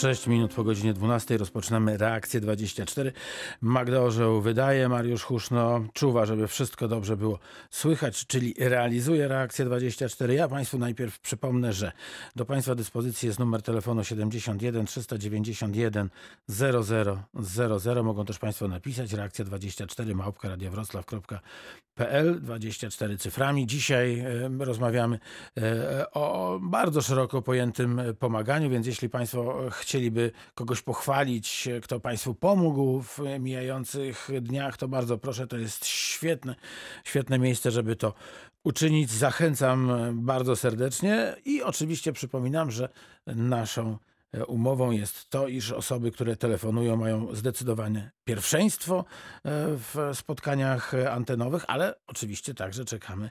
6 0.00 0.26
minut 0.26 0.54
po 0.54 0.64
godzinie 0.64 0.92
12 0.92 1.38
rozpoczynamy 1.38 1.96
reakcję 1.96 2.40
24. 2.40 3.12
Magda 3.60 4.00
Orzeł 4.00 4.40
wydaje, 4.40 4.88
Mariusz 4.88 5.22
Huszno 5.22 5.84
czuwa, 5.92 6.26
żeby 6.26 6.48
wszystko 6.48 6.88
dobrze 6.88 7.16
było 7.16 7.38
słychać, 7.70 8.26
czyli 8.26 8.54
realizuje 8.58 9.28
reakcję 9.28 9.64
24. 9.64 10.34
Ja 10.34 10.48
Państwu 10.48 10.78
najpierw 10.78 11.20
przypomnę, 11.20 11.72
że 11.72 11.92
do 12.36 12.44
Państwa 12.44 12.74
dyspozycji 12.74 13.26
jest 13.26 13.38
numer 13.38 13.62
telefonu 13.62 14.04
71 14.04 14.86
391 14.86 16.10
0000. 16.48 18.02
Mogą 18.02 18.24
też 18.24 18.38
Państwo 18.38 18.68
napisać 18.68 19.12
reakcja 19.12 19.44
24 19.44 20.14
małpka 20.14 20.48
radiowroclaw.pl 20.48 22.40
24 22.40 23.18
cyframi. 23.18 23.66
Dzisiaj 23.66 24.24
rozmawiamy 24.58 25.18
e, 25.56 26.10
o 26.10 26.58
bardzo 26.62 27.02
szeroko 27.02 27.42
pojętym 27.42 28.00
pomaganiu, 28.18 28.70
więc 28.70 28.86
jeśli 28.86 29.08
Państwo 29.08 29.70
chcieliby 29.90 30.30
kogoś 30.54 30.82
pochwalić, 30.82 31.68
kto 31.82 32.00
Państwu 32.00 32.34
pomógł 32.34 33.02
w 33.02 33.18
mijających 33.40 34.28
dniach, 34.40 34.76
to 34.76 34.88
bardzo 34.88 35.18
proszę, 35.18 35.46
to 35.46 35.58
jest 35.58 35.86
świetne, 35.86 36.54
świetne 37.04 37.38
miejsce, 37.38 37.70
żeby 37.70 37.96
to 37.96 38.14
uczynić. 38.64 39.10
Zachęcam 39.10 39.90
bardzo 40.14 40.56
serdecznie 40.56 41.36
i 41.44 41.62
oczywiście 41.62 42.12
przypominam, 42.12 42.70
że 42.70 42.88
naszą 43.26 43.98
umową 44.46 44.90
jest 44.90 45.30
to, 45.30 45.48
iż 45.48 45.72
osoby, 45.72 46.10
które 46.10 46.36
telefonują, 46.36 46.96
mają 46.96 47.34
zdecydowane 47.34 48.10
pierwszeństwo 48.24 48.98
e, 48.98 49.42
w 49.76 50.10
spotkaniach 50.14 50.94
antenowych, 51.10 51.64
ale 51.68 51.94
oczywiście 52.06 52.54
także 52.54 52.84
czekamy 52.84 53.30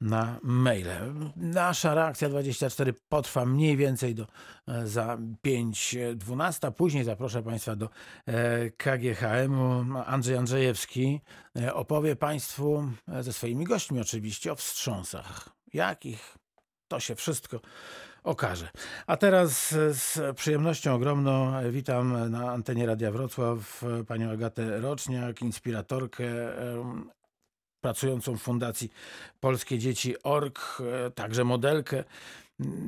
na 0.00 0.38
maile. 0.42 1.14
Nasza 1.36 1.94
reakcja 1.94 2.28
24 2.28 2.94
potrwa 3.08 3.44
mniej 3.44 3.76
więcej 3.76 4.14
do 4.14 4.26
e, 4.68 4.86
za 4.86 5.18
5.12. 5.46 6.72
Później 6.72 7.04
zaproszę 7.04 7.42
Państwa 7.42 7.76
do 7.76 7.88
e, 8.26 8.70
KGHM-u. 8.70 9.84
Andrzej 10.06 10.36
Andrzejewski 10.36 11.20
opowie 11.72 12.16
Państwu 12.16 12.90
ze 13.20 13.32
swoimi 13.32 13.64
gośćmi 13.64 14.00
oczywiście 14.00 14.52
o 14.52 14.56
wstrząsach. 14.56 15.48
Jakich? 15.72 16.38
To 16.88 17.00
się 17.00 17.14
wszystko 17.14 17.60
okaże. 18.28 18.68
A 19.06 19.16
teraz 19.16 19.70
z 19.90 20.36
przyjemnością 20.36 20.94
ogromną 20.94 21.52
witam 21.70 22.30
na 22.30 22.50
antenie 22.52 22.86
Radia 22.86 23.10
Wrocław 23.10 23.84
panią 24.08 24.30
Agatę 24.30 24.80
Roczniak, 24.80 25.42
inspiratorkę 25.42 26.24
pracującą 27.80 28.36
w 28.36 28.42
Fundacji 28.42 28.92
Polskie 29.40 29.78
Dzieci 29.78 30.22
Org, 30.22 30.82
także 31.14 31.44
modelkę. 31.44 32.04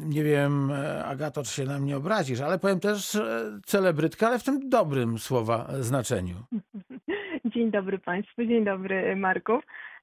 Nie 0.07 0.25
wiem, 0.25 0.73
Agato, 1.05 1.43
czy 1.43 1.53
się 1.53 1.65
na 1.65 1.79
mnie 1.79 1.97
obrazisz, 1.97 2.41
ale 2.41 2.59
powiem 2.59 2.81
też 2.81 3.19
celebrytka, 3.67 4.27
ale 4.27 4.39
w 4.39 4.45
tym 4.45 4.69
dobrym 4.69 5.19
słowa 5.19 5.69
znaczeniu. 5.81 6.37
Dzień 7.55 7.71
dobry 7.71 7.99
Państwu, 7.99 8.45
dzień 8.45 8.65
dobry 8.65 9.17
Marku. 9.17 9.53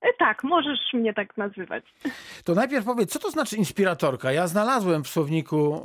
E, 0.02 0.14
tak, 0.20 0.44
możesz 0.44 0.94
mnie 0.94 1.14
tak 1.14 1.38
nazywać. 1.38 1.84
To 2.44 2.56
najpierw 2.56 2.86
powiedz, 2.86 3.12
co 3.12 3.20
to 3.20 3.32
znaczy 3.32 3.58
inspiratorka? 3.58 4.32
Ja 4.32 4.48
znalazłem 4.48 5.04
w 5.04 5.08
słowniku 5.08 5.84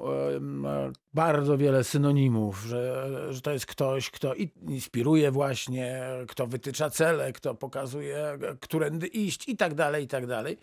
bardzo 1.14 1.58
wiele 1.58 1.84
synonimów, 1.84 2.58
że, 2.58 3.06
że 3.32 3.40
to 3.40 3.50
jest 3.52 3.66
ktoś, 3.66 4.10
kto 4.10 4.34
inspiruje 4.68 5.30
właśnie, 5.30 6.00
kto 6.28 6.46
wytycza 6.46 6.90
cele, 6.90 7.32
kto 7.32 7.54
pokazuje, 7.54 8.38
którędy 8.60 9.06
iść 9.06 9.48
i 9.48 9.56
tak 9.56 9.74
dalej, 9.74 10.04
i 10.04 10.08
tak 10.08 10.26
dalej. 10.26 10.56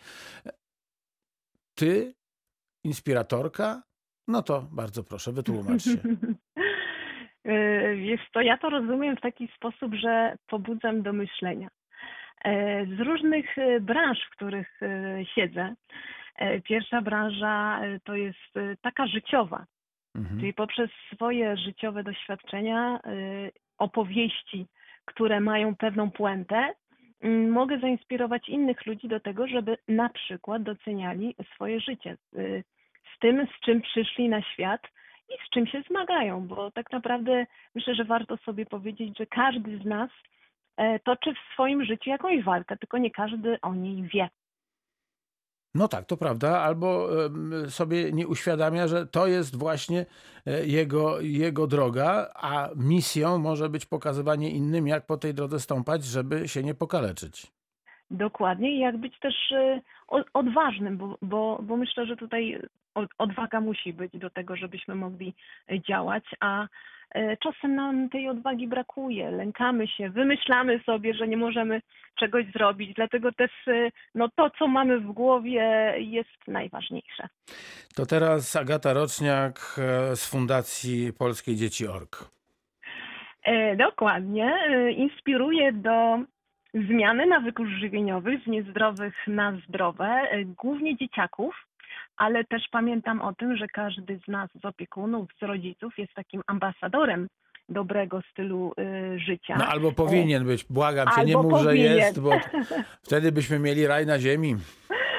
Ty, 1.75 2.13
inspiratorka? 2.83 3.81
No 4.27 4.41
to 4.41 4.67
bardzo 4.71 5.03
proszę, 5.03 5.31
wytłumacz 5.31 5.83
się. 5.83 5.97
E, 7.45 7.95
wiesz 7.95 8.21
to 8.33 8.41
ja 8.41 8.57
to 8.57 8.69
rozumiem 8.69 9.17
w 9.17 9.21
taki 9.21 9.47
sposób, 9.55 9.93
że 9.93 10.35
pobudzam 10.47 11.01
do 11.01 11.13
myślenia. 11.13 11.69
E, 12.43 12.85
z 12.85 12.99
różnych 12.99 13.57
e, 13.57 13.79
branż, 13.79 14.19
w 14.27 14.29
których 14.29 14.79
siedzę. 15.35 15.75
Pierwsza 16.63 17.01
branża 17.01 17.81
to 18.03 18.15
jest 18.15 18.53
taka 18.81 19.07
życiowa, 19.07 19.65
mhm. 20.15 20.39
czyli 20.39 20.53
poprzez 20.53 20.89
swoje 21.13 21.57
życiowe 21.57 22.03
doświadczenia, 22.03 22.99
opowieści, 23.77 24.65
które 25.05 25.39
mają 25.39 25.75
pewną 25.75 26.11
puentę, 26.11 26.73
mogę 27.49 27.79
zainspirować 27.79 28.49
innych 28.49 28.85
ludzi 28.85 29.07
do 29.07 29.19
tego, 29.19 29.47
żeby 29.47 29.77
na 29.87 30.09
przykład 30.09 30.63
doceniali 30.63 31.35
swoje 31.55 31.79
życie 31.79 32.17
z 33.15 33.19
tym, 33.19 33.47
z 33.47 33.59
czym 33.65 33.81
przyszli 33.81 34.29
na 34.29 34.41
świat 34.41 34.81
i 35.29 35.47
z 35.47 35.49
czym 35.49 35.67
się 35.67 35.81
zmagają, 35.81 36.47
bo 36.47 36.71
tak 36.71 36.91
naprawdę 36.91 37.45
myślę, 37.75 37.95
że 37.95 38.05
warto 38.05 38.37
sobie 38.37 38.65
powiedzieć, 38.65 39.17
że 39.17 39.25
każdy 39.25 39.77
z 39.77 39.85
nas 39.85 40.09
e, 40.09 40.38
toczy 41.03 41.33
w 41.33 41.53
swoim 41.53 41.85
życiu 41.85 42.09
jakąś 42.09 42.43
walkę, 42.43 42.77
tylko 42.77 42.97
nie 42.97 43.11
każdy 43.11 43.61
o 43.61 43.75
niej 43.75 44.03
wie. 44.13 44.29
No 45.75 45.87
tak, 45.87 46.05
to 46.05 46.17
prawda, 46.17 46.59
albo 46.61 47.09
sobie 47.67 48.11
nie 48.11 48.27
uświadamia, 48.27 48.87
że 48.87 49.07
to 49.07 49.27
jest 49.27 49.55
właśnie 49.55 50.05
e, 50.45 50.65
jego, 50.65 51.21
jego 51.21 51.67
droga, 51.67 52.27
a 52.35 52.69
misją 52.75 53.37
może 53.37 53.69
być 53.69 53.85
pokazywanie 53.85 54.49
innym, 54.51 54.87
jak 54.87 55.05
po 55.05 55.17
tej 55.17 55.33
drodze 55.33 55.59
stąpać, 55.59 56.03
żeby 56.03 56.47
się 56.47 56.63
nie 56.63 56.73
pokaleczyć. 56.73 57.47
Dokładnie, 58.11 58.71
i 58.71 58.79
jak 58.79 58.97
być 58.97 59.19
też 59.19 59.51
e, 59.51 59.81
odważnym, 60.33 60.97
bo, 60.97 61.17
bo, 61.21 61.59
bo 61.63 61.77
myślę, 61.77 62.05
że 62.05 62.15
tutaj 62.15 62.61
odwaga 63.17 63.61
musi 63.61 63.93
być 63.93 64.11
do 64.17 64.29
tego, 64.29 64.55
żebyśmy 64.55 64.95
mogli 64.95 65.33
e, 65.71 65.81
działać, 65.81 66.23
a 66.39 66.67
e, 67.11 67.37
czasem 67.37 67.75
nam 67.75 68.09
tej 68.09 68.29
odwagi 68.29 68.67
brakuje, 68.67 69.31
lękamy 69.31 69.87
się, 69.87 70.09
wymyślamy 70.09 70.79
sobie, 70.85 71.13
że 71.13 71.27
nie 71.27 71.37
możemy 71.37 71.81
czegoś 72.15 72.45
zrobić, 72.51 72.93
dlatego 72.95 73.31
też 73.31 73.51
e, 73.67 73.91
no, 74.15 74.29
to, 74.35 74.49
co 74.49 74.67
mamy 74.67 74.99
w 74.99 75.11
głowie 75.11 75.93
jest 75.97 76.47
najważniejsze. 76.47 77.27
To 77.95 78.05
teraz 78.05 78.55
Agata 78.55 78.93
Roczniak 78.93 79.59
z 80.15 80.29
Fundacji 80.29 81.13
Polskiej 81.13 81.55
Dzieci 81.55 81.87
Org. 81.87 82.29
Dokładnie. 83.77 84.53
Inspiruje 84.97 85.73
do 85.73 86.19
zmiany 86.73 87.25
nawyków 87.25 87.67
żywieniowych 87.67 88.43
z 88.43 88.47
niezdrowych 88.47 89.13
na 89.27 89.57
zdrowe, 89.67 90.27
głównie 90.45 90.97
dzieciaków 90.97 91.68
ale 92.19 92.43
też 92.43 92.63
pamiętam 92.71 93.21
o 93.21 93.33
tym, 93.33 93.57
że 93.57 93.67
każdy 93.67 94.19
z 94.25 94.27
nas, 94.27 94.49
z 94.61 94.65
opiekunów, 94.65 95.29
z 95.39 95.43
rodziców 95.43 95.97
jest 95.97 96.13
takim 96.13 96.41
ambasadorem 96.47 97.27
dobrego 97.69 98.21
stylu 98.31 98.73
y, 98.79 99.19
życia. 99.19 99.55
No 99.59 99.65
albo 99.65 99.91
powinien 99.91 100.45
być, 100.45 100.65
błagam 100.69 101.07
cię, 101.15 101.25
nie 101.25 101.37
mów, 101.37 101.61
że 101.61 101.77
jest, 101.77 102.21
bo 102.21 102.31
wtedy 103.07 103.31
byśmy 103.31 103.59
mieli 103.59 103.87
raj 103.87 104.05
na 104.05 104.19
ziemi. 104.19 104.55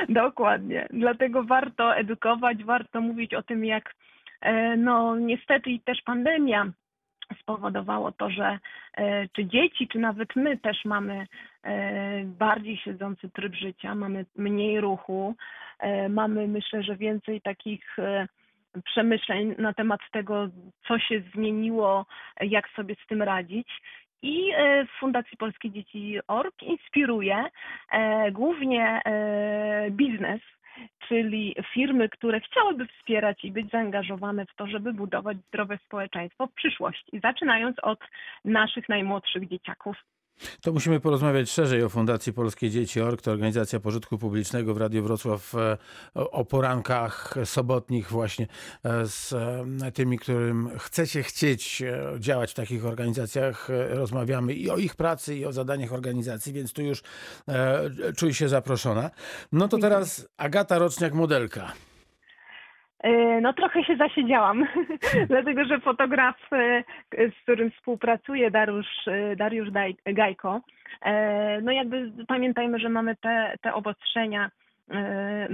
Dokładnie, 0.09 0.87
dlatego 0.91 1.45
warto 1.45 1.97
edukować, 1.97 2.65
warto 2.65 3.01
mówić 3.01 3.35
o 3.35 3.43
tym, 3.43 3.65
jak 3.65 3.95
e, 4.41 4.77
no 4.77 5.17
niestety 5.17 5.71
i 5.71 5.81
też 5.81 6.03
pandemia 6.05 6.73
spowodowało 7.41 8.13
to, 8.13 8.31
że 8.31 8.59
e, 8.97 9.29
czy 9.29 9.47
dzieci, 9.47 9.89
czy 9.89 9.99
nawet 9.99 10.37
my 10.37 10.59
też 10.59 10.85
mamy 10.85 11.27
e, 11.65 12.25
bardziej 12.25 12.77
siedzący 12.77 13.31
tryb 13.31 13.55
życia, 13.55 13.95
mamy 13.95 14.25
mniej 14.37 14.81
ruchu, 14.81 15.35
e, 15.79 16.09
mamy 16.09 16.49
myślę, 16.49 16.83
że 16.83 16.97
więcej 16.97 17.41
takich 17.41 17.97
przemyśleń 18.85 19.55
na 19.59 19.73
temat 19.75 20.01
tego, 20.13 20.49
co 20.89 20.99
się 20.99 21.23
zmieniło, 21.35 22.07
jak 22.41 22.69
sobie 22.69 22.95
z 23.05 23.07
tym 23.07 23.23
radzić. 23.23 23.69
I 24.23 24.53
w 24.87 25.01
Fundacji 25.01 25.37
Polskie 25.37 25.71
Dzieci 25.71 26.19
Org 26.29 26.63
inspiruje 26.63 27.45
głównie 28.33 29.01
biznes 29.91 30.41
czyli 31.09 31.57
firmy, 31.75 32.09
które 32.09 32.41
chciałyby 32.41 32.87
wspierać 32.87 33.45
i 33.45 33.53
być 33.53 33.71
zaangażowane 33.71 34.47
w 34.47 34.55
to, 34.55 34.67
żeby 34.67 34.93
budować 34.93 35.37
zdrowe 35.49 35.79
społeczeństwo 35.87 36.47
w 36.47 36.53
przyszłości, 36.53 37.21
zaczynając 37.23 37.77
od 37.83 38.01
naszych 38.45 38.89
najmłodszych 38.89 39.49
dzieciaków. 39.49 39.97
To 40.61 40.73
musimy 40.73 41.01
porozmawiać 41.01 41.51
szerzej 41.51 41.83
o 41.83 41.89
Fundacji 41.89 42.33
Polskie 42.33 42.71
Dzieci 42.71 43.01
Org. 43.01 43.23
To 43.23 43.31
organizacja 43.31 43.81
pożytku 43.81 44.19
publicznego 44.19 44.75
w 44.75 44.77
Radiu 44.77 45.03
Wrocław 45.03 45.55
e, 45.55 45.79
o 46.15 46.45
porankach 46.45 47.35
sobotnich 47.45 48.11
właśnie 48.11 48.47
e, 48.85 49.07
z 49.07 49.33
e, 49.83 49.93
tymi, 49.93 50.19
którym 50.19 50.71
chcecie 50.79 51.23
chcieć 51.23 51.83
działać 52.19 52.51
w 52.51 52.55
takich 52.55 52.87
organizacjach. 52.87 53.69
Rozmawiamy 53.89 54.55
i 54.55 54.71
o 54.71 54.77
ich 54.77 54.95
pracy, 54.95 55.37
i 55.37 55.47
o 55.47 55.53
zadaniach 55.53 55.93
organizacji, 55.93 56.53
więc 56.53 56.73
tu 56.73 56.83
już 56.83 57.03
czuj 58.17 58.35
się 58.35 58.49
zaproszona. 58.49 59.11
No 59.53 59.69
to 59.69 59.79
teraz 59.79 60.29
Agata 60.37 60.79
Roczniak, 60.79 61.15
modelka. 61.15 61.73
E, 61.73 61.90
no 63.43 63.53
trochę 63.53 63.85
się 63.85 63.97
zasiedziałam, 63.97 64.67
dlatego 65.29 65.65
że 65.65 65.81
fotograf, 65.81 66.37
e, 66.53 66.83
z 67.31 67.43
którym 67.43 67.71
współpracuję, 67.71 68.51
Dariusz, 68.51 69.09
e, 69.09 69.37
Dariusz 69.37 69.69
Gajko, 70.05 70.61
no 71.63 71.73
jakby 71.73 72.13
pamiętajmy, 72.29 72.79
że 72.79 72.89
mamy 72.89 73.17
te, 73.17 73.55
te 73.61 73.75
obostrzenia 73.75 74.51
e, 74.91 75.49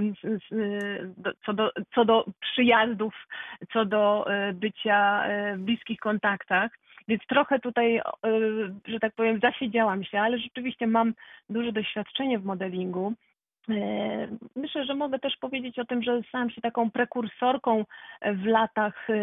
co 1.45 1.53
do, 1.53 1.71
co 1.95 2.05
do 2.05 2.25
przyjazdów, 2.39 3.27
co 3.73 3.85
do 3.85 4.31
e, 4.31 4.53
bycia 4.53 5.25
e, 5.25 5.57
w 5.57 5.59
bliskich 5.59 5.99
kontaktach. 5.99 6.71
Więc 7.07 7.21
trochę 7.27 7.59
tutaj, 7.59 7.97
e, 7.97 8.01
że 8.87 8.99
tak 8.99 9.13
powiem, 9.15 9.39
zasiedziałam 9.39 10.03
się, 10.03 10.19
ale 10.19 10.39
rzeczywiście 10.39 10.87
mam 10.87 11.13
duże 11.49 11.71
doświadczenie 11.71 12.39
w 12.39 12.45
modelingu. 12.45 13.13
E, 13.69 14.27
Myślę, 14.55 14.85
że 14.85 14.95
mogę 14.95 15.19
też 15.19 15.37
powiedzieć 15.37 15.79
o 15.79 15.85
tym, 15.85 16.03
że 16.03 16.21
stałam 16.29 16.49
się 16.49 16.61
taką 16.61 16.91
prekursorką 16.91 17.85
w 18.21 18.45
latach 18.45 19.09
e, 19.09 19.13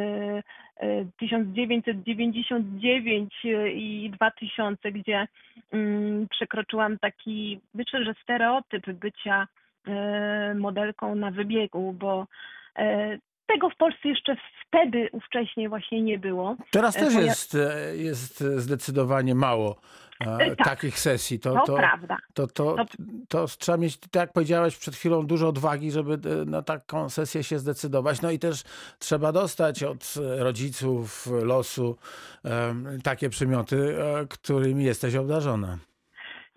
e, 0.76 1.05
1999 1.19 3.35
i 3.75 4.11
2000, 4.14 4.93
gdzie 4.93 5.29
mm, 5.73 6.29
przekroczyłam 6.29 6.99
taki, 6.99 7.61
myślę, 7.75 8.05
że 8.05 8.14
stereotyp 8.23 8.91
bycia 8.91 9.49
e, 9.87 10.55
modelką 10.55 11.14
na 11.14 11.31
wybiegu, 11.31 11.93
bo 11.93 12.26
e, 12.76 13.19
tego 13.47 13.70
w 13.70 13.76
Polsce 13.76 14.08
jeszcze 14.08 14.37
wtedy, 14.67 15.08
ówcześnie 15.12 15.69
właśnie 15.69 16.02
nie 16.02 16.19
było. 16.19 16.56
Teraz 16.70 16.97
E, 16.97 17.00
też 17.00 17.14
jest, 17.14 17.55
e, 17.55 17.97
jest 17.97 18.40
zdecydowanie 18.40 19.35
mało 19.35 19.76
e, 20.20 20.26
E, 20.38 20.56
tak. 20.56 20.66
takich 20.69 20.99
sesji. 20.99 21.40
To, 21.40 21.52
To, 21.55 21.62
to, 21.66 21.75
prawda. 21.76 22.16
to, 22.34 22.46
to, 22.46 22.75
To- 22.76 22.84
to 23.28 23.46
trzeba 23.46 23.78
mieć, 23.78 23.96
tak 23.99 24.14
jak 24.22 24.32
powiedziałaś 24.32 24.76
przed 24.76 24.94
chwilą, 24.96 25.26
dużo 25.26 25.49
odwagi, 25.49 25.90
żeby 25.90 26.12
e, 26.14 26.44
na 26.44 26.62
taką 26.62 27.08
sesję 27.08 27.43
się 27.44 27.58
zdecydować. 27.58 28.22
No 28.22 28.31
i 28.31 28.38
też 28.38 28.62
trzeba 28.99 29.32
dostać 29.32 29.82
od 29.82 30.14
rodziców 30.38 31.28
losu 31.44 31.96
takie 33.05 33.31
przymioty, 33.31 33.96
e, 34.02 34.26
którymi 34.26 34.84
jesteś 34.84 35.14
obdarzona. 35.14 35.78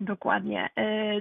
Dokładnie. 0.00 0.68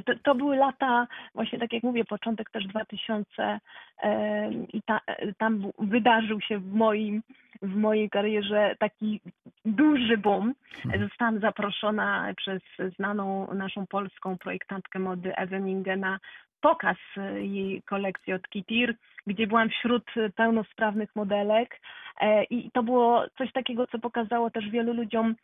To, 0.06 0.14
to 0.24 0.36
były 0.36 0.56
lata, 0.56 1.08
właśnie 1.36 1.60
tak 1.60 1.74
jak 1.74 1.84
mówię, 1.84 2.06
początek 2.06 2.50
też 2.50 2.68
2000 2.68 3.60
e, 4.04 4.52
i 4.74 4.82
ta, 4.82 5.00
tam 5.38 5.72
wydarzył 5.80 6.42
się 6.42 6.60
w 6.60 6.74
moim, 6.74 7.24
w 7.62 7.76
mojej 7.76 8.10
karierze 8.10 8.76
taki 8.80 9.22
duży 9.66 10.18
boom. 10.18 10.54
Mhm. 10.86 11.04
Zostałam 11.04 11.40
zaproszona 11.40 12.34
przez 12.38 12.62
znaną 12.98 13.54
naszą 13.54 13.88
polską 13.88 14.38
projektantkę 14.38 15.00
mody 15.00 15.36
Ewę 15.36 15.60
na 15.98 16.20
pokaz 16.62 16.98
jej 17.36 17.82
kolekcji 17.82 18.34
od 18.34 18.50
Kitir, 18.50 18.96
gdzie 19.28 19.48
byłam 19.48 19.70
wśród 19.70 20.04
pełnosprawnych 20.36 21.16
modelek 21.16 21.80
E, 22.22 22.44
i 22.44 22.72
to 22.72 22.84
było 22.84 23.26
coś 23.38 23.52
takiego, 23.52 23.88
co 23.88 24.00
pokazało 24.00 24.50
też 24.50 24.70
wielu 24.70 24.94
ludziom, 24.94 25.36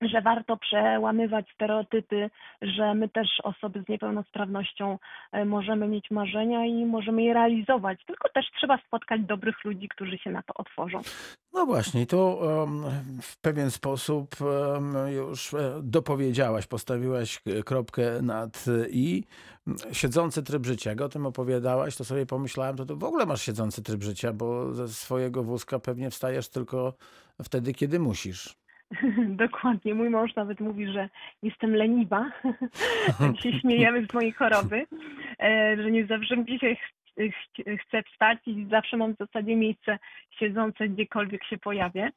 że 0.00 0.22
warto 0.22 0.56
przełamywać 0.56 1.46
stereotypy, 1.54 2.30
że 2.62 2.94
my 2.94 3.08
też 3.08 3.28
osoby 3.42 3.82
z 3.82 3.88
niepełnosprawnością 3.88 4.98
e, 5.32 5.44
możemy 5.44 5.88
mieć 5.88 6.10
marzenia 6.10 6.66
i 6.66 6.84
możemy 6.84 7.22
je 7.22 7.34
realizować. 7.34 8.04
Tylko 8.06 8.28
też 8.28 8.46
trzeba 8.58 8.78
spotkać 8.86 9.20
dobrych 9.20 9.64
ludzi, 9.64 9.88
którzy 9.88 10.18
się 10.18 10.30
na 10.30 10.42
to 10.42 10.54
otworzą. 10.54 11.00
No 11.52 11.66
właśnie, 11.66 12.06
tu 12.06 12.38
w 13.22 13.40
pewien 13.40 13.70
sposób 13.70 14.36
już 15.14 15.54
e, 15.54 15.80
dopowiedziałaś, 15.82 16.66
postawiłaś 16.66 17.42
kropkę 17.64 18.22
nad 18.22 18.64
i. 18.90 19.24
Siedzący 19.92 20.42
tryb 20.42 20.66
życia, 20.66 20.90
jak 20.90 21.00
o 21.00 21.08
tym 21.08 21.26
opowiadałaś, 21.26 21.96
to 21.96 22.04
sobie 22.04 22.26
pomyślałem, 22.26 22.76
to 22.76 22.96
w 22.96 23.04
ogóle 23.04 23.26
masz 23.26 23.42
siedzący 23.42 23.82
tryb 23.82 24.02
życia, 24.02 24.32
bo 24.32 24.74
ze 24.74 24.88
swojego 24.88 25.42
wózka 25.42 25.78
pewnie 25.78 26.10
wstajesz 26.10 26.48
tylko 26.48 26.92
wtedy, 27.42 27.74
kiedy 27.74 27.98
musisz. 27.98 28.65
Dokładnie. 29.44 29.94
Mój 29.94 30.10
mąż 30.10 30.34
nawet 30.34 30.60
mówi, 30.60 30.92
że 30.92 31.08
jestem 31.42 31.76
leniwa. 31.76 32.30
tak 33.18 33.40
się 33.42 33.60
śmiejemy 33.60 34.06
z 34.06 34.14
mojej 34.14 34.32
choroby, 34.32 34.86
e, 35.40 35.76
że 35.82 35.90
nie 35.90 36.06
zawsze 36.06 36.36
chcę 37.86 38.02
wstać 38.02 38.38
i 38.46 38.66
zawsze 38.70 38.96
mam 38.96 39.14
w 39.14 39.18
zasadzie 39.18 39.56
miejsce 39.56 39.98
siedzące 40.30 40.88
gdziekolwiek 40.88 41.44
się 41.44 41.58
pojawię. 41.58 42.10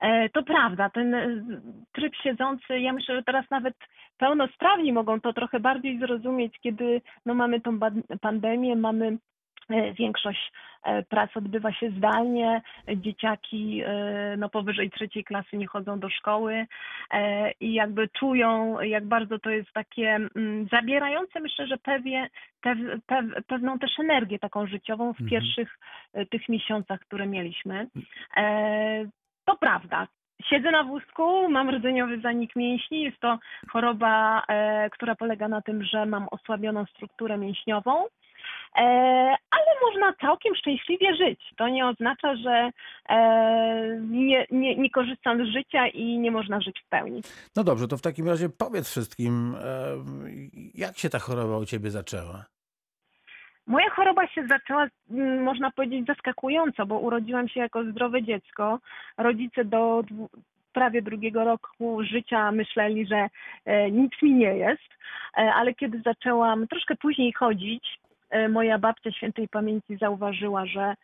E, 0.00 0.28
To 0.28 0.42
prawda, 0.42 0.90
ten 0.90 1.14
e, 1.14 1.44
tryb 1.92 2.16
siedzący, 2.16 2.80
ja 2.80 2.92
myślę, 2.92 3.14
że 3.16 3.22
teraz 3.22 3.50
nawet 3.50 3.74
pełnosprawni 4.18 4.92
mogą 4.92 5.20
to 5.20 5.32
trochę 5.32 5.60
bardziej 5.60 5.98
zrozumieć, 5.98 6.58
kiedy 6.60 7.00
no, 7.26 7.34
mamy 7.34 7.60
tą 7.60 7.78
pandemię, 8.20 8.76
mamy 8.76 9.18
większość 9.94 10.52
e, 10.84 11.02
prac 11.02 11.36
odbywa 11.36 11.72
się 11.72 11.90
zdalnie, 11.90 12.62
dzieciaki 12.96 13.82
e, 13.86 14.34
no, 14.38 14.48
powyżej 14.48 14.90
trzeciej 14.90 15.24
klasy 15.24 15.56
nie 15.56 15.66
chodzą 15.66 15.98
do 16.00 16.10
szkoły 16.10 16.66
e, 17.10 17.50
i 17.60 17.72
jakby 17.74 18.08
czują, 18.08 18.80
jak 18.80 19.06
bardzo 19.06 19.38
to 19.38 19.50
jest 19.50 19.72
takie 19.72 20.08
mm, 20.36 20.68
zabierające, 20.72 21.40
myślę, 21.40 21.66
że 21.66 21.76
pewnie, 21.78 22.30
pew, 22.60 22.78
pew, 23.06 23.24
pewną 23.46 23.78
też 23.78 23.98
energię 23.98 24.38
taką 24.38 24.66
życiową 24.66 25.12
w 25.12 25.20
Mhm. 25.20 25.30
pierwszych 25.30 25.78
e, 26.14 26.26
tych 26.26 26.48
miesiącach, 26.48 27.00
które 27.00 27.26
mieliśmy. 27.26 27.86
E, 28.36 29.04
To 29.44 29.56
prawda. 29.56 30.06
Siedzę 30.44 30.70
na 30.70 30.84
wózku, 30.84 31.48
mam 31.48 31.70
rdzeniowy 31.70 32.20
zanik 32.20 32.56
mięśni. 32.56 33.02
Jest 33.02 33.18
to 33.20 33.38
choroba, 33.72 34.42
e, 34.48 34.90
która 34.90 35.14
polega 35.14 35.48
na 35.48 35.62
tym, 35.62 35.84
że 35.84 36.06
mam 36.06 36.28
osłabioną 36.30 36.84
strukturę 36.84 37.38
mięśniową. 37.38 38.04
E, 38.76 38.80
ale 39.50 39.66
można 39.82 40.12
całkiem 40.12 40.54
szczęśliwie 40.54 41.16
żyć. 41.16 41.40
To 41.56 41.68
nie 41.68 41.86
oznacza, 41.86 42.36
że 42.36 42.70
e, 43.08 44.00
nie, 44.00 44.46
nie, 44.50 44.76
nie 44.76 44.90
korzystam 44.90 45.46
z 45.46 45.48
życia 45.48 45.86
i 45.86 46.18
nie 46.18 46.30
można 46.30 46.60
żyć 46.60 46.80
w 46.86 46.88
pełni. 46.88 47.22
No 47.56 47.64
dobrze, 47.64 47.88
to 47.88 47.96
w 47.96 48.02
takim 48.02 48.28
razie 48.28 48.48
powiedz 48.48 48.90
wszystkim, 48.90 49.54
em, 49.54 50.28
jak 50.74 50.98
się 50.98 51.08
ta 51.08 51.18
choroba 51.18 51.58
u 51.58 51.64
ciebie 51.64 51.90
zaczęła? 51.90 52.44
Moja 53.66 53.90
choroba 53.90 54.26
się 54.26 54.46
zaczęła, 54.46 54.86
mm, 55.10 55.42
można 55.42 55.70
powiedzieć, 55.70 56.06
zaskakująco, 56.06 56.86
bo 56.86 56.98
urodziłam 56.98 57.48
się 57.48 57.60
jako 57.60 57.84
zdrowe 57.84 58.22
dziecko. 58.22 58.78
Rodzice 59.18 59.64
do 59.64 60.04
prawie 60.72 61.02
drugiego 61.02 61.44
roku 61.44 61.98
życia 62.02 62.52
myśleli, 62.52 63.06
że 63.06 63.28
e, 63.64 63.90
nic 63.90 64.12
mi 64.22 64.34
nie 64.34 64.56
jest, 64.56 64.88
e, 65.36 65.54
ale 65.54 65.74
kiedy 65.74 66.02
zaczęłam 66.04 66.68
troszkę 66.68 66.96
później 66.96 67.32
chodzić, 67.32 67.98
e, 68.04 68.07
moja 68.48 68.78
babcia 68.78 69.12
świętej 69.12 69.48
pamięci 69.48 69.96
zauważyła, 69.96 70.66
że 70.66 70.94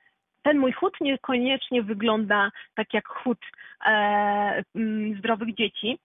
ten 0.42 0.58
mój 0.58 0.72
chód 0.72 1.00
niekoniecznie 1.00 1.82
wygląda 1.82 2.50
tak 2.74 2.94
jak 2.94 3.08
chód 3.08 3.38
e, 3.86 4.62
zdrowych 5.18 5.54
dzieci. 5.54 5.98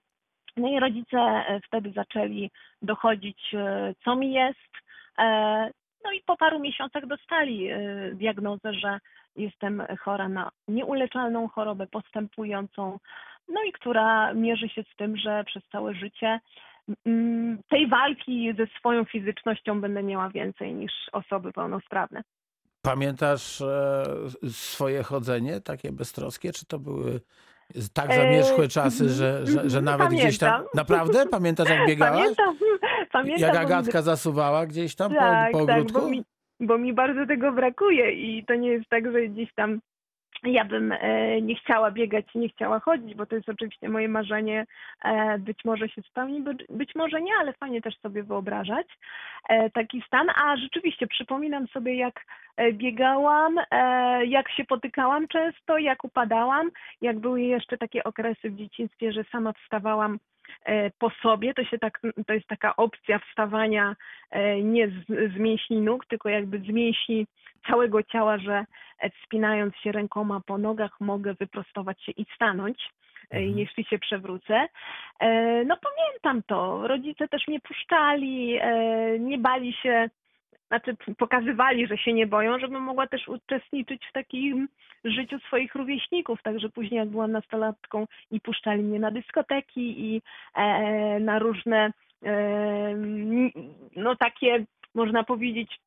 No 0.56 0.68
i 0.68 0.80
rodzice 0.80 1.18
e, 1.18 1.60
wtedy 1.66 1.92
zaczęli 1.92 2.50
dochodzić, 2.82 3.54
e, 3.54 3.94
co 4.04 4.16
mi 4.16 4.32
jest. 4.32 4.70
E, 5.18 5.70
No 6.04 6.12
i 6.12 6.22
po 6.26 6.36
paru 6.36 6.58
miesiącach 6.58 7.06
dostali 7.06 7.68
e, 7.68 7.78
diagnozę, 8.14 8.74
że 8.74 8.98
jestem 9.36 9.82
chora 10.00 10.28
na 10.28 10.50
nieuleczalną 10.68 11.48
chorobę 11.48 11.86
postępującą, 11.86 12.98
no 13.48 13.62
i 13.64 13.72
która 13.72 14.34
mierzy 14.34 14.68
się 14.68 14.82
z 14.82 14.96
tym, 14.96 15.16
że 15.16 15.44
przez 15.44 15.62
całe 15.72 15.94
życie 15.94 16.40
tej 17.70 17.88
walki 17.88 18.54
ze 18.58 18.66
swoją 18.78 19.04
fizycznością 19.04 19.80
będę 19.80 20.02
miała 20.02 20.28
więcej 20.30 20.74
niż 20.74 20.92
osoby 21.12 21.52
pełnosprawne. 21.52 22.22
Pamiętasz 22.82 23.60
e, 23.60 24.04
swoje 24.48 25.02
chodzenie, 25.02 25.60
takie 25.60 25.92
beztroskie, 25.92 26.52
czy 26.52 26.66
to 26.66 26.78
były 26.78 27.20
tak 27.94 28.10
E, 28.10 28.14
zamierzchłe 28.16 28.68
czasy, 28.68 29.08
że, 29.08 29.46
że, 29.46 29.70
że 29.70 29.82
nawet 29.82 30.08
gdzieś 30.08 30.38
tam... 30.38 30.50
pamiętam. 30.50 30.70
Naprawdę? 30.74 31.26
Pamiętasz, 31.26 31.68
jak 31.68 31.86
biegałaś? 31.86 32.20
Pamiętam, 32.20 32.56
pamiętam. 33.12 33.40
Jak 33.40 33.52
mi- 33.52 33.58
Agatka 33.58 34.02
zasuwała 34.02 34.66
gdzieś 34.66 34.94
tam 34.94 35.14
tak, 35.14 35.52
po, 35.52 35.58
po 35.58 35.66
tak, 35.66 35.76
ogródku? 35.76 36.00
bo 36.00 36.08
mi, 36.08 36.24
bo 36.60 36.78
mi 36.78 36.92
bardzo 36.92 37.26
tego 37.26 37.52
brakuje 37.52 38.12
i 38.12 38.44
to 38.44 38.54
nie 38.54 38.68
jest 38.68 38.88
tak, 38.88 39.12
że 39.12 39.28
gdzieś 39.28 39.54
tam 39.54 39.80
ja 40.44 40.64
bym 40.64 40.92
e, 40.92 41.42
nie 41.42 41.54
chciała 41.54 41.90
biegać, 41.90 42.26
nie 42.34 42.48
chciała 42.48 42.80
chodzić, 42.80 43.14
bo 43.14 43.26
to 43.26 43.36
jest 43.36 43.48
oczywiście 43.48 43.88
moje 43.88 44.08
marzenie, 44.08 44.66
e, 45.04 45.38
być 45.38 45.58
może 45.64 45.88
się 45.88 46.02
spełni, 46.02 46.44
być, 46.70 46.94
może 46.94 47.22
nie, 47.22 47.32
ale 47.40 47.52
fajnie 47.52 47.82
też 47.82 47.98
sobie 47.98 48.22
wyobrażać 48.22 48.86
e, 49.48 49.70
taki 49.70 50.02
stan, 50.06 50.26
a 50.30 50.56
rzeczywiście 50.56 51.06
przypominam 51.06 51.68
sobie 51.68 51.94
jak 51.94 52.24
biegałam, 52.72 53.58
e, 53.70 54.26
jak 54.26 54.50
się 54.50 54.64
potykałam 54.64 55.28
często, 55.28 55.78
jak 55.78 56.04
upadałam, 56.04 56.70
jak 57.00 57.18
były 57.18 57.40
jeszcze 57.42 57.78
takie 57.78 58.04
okresy 58.04 58.50
w 58.50 58.56
dzieciństwie, 58.56 59.12
że 59.12 59.24
sama 59.24 59.52
wstawałam 59.52 60.18
e, 60.64 60.90
po 60.90 61.10
sobie, 61.10 61.54
to 61.54 61.64
się 61.64 61.78
tak, 61.78 62.00
to 62.26 62.32
jest 62.32 62.46
taka 62.46 62.76
opcja 62.76 63.18
wstawania 63.18 63.96
e, 64.30 64.62
nie 64.62 64.88
z, 64.88 65.06
z 65.34 65.36
mięśni 65.36 65.80
nóg, 65.80 66.06
tylko 66.06 66.28
jakby 66.28 66.58
z 66.58 66.68
mięśni 66.68 67.26
całego 67.66 68.02
ciała, 68.02 68.38
że 68.38 68.64
e, 69.00 69.10
wspinając 69.10 69.76
się 69.76 69.92
rękoma 69.92 70.40
po 70.46 70.58
nogach 70.58 71.00
mogę 71.00 71.34
wyprostować 71.34 72.02
się 72.02 72.12
i 72.12 72.26
stanąć, 72.34 72.78
e, 73.30 73.36
Mhm. 73.36 73.58
jeśli 73.58 73.84
się 73.84 73.98
przewrócę. 73.98 74.66
E, 75.20 75.64
No 75.64 75.76
pamiętam 75.76 76.42
to. 76.46 76.88
Rodzice 76.88 77.28
też 77.28 77.48
mnie 77.48 77.60
puszczali, 77.60 78.58
e, 78.60 79.18
nie 79.18 79.38
bali 79.38 79.72
się, 79.72 80.10
znaczy 80.70 80.96
pokazywali, 81.18 81.86
że 81.86 81.98
się 81.98 82.12
nie 82.12 82.26
boją, 82.26 82.58
żebym 82.58 82.82
mogła 82.82 83.06
też 83.06 83.28
uczestniczyć 83.28 84.06
w 84.06 84.12
takim 84.12 84.68
życiu 85.04 85.38
swoich 85.38 85.74
rówieśników. 85.74 86.42
Także 86.42 86.68
później 86.68 86.98
jak 86.98 87.08
byłam 87.08 87.32
nastolatką 87.32 88.06
i 88.30 88.40
puszczali 88.40 88.82
mnie 88.82 88.98
na 88.98 89.10
dyskoteki 89.10 90.14
i 90.14 90.22
e, 90.54 91.20
na 91.20 91.38
różne 91.38 91.92
e, 92.24 92.94
no 93.96 94.16
takie 94.16 94.64
można 94.94 95.24
powiedzieć 95.24 95.80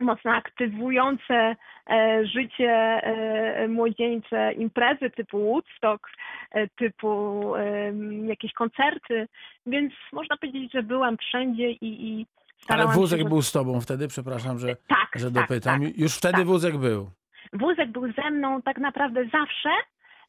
mocno 0.00 0.30
aktywujące 0.32 1.56
e, 1.90 2.26
życie 2.26 2.72
e, 2.72 3.68
młodzieńcze 3.68 4.52
imprezy 4.52 5.10
typu 5.10 5.38
Woodstock, 5.38 6.08
e, 6.50 6.68
typu 6.68 7.54
em, 7.54 8.28
jakieś 8.28 8.52
koncerty, 8.52 9.28
więc 9.66 9.92
można 10.12 10.36
powiedzieć, 10.36 10.72
że 10.72 10.82
byłam 10.82 11.16
wszędzie 11.16 11.70
i, 11.70 12.08
i 12.08 12.26
Ale 12.68 12.86
wózek 12.86 13.20
się... 13.20 13.28
był 13.28 13.42
z 13.42 13.52
tobą 13.52 13.80
wtedy, 13.80 14.08
przepraszam, 14.08 14.58
że, 14.58 14.76
Tak, 14.88 15.08
że 15.16 15.30
tak, 15.30 15.42
dopytam. 15.42 15.82
tak. 15.82 15.98
Już 15.98 16.14
wtedy 16.14 16.38
tak. 16.38 16.46
wózek 16.46 16.76
był. 16.76 17.10
Wózek 17.52 17.90
był 17.92 18.12
ze 18.12 18.30
mną 18.30 18.62
tak 18.62 18.78
naprawdę 18.78 19.24
zawsze, 19.24 19.70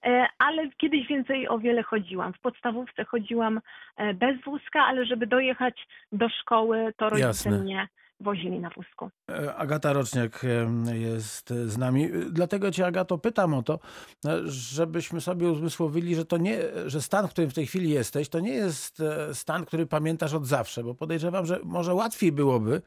e, 0.06 0.28
ale 0.38 0.70
kiedyś 0.78 1.08
więcej 1.08 1.48
o 1.48 1.60
wiele 1.60 1.84
chodziłam. 1.84 2.34
W 2.34 2.40
podstawówce 2.40 3.06
chodziłam 3.06 3.62
e, 3.98 4.14
bez 4.14 4.42
wózka, 4.46 4.82
ale 4.82 5.06
żeby 5.06 5.28
dojechać 5.28 5.88
do 6.12 6.30
szkoły, 6.30 6.94
to 6.98 7.10
rodzice 7.10 7.28
Jasne. 7.28 7.60
mnie 7.60 7.88
wozili 8.20 8.60
na 8.60 8.70
wózku. 8.70 9.10
E, 9.32 9.56
Agata 9.56 9.94
Roczniak 9.94 10.46
jest 10.94 11.50
z 11.50 11.78
nami. 11.78 12.10
Dlatego 12.32 12.72
cię, 12.72 12.86
Agato, 12.86 13.18
pytam 13.18 13.54
o 13.54 13.64
to, 13.64 13.80
e, 14.26 14.42
żebyśmy 14.46 15.22
sobie 15.22 15.52
uzmysłowili, 15.52 16.16
że 16.16 16.26
to 16.26 16.38
nie, 16.38 16.60
że 16.86 17.02
stan, 17.02 17.28
w 17.28 17.32
którym 17.32 17.50
w 17.50 17.54
tej 17.54 17.68
chwili 17.68 17.90
jesteś, 17.90 18.30
to 18.30 18.40
nie 18.40 18.54
jest 18.54 19.00
e, 19.00 19.36
stan, 19.36 19.66
który 19.66 19.86
pamiętasz 19.86 20.34
od 20.34 20.46
zawsze, 20.48 20.84
bo 20.84 20.96
podejrzewam, 20.96 21.46
że 21.46 21.60
może 21.64 21.94
łatwiej 21.94 22.32
byłoby 22.32 22.82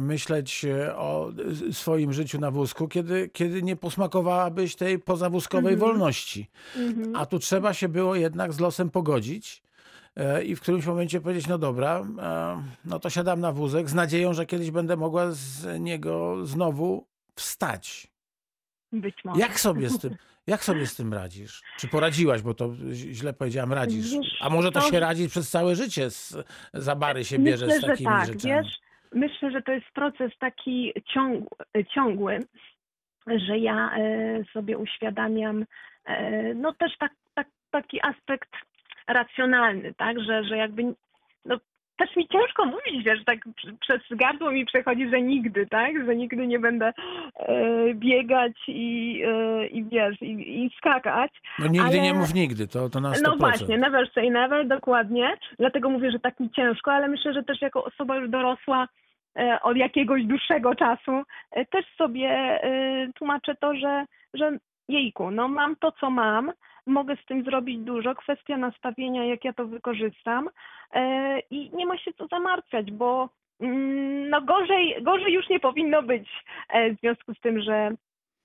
myśleć 0.00 0.66
o 0.96 1.30
swoim 1.72 2.12
życiu 2.12 2.40
na 2.40 2.50
wózku, 2.50 2.88
kiedy, 2.88 3.28
kiedy 3.28 3.62
nie 3.62 3.76
posmakowałabyś 3.76 4.76
tej 4.76 4.98
pozawózkowej 4.98 5.74
Mhm. 5.74 5.90
wolności. 5.90 6.50
Mhm. 6.76 7.16
A 7.16 7.26
tu 7.26 7.38
trzeba 7.38 7.74
się 7.74 7.88
było 7.88 8.14
jednak 8.14 8.52
z 8.52 8.60
losem 8.60 8.90
pogodzić 8.90 9.62
i 10.44 10.56
w 10.56 10.60
którymś 10.60 10.86
momencie 10.86 11.20
powiedzieć, 11.20 11.46
no 11.46 11.58
dobra, 11.58 12.06
e, 12.18 12.62
no 12.84 12.98
to 12.98 13.10
siadam 13.10 13.40
na 13.40 13.52
wózek 13.52 13.88
z 13.90 13.94
nadzieją, 13.94 14.32
że 14.34 14.46
kiedyś 14.46 14.70
będę 14.70 14.96
mogła 14.96 15.30
z 15.30 15.80
niego 15.80 16.46
znowu 16.46 17.06
wstać. 17.36 18.06
Być 18.92 19.24
może. 19.24 19.40
Jak 19.40 19.60
sobie 19.60 19.88
z 19.90 19.98
tym, 19.98 20.16
jak 20.46 20.64
sobie 20.64 20.86
z 20.86 20.96
tym 20.96 21.14
radzisz? 21.14 21.62
Czy 21.78 21.88
poradziłaś, 21.88 22.42
bo 22.42 22.54
to 22.54 22.74
źle 22.92 23.32
powiedziałam, 23.32 23.72
radzisz. 23.72 24.12
Wiesz, 24.12 24.36
A 24.40 24.50
może 24.50 24.72
to 24.72 24.80
to- 24.80 24.90
się 24.90 25.00
radzi 25.00 25.28
przez 25.28 25.50
całe 25.50 25.76
życie, 25.76 26.10
z, 26.10 26.36
za 26.74 26.96
bary 26.96 27.24
się 27.24 27.38
bierze 27.38 27.66
Myślę, 27.66 27.78
z 27.80 27.82
że 27.82 27.88
takimi 27.88 28.08
tak, 28.10 28.26
rzeczami. 28.26 28.54
wiesz, 28.54 28.74
myślę, 29.12 29.50
że 29.50 29.62
to 29.62 29.72
jest 29.72 29.86
proces 29.94 30.32
taki 30.40 30.92
ciąg, 31.14 31.48
ciągły, 31.94 32.38
że 33.46 33.58
ja 33.58 33.90
e, 33.98 34.44
sobie 34.52 34.78
uświadamiam, 34.78 35.64
e, 36.04 36.54
no 36.54 36.72
też 36.72 36.92
tak, 36.98 37.12
tak, 37.34 37.46
taki 37.70 38.00
aspekt 38.02 38.50
racjonalny, 39.08 39.94
tak, 39.94 40.20
że, 40.20 40.44
że 40.44 40.56
jakby, 40.56 40.82
no 41.44 41.56
też 41.96 42.16
mi 42.16 42.28
ciężko 42.28 42.64
mówić, 42.66 43.04
wiesz, 43.04 43.24
tak 43.24 43.38
pr- 43.46 43.76
przez 43.80 44.00
gardło 44.10 44.50
mi 44.50 44.66
przechodzi, 44.66 45.08
że 45.10 45.22
nigdy, 45.22 45.66
tak, 45.66 46.04
że 46.06 46.16
nigdy 46.16 46.46
nie 46.46 46.58
będę 46.58 46.86
e, 47.36 47.54
biegać 47.94 48.52
i, 48.68 49.22
e, 49.26 49.66
i 49.66 49.84
wiesz, 49.84 50.22
i, 50.22 50.64
i 50.64 50.70
skakać, 50.76 51.30
No 51.58 51.66
nigdy 51.66 52.00
nie 52.00 52.10
ale- 52.10 52.18
mów 52.18 52.34
nigdy, 52.34 52.68
to, 52.68 52.88
to 52.90 53.00
na 53.00 53.12
100%. 53.12 53.22
no 53.22 53.36
właśnie, 53.36 53.78
never 53.78 54.10
say 54.14 54.30
never, 54.30 54.66
dokładnie. 54.68 55.34
Dlatego 55.58 55.90
mówię, 55.90 56.10
że 56.10 56.18
tak 56.20 56.40
mi 56.40 56.50
ciężko, 56.50 56.92
ale 56.92 57.08
myślę, 57.08 57.32
że 57.32 57.42
też 57.42 57.62
jako 57.62 57.84
osoba 57.84 58.16
już 58.16 58.30
dorosła 58.30 58.88
e, 59.38 59.58
od 59.62 59.76
jakiegoś 59.76 60.24
dłuższego 60.24 60.74
czasu 60.74 61.22
e, 61.52 61.64
też 61.66 61.84
sobie 61.96 62.28
e, 62.30 63.12
tłumaczę 63.14 63.54
to, 63.54 63.74
że, 63.74 64.04
że 64.34 64.58
jejku, 64.88 65.30
no 65.30 65.48
mam 65.48 65.76
to, 65.76 65.92
co 65.92 66.10
mam, 66.10 66.52
mogę 66.88 67.16
z 67.16 67.26
tym 67.26 67.44
zrobić 67.44 67.78
dużo, 67.78 68.14
kwestia 68.14 68.56
nastawienia, 68.56 69.24
jak 69.24 69.44
ja 69.44 69.52
to 69.52 69.66
wykorzystam 69.66 70.48
e, 70.92 71.40
i 71.40 71.70
nie 71.76 71.86
ma 71.86 71.98
się 71.98 72.12
co 72.12 72.26
zamartwiać, 72.26 72.90
bo 72.90 73.28
mm, 73.60 74.30
no 74.30 74.42
gorzej, 74.42 75.02
gorzej 75.02 75.32
już 75.32 75.48
nie 75.48 75.60
powinno 75.60 76.02
być 76.02 76.28
e, 76.68 76.94
w 76.94 77.00
związku 77.00 77.34
z 77.34 77.40
tym, 77.40 77.60
że 77.62 77.90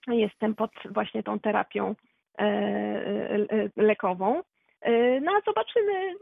jestem 0.08 0.56
pod 0.56 0.72
właśnie 0.90 1.24
tą 1.24 1.40
terapią 1.40 1.96
e, 2.40 3.70
lekową. 3.78 4.42
No 5.22 5.32
a 5.32 5.42
zobaczymy, 5.46 6.16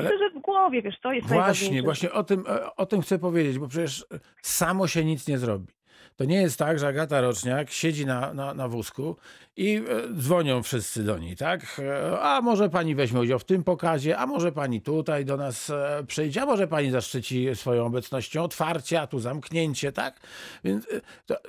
myślę, 0.00 0.18
że 0.18 0.30
w 0.30 0.42
głowie, 0.42 0.82
wiesz, 0.82 1.00
to 1.00 1.12
jest 1.12 1.28
Właśnie, 1.28 1.82
właśnie 1.82 2.12
o 2.12 2.24
tym, 2.24 2.44
o 2.76 2.86
tym 2.86 3.00
chcę 3.00 3.18
powiedzieć, 3.18 3.58
bo 3.58 3.68
przecież 3.68 4.06
samo 4.42 4.86
się 4.86 5.04
nic 5.04 5.28
nie 5.28 5.38
zrobi. 5.38 5.76
To 6.16 6.24
nie 6.24 6.42
jest 6.42 6.58
tak, 6.58 6.78
że 6.78 6.88
Agata 6.88 7.20
Roczniak 7.20 7.70
siedzi 7.70 8.06
na, 8.06 8.34
na, 8.34 8.54
na 8.54 8.68
wózku 8.68 9.16
i 9.56 9.76
e, 9.76 10.14
dzwonią 10.14 10.62
wszyscy 10.62 11.04
do 11.04 11.18
niej, 11.18 11.36
tak? 11.36 11.60
E, 11.78 12.20
A 12.20 12.40
może 12.40 12.70
pani 12.70 12.94
weźmie 12.94 13.20
udział 13.20 13.38
w 13.38 13.44
tym 13.44 13.64
pokazie, 13.64 14.18
a 14.18 14.26
może 14.26 14.52
pani 14.52 14.80
tutaj 14.80 15.24
do 15.24 15.36
nas 15.36 15.70
e, 15.70 16.04
przyjdzie, 16.06 16.42
a 16.42 16.46
może 16.46 16.68
pani 16.68 16.90
zaszczyci 16.90 17.48
swoją 17.54 17.86
obecnością 17.86 18.42
otwarcie, 18.42 19.00
a 19.00 19.06
tu 19.06 19.18
zamknięcie, 19.18 19.92
tak? 19.92 20.20
Więc 20.64 20.86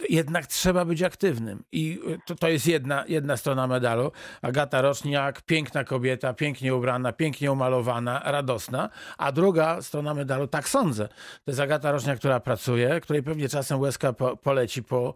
jednak 0.10 0.48
trzeba 0.48 0.86
być 0.86 1.04
aktywnym. 1.04 1.64
I 1.72 2.00
to, 2.26 2.36
to 2.36 2.48
jest 2.48 2.68
jedna, 2.68 3.04
jedna 3.08 3.38
strona 3.38 3.68
medalu. 3.68 4.12
Agata 4.42 4.82
Roczniak, 4.82 5.42
piękna 5.42 5.84
kobieta, 5.84 6.34
pięknie 6.34 6.76
ubrana, 6.76 7.14
pięknie 7.14 7.52
umalowana, 7.52 8.22
radosna, 8.26 8.90
a 9.18 9.32
druga 9.32 9.82
strona 9.82 10.14
medalu, 10.14 10.48
tak 10.48 10.70
sądzę, 10.70 11.08
to 11.08 11.52
jest 11.52 11.60
Agata 11.60 11.92
Roczniak, 11.92 12.20
która 12.20 12.40
pracuje, 12.40 13.02
której 13.02 13.24
pewnie 13.24 13.50
czasem 13.50 13.80
łezka 13.80 14.14
po, 14.14 14.38
poleci 14.38 14.84
po, 14.84 15.14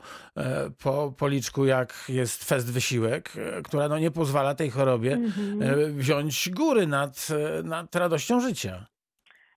po 0.84 1.14
policzku, 1.18 1.66
jak 1.66 1.94
jest 2.10 2.44
fest 2.44 2.72
wysiłek, 2.82 3.30
e, 3.38 3.62
która 3.62 3.88
no 3.88 4.00
nie 4.00 4.12
pozwala 4.12 4.56
tej 4.56 4.70
chorobie 4.70 5.14
Mhm. 5.14 5.62
e, 5.62 5.92
wziąć 6.02 6.50
góry 6.50 6.88
nad, 6.88 7.28
e, 7.32 7.64
nad 7.64 7.96
radością 7.96 8.40
życia. 8.40 8.86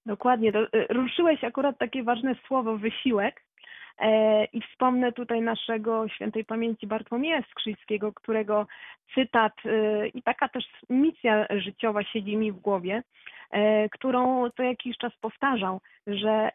Dokładnie. 0.06 0.52
Ruszyłeś 0.90 1.44
akurat 1.44 1.78
takie 1.78 2.02
ważne 2.02 2.34
słowo 2.46 2.78
wysiłek. 2.78 3.44
I 4.52 4.60
wspomnę 4.60 5.12
tutaj 5.12 5.40
naszego 5.42 6.08
świętej 6.08 6.44
pamięci 6.44 6.86
Bartłomieja 6.86 7.42
Skrzyńskiego, 7.50 8.12
którego 8.12 8.66
cytat 9.14 9.52
i 10.14 10.22
taka 10.22 10.48
też 10.48 10.64
misja 10.90 11.46
życiowa 11.50 12.02
siedzi 12.04 12.36
mi 12.36 12.52
w 12.52 12.60
głowie, 12.60 13.02
którą 13.90 14.50
co 14.56 14.62
jakiś 14.62 14.96
czas 14.98 15.12
powtarzał, 15.20 15.80
że 16.06 16.50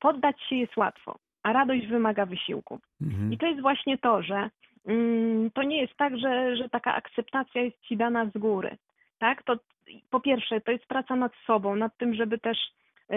poddać 0.00 0.36
się 0.48 0.56
jest 0.56 0.76
łatwo, 0.76 1.18
a 1.42 1.52
radość 1.52 1.86
wymaga 1.86 2.26
wysiłku. 2.26 2.78
Mhm. 3.02 3.32
I 3.32 3.38
to 3.38 3.46
jest 3.46 3.60
właśnie 3.60 3.98
to, 3.98 4.22
że 4.22 4.50
to 5.54 5.62
nie 5.62 5.80
jest 5.80 5.96
tak, 5.96 6.18
że, 6.18 6.56
że 6.56 6.68
taka 6.68 6.94
akceptacja 6.94 7.62
jest 7.62 7.80
ci 7.80 7.96
dana 7.96 8.26
z 8.26 8.38
góry. 8.38 8.76
Tak? 9.18 9.42
To 9.42 9.56
po 10.10 10.20
pierwsze, 10.20 10.60
to 10.60 10.72
jest 10.72 10.86
praca 10.86 11.16
nad 11.16 11.32
sobą, 11.46 11.76
nad 11.76 11.96
tym, 11.96 12.14
żeby 12.14 12.38
też 12.38 12.58
e, 13.10 13.16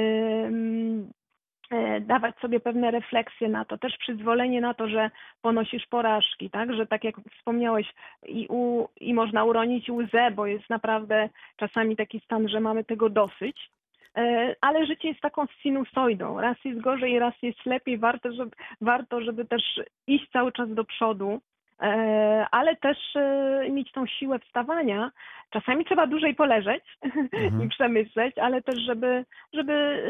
dawać 2.01 2.39
sobie 2.39 2.59
pewne 2.59 2.91
refleksje 2.91 3.49
na 3.49 3.65
to, 3.65 3.77
też 3.77 3.97
przyzwolenie 3.97 4.61
na 4.61 4.73
to, 4.73 4.87
że 4.87 5.11
ponosisz 5.41 5.87
porażki, 5.87 6.49
tak? 6.49 6.73
Że 6.73 6.87
tak 6.87 7.03
jak 7.03 7.15
wspomniałeś, 7.37 7.93
i, 8.27 8.47
u, 8.49 8.87
i 8.99 9.13
można 9.13 9.43
uronić 9.43 9.89
łzę, 9.89 10.31
bo 10.31 10.45
jest 10.45 10.69
naprawdę 10.69 11.29
czasami 11.57 11.95
taki 11.95 12.19
stan, 12.19 12.49
że 12.49 12.59
mamy 12.59 12.83
tego 12.83 13.09
dosyć. 13.09 13.69
E, 14.17 14.55
Ale 14.61 14.85
życie 14.85 15.07
jest 15.07 15.21
taką 15.21 15.45
sinusoidą. 15.61 16.41
Raz 16.41 16.57
jest 16.65 16.81
gorzej, 16.81 17.19
raz 17.19 17.33
jest 17.41 17.65
lepiej. 17.65 17.97
Warto, 17.97 18.33
żeby, 18.33 18.51
warto, 18.81 19.21
żeby 19.21 19.45
też 19.45 19.79
iść 20.07 20.29
cały 20.29 20.51
czas 20.51 20.73
do 20.73 20.83
przodu, 20.83 21.41
ale 22.51 22.75
też 22.75 22.97
e, 23.15 23.67
mieć 23.69 23.91
tą 23.91 24.05
siłę 24.05 24.39
wstawania. 24.39 25.11
Czasami 25.49 25.85
trzeba 25.85 26.07
dłużej 26.07 26.35
poleżeć 26.35 26.83
Mhm. 27.33 27.63
i 27.63 27.69
przemyśleć, 27.69 28.37
ale 28.37 28.61
też, 28.61 28.79
żeby, 28.79 29.25
żeby 29.53 30.03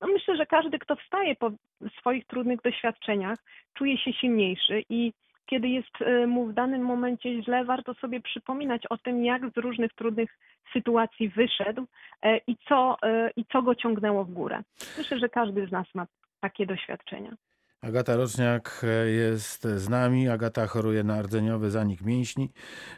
no, 0.00 0.08
myślę, 0.08 0.36
że 0.36 0.46
każdy, 0.46 0.78
kto 0.78 0.96
wstaje 0.96 1.36
po 1.36 1.50
swoich 1.98 2.26
trudnych 2.26 2.60
doświadczeniach, 2.62 3.38
czuje 3.74 3.98
się 3.98 4.12
silniejszy 4.12 4.82
i 4.88 5.12
kiedy 5.46 5.68
jest 5.68 6.02
e, 6.02 6.26
mu 6.26 6.46
w 6.46 6.52
danym 6.52 6.82
momencie 6.82 7.42
źle, 7.42 7.64
warto 7.64 7.94
sobie 7.94 8.20
przypominać 8.20 8.86
o 8.86 8.98
tym, 8.98 9.24
jak 9.24 9.42
z 9.50 9.56
różnych 9.56 9.92
trudnych 9.92 10.38
sytuacji 10.72 11.28
wyszedł 11.28 11.86
e, 12.22 12.38
i 12.46 12.56
co, 12.68 12.96
e, 13.02 13.30
i 13.36 13.44
co 13.44 13.62
go 13.62 13.74
ciągnęło 13.74 14.24
w 14.24 14.32
górę. 14.32 14.62
Myślę, 14.98 15.18
że 15.18 15.28
każdy 15.28 15.66
z 15.66 15.72
nas 15.72 15.86
ma 15.94 16.06
takie 16.40 16.66
doświadczenia. 16.66 17.34
Agata 17.80 18.16
Roczniak 18.16 18.82
e, 18.84 19.10
jest 19.10 19.62
z 19.76 19.88
nami. 19.88 20.28
Agata 20.28 20.66
choruje 20.66 21.04
na 21.04 21.22
rdzeniowy 21.22 21.70
zanik 21.70 22.00
mięśni. 22.00 22.52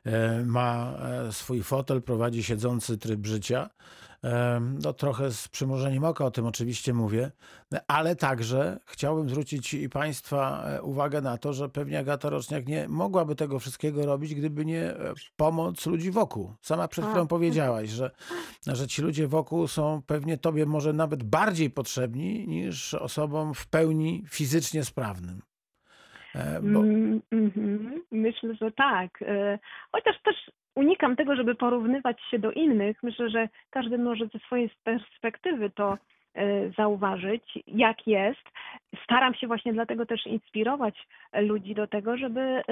E, 0.04 0.44
Ma 0.44 0.98
e, 1.28 1.32
swój 1.32 1.62
fotel, 1.62 2.02
prowadzi 2.02 2.42
siedzący 2.42 2.98
tryb 2.98 3.26
życia. 3.26 3.70
No 4.82 4.92
trochę 4.92 5.32
z 5.32 5.48
przymrużeniem 5.48 6.04
oka 6.04 6.24
o 6.24 6.30
tym 6.30 6.46
oczywiście 6.46 6.94
mówię, 6.94 7.30
ale 7.88 8.16
także 8.16 8.78
chciałbym 8.86 9.28
zwrócić 9.28 9.74
i 9.74 9.88
Państwa 9.88 10.64
e, 10.64 10.82
uwagę 10.82 11.20
na 11.20 11.38
to, 11.38 11.52
że 11.52 11.68
pewnie 11.68 11.98
Agata 11.98 12.30
Roczniak 12.30 12.66
nie 12.66 12.88
mogłaby 12.88 13.34
tego 13.34 13.58
wszystkiego 13.58 14.06
robić, 14.06 14.34
gdyby 14.34 14.64
nie 14.64 14.80
e, 14.80 15.14
pomoc 15.36 15.86
ludzi 15.86 16.10
wokół. 16.10 16.54
Sama 16.60 16.88
przed 16.88 17.04
chwilą 17.04 17.26
powiedziałaś, 17.26 17.90
że, 17.90 18.10
że 18.66 18.86
ci 18.86 19.02
ludzie 19.02 19.28
wokół 19.28 19.68
są 19.68 20.02
pewnie 20.06 20.38
Tobie 20.38 20.66
może 20.66 20.92
nawet 20.92 21.22
bardziej 21.22 21.70
potrzebni 21.70 22.48
niż 22.48 22.94
osobom 22.94 23.54
w 23.54 23.66
pełni 23.66 24.24
fizycznie 24.28 24.84
sprawnym. 24.84 25.42
E, 26.34 26.60
Bo, 26.62 26.80
Mm, 26.80 27.20
mhm. 27.32 28.02
Myślę, 28.12 28.54
że 28.54 28.72
tak. 28.72 29.22
E, 29.22 29.58
Chociaż 29.92 30.22
też 30.22 30.36
unikam 30.74 31.16
tego, 31.16 31.36
żeby 31.36 31.54
porównywać 31.54 32.20
się 32.30 32.38
do 32.38 32.52
innych. 32.52 33.02
Myślę, 33.02 33.30
że 33.30 33.48
każdy 33.70 33.98
może 33.98 34.26
ze 34.26 34.38
swojej 34.38 34.70
perspektywy 34.84 35.70
to 35.70 35.98
zauważyć, 36.76 37.58
jak 37.66 38.06
jest. 38.06 38.40
Staram 39.04 39.34
się 39.34 39.46
właśnie 39.46 39.72
dlatego 39.72 40.06
też 40.06 40.26
inspirować 40.26 41.06
ludzi 41.34 41.74
do 41.74 41.86
tego, 41.86 42.16
żeby 42.16 42.40
e, 42.40 42.62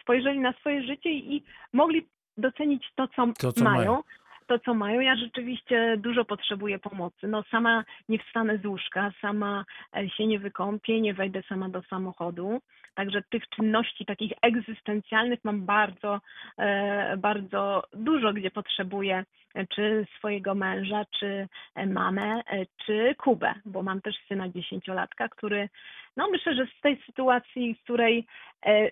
spojrzeli 0.00 0.40
na 0.40 0.52
swoje 0.52 0.82
życie 0.82 1.10
i 1.10 1.42
mogli 1.72 2.06
docenić 2.36 2.92
to, 2.94 3.08
co, 3.08 3.26
To, 3.38 3.52
co 3.52 3.64
mają. 3.64 3.76
mają. 3.76 4.02
To, 4.46 4.58
co 4.58 4.74
mają. 4.74 5.00
Ja 5.00 5.16
rzeczywiście 5.16 5.96
dużo 5.96 6.24
potrzebuję 6.24 6.78
pomocy. 6.78 7.28
No, 7.28 7.42
sama 7.50 7.84
nie 8.08 8.18
wstanę 8.18 8.58
z 8.58 8.66
łóżka, 8.66 9.12
sama 9.20 9.64
e, 9.96 10.10
się 10.10 10.26
nie 10.26 10.38
wykąpię, 10.38 11.00
nie 11.00 11.14
wejdę 11.14 11.42
sama 11.42 11.68
do 11.68 11.82
samochodu. 11.82 12.60
Także 12.94 13.22
tych 13.22 13.48
czynności 13.48 14.04
takich 14.04 14.32
egzystencjalnych 14.42 15.38
mam 15.44 15.66
bardzo, 15.66 16.20
e, 16.58 17.16
bardzo 17.16 17.82
dużo, 17.92 18.32
gdzie 18.32 18.50
potrzebuję 18.50 19.24
e, 19.54 19.66
czy 19.66 20.06
swojego 20.18 20.54
męża, 20.54 21.04
czy 21.18 21.48
mamę, 21.86 22.40
czy 22.86 23.14
Kubę, 23.18 23.54
bo 23.64 23.82
mam 23.82 24.00
też 24.00 24.16
syna 24.28 24.48
dziesięciolatka, 24.48 25.28
który, 25.28 25.68
no 26.16 26.28
myślę, 26.30 26.54
że 26.54 26.66
z 26.66 26.80
tej 26.80 27.02
sytuacji, 27.06 27.74
w 27.74 27.82
której, 27.82 28.26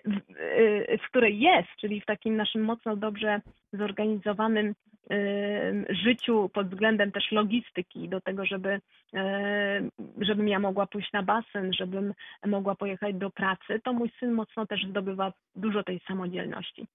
w, 0.05 0.19
w 1.03 1.09
której 1.09 1.39
jest, 1.39 1.69
czyli 1.79 2.01
w 2.01 2.05
takim 2.05 2.35
naszym 2.35 2.63
mocno 2.63 2.95
dobrze 2.95 3.41
zorganizowanym 3.73 4.73
życiu 5.89 6.49
pod 6.53 6.69
względem 6.69 7.11
też 7.11 7.31
logistyki, 7.31 8.09
do 8.09 8.21
tego, 8.21 8.45
żeby, 8.45 8.79
żebym 10.21 10.47
ja 10.47 10.59
mogła 10.59 10.87
pójść 10.87 11.13
na 11.13 11.23
basen, 11.23 11.73
żebym 11.73 12.13
mogła 12.45 12.75
pojechać 12.75 13.15
do 13.15 13.29
pracy, 13.29 13.81
to 13.83 13.93
mój 13.93 14.11
syn 14.19 14.31
mocno 14.31 14.65
też 14.65 14.85
zdobywa 14.89 15.33
dużo 15.55 15.83
tej 15.83 16.01
samodzielności. 16.07 16.87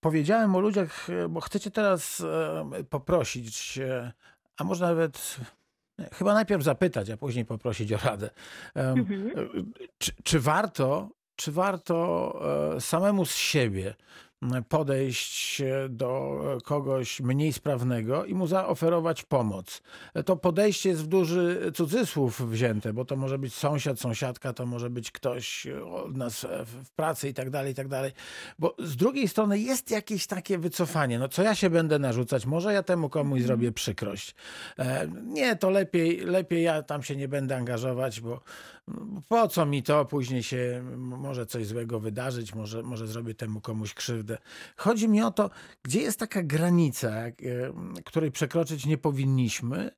Powiedziałem 0.00 0.54
o 0.54 0.60
ludziach, 0.60 1.10
e, 1.10 1.28
bo 1.28 1.40
chcecie 1.40 1.70
teraz 1.70 2.20
e, 2.20 2.84
poprosić, 2.90 3.78
e, 3.78 4.12
a 4.58 4.64
może 4.64 4.84
nawet 4.86 5.36
chyba 6.12 6.34
najpierw 6.34 6.62
zapytać, 6.62 7.10
a 7.10 7.16
później 7.16 7.44
poprosić 7.44 7.92
o 7.92 7.96
radę. 7.96 8.30
Mhm. 8.74 9.30
Czy, 9.98 10.12
czy 10.24 10.40
warto, 10.40 11.10
czy 11.36 11.52
warto 11.52 12.40
samemu 12.80 13.24
z 13.24 13.36
siebie 13.36 13.94
podejść 14.68 15.62
do 15.88 16.40
kogoś 16.64 17.20
mniej 17.20 17.52
sprawnego 17.52 18.24
i 18.24 18.34
mu 18.34 18.46
zaoferować 18.46 19.22
pomoc? 19.22 19.82
To 20.26 20.36
podejście 20.36 20.88
jest 20.88 21.02
w 21.02 21.06
duży 21.06 21.72
cudzysłów 21.74 22.50
wzięte, 22.50 22.92
bo 22.92 23.04
to 23.04 23.16
może 23.16 23.38
być 23.38 23.54
sąsiad, 23.54 24.00
sąsiadka, 24.00 24.52
to 24.52 24.66
może 24.66 24.90
być 24.90 25.10
ktoś 25.10 25.66
od 25.92 26.16
nas 26.16 26.46
w 26.66 26.90
pracy 26.90 27.28
i 27.28 27.34
tak 27.34 27.50
dalej, 27.50 27.72
i 27.72 27.74
tak 27.74 27.88
dalej. 27.88 28.12
Bo 28.58 28.74
z 28.78 28.96
drugiej 28.96 29.28
strony 29.28 29.58
jest 29.58 29.90
jakieś 29.90 30.26
takie 30.26 30.58
wycofanie. 30.58 31.18
No 31.18 31.28
co 31.28 31.42
ja 31.42 31.54
się 31.54 31.70
będę 31.70 31.98
narzucać? 31.98 32.46
Może 32.46 32.72
ja 32.72 32.82
temu 32.82 33.08
komuś 33.08 33.36
Mhm. 33.40 33.46
zrobię 33.46 33.72
przykrość. 33.72 34.34
E, 34.78 35.08
Nie, 35.22 35.56
to 35.56 35.70
lepiej, 35.70 36.20
lepiej 36.20 36.62
ja 36.62 36.82
tam 36.82 37.02
się 37.02 37.16
nie 37.16 37.28
będę 37.28 37.56
angażować, 37.56 38.20
bo 38.20 38.40
po 39.28 39.48
co 39.48 39.66
mi 39.66 39.82
to? 39.82 40.04
Później 40.04 40.42
się 40.42 40.82
może 40.96 41.46
coś 41.46 41.66
złego 41.66 42.00
wydarzyć, 42.00 42.54
może, 42.54 42.82
może 42.82 43.06
zrobię 43.06 43.34
temu 43.34 43.60
komuś 43.60 43.94
krzywdę. 43.94 44.38
Chodzi 44.76 45.08
mi 45.08 45.22
o 45.22 45.30
to, 45.30 45.50
gdzie 45.82 46.00
jest 46.00 46.18
taka 46.18 46.42
granica, 46.42 47.10
e, 47.10 47.32
której 48.04 48.30
przekroczyć 48.30 48.86
nie 48.86 48.98
powinniśmy, 48.98 49.90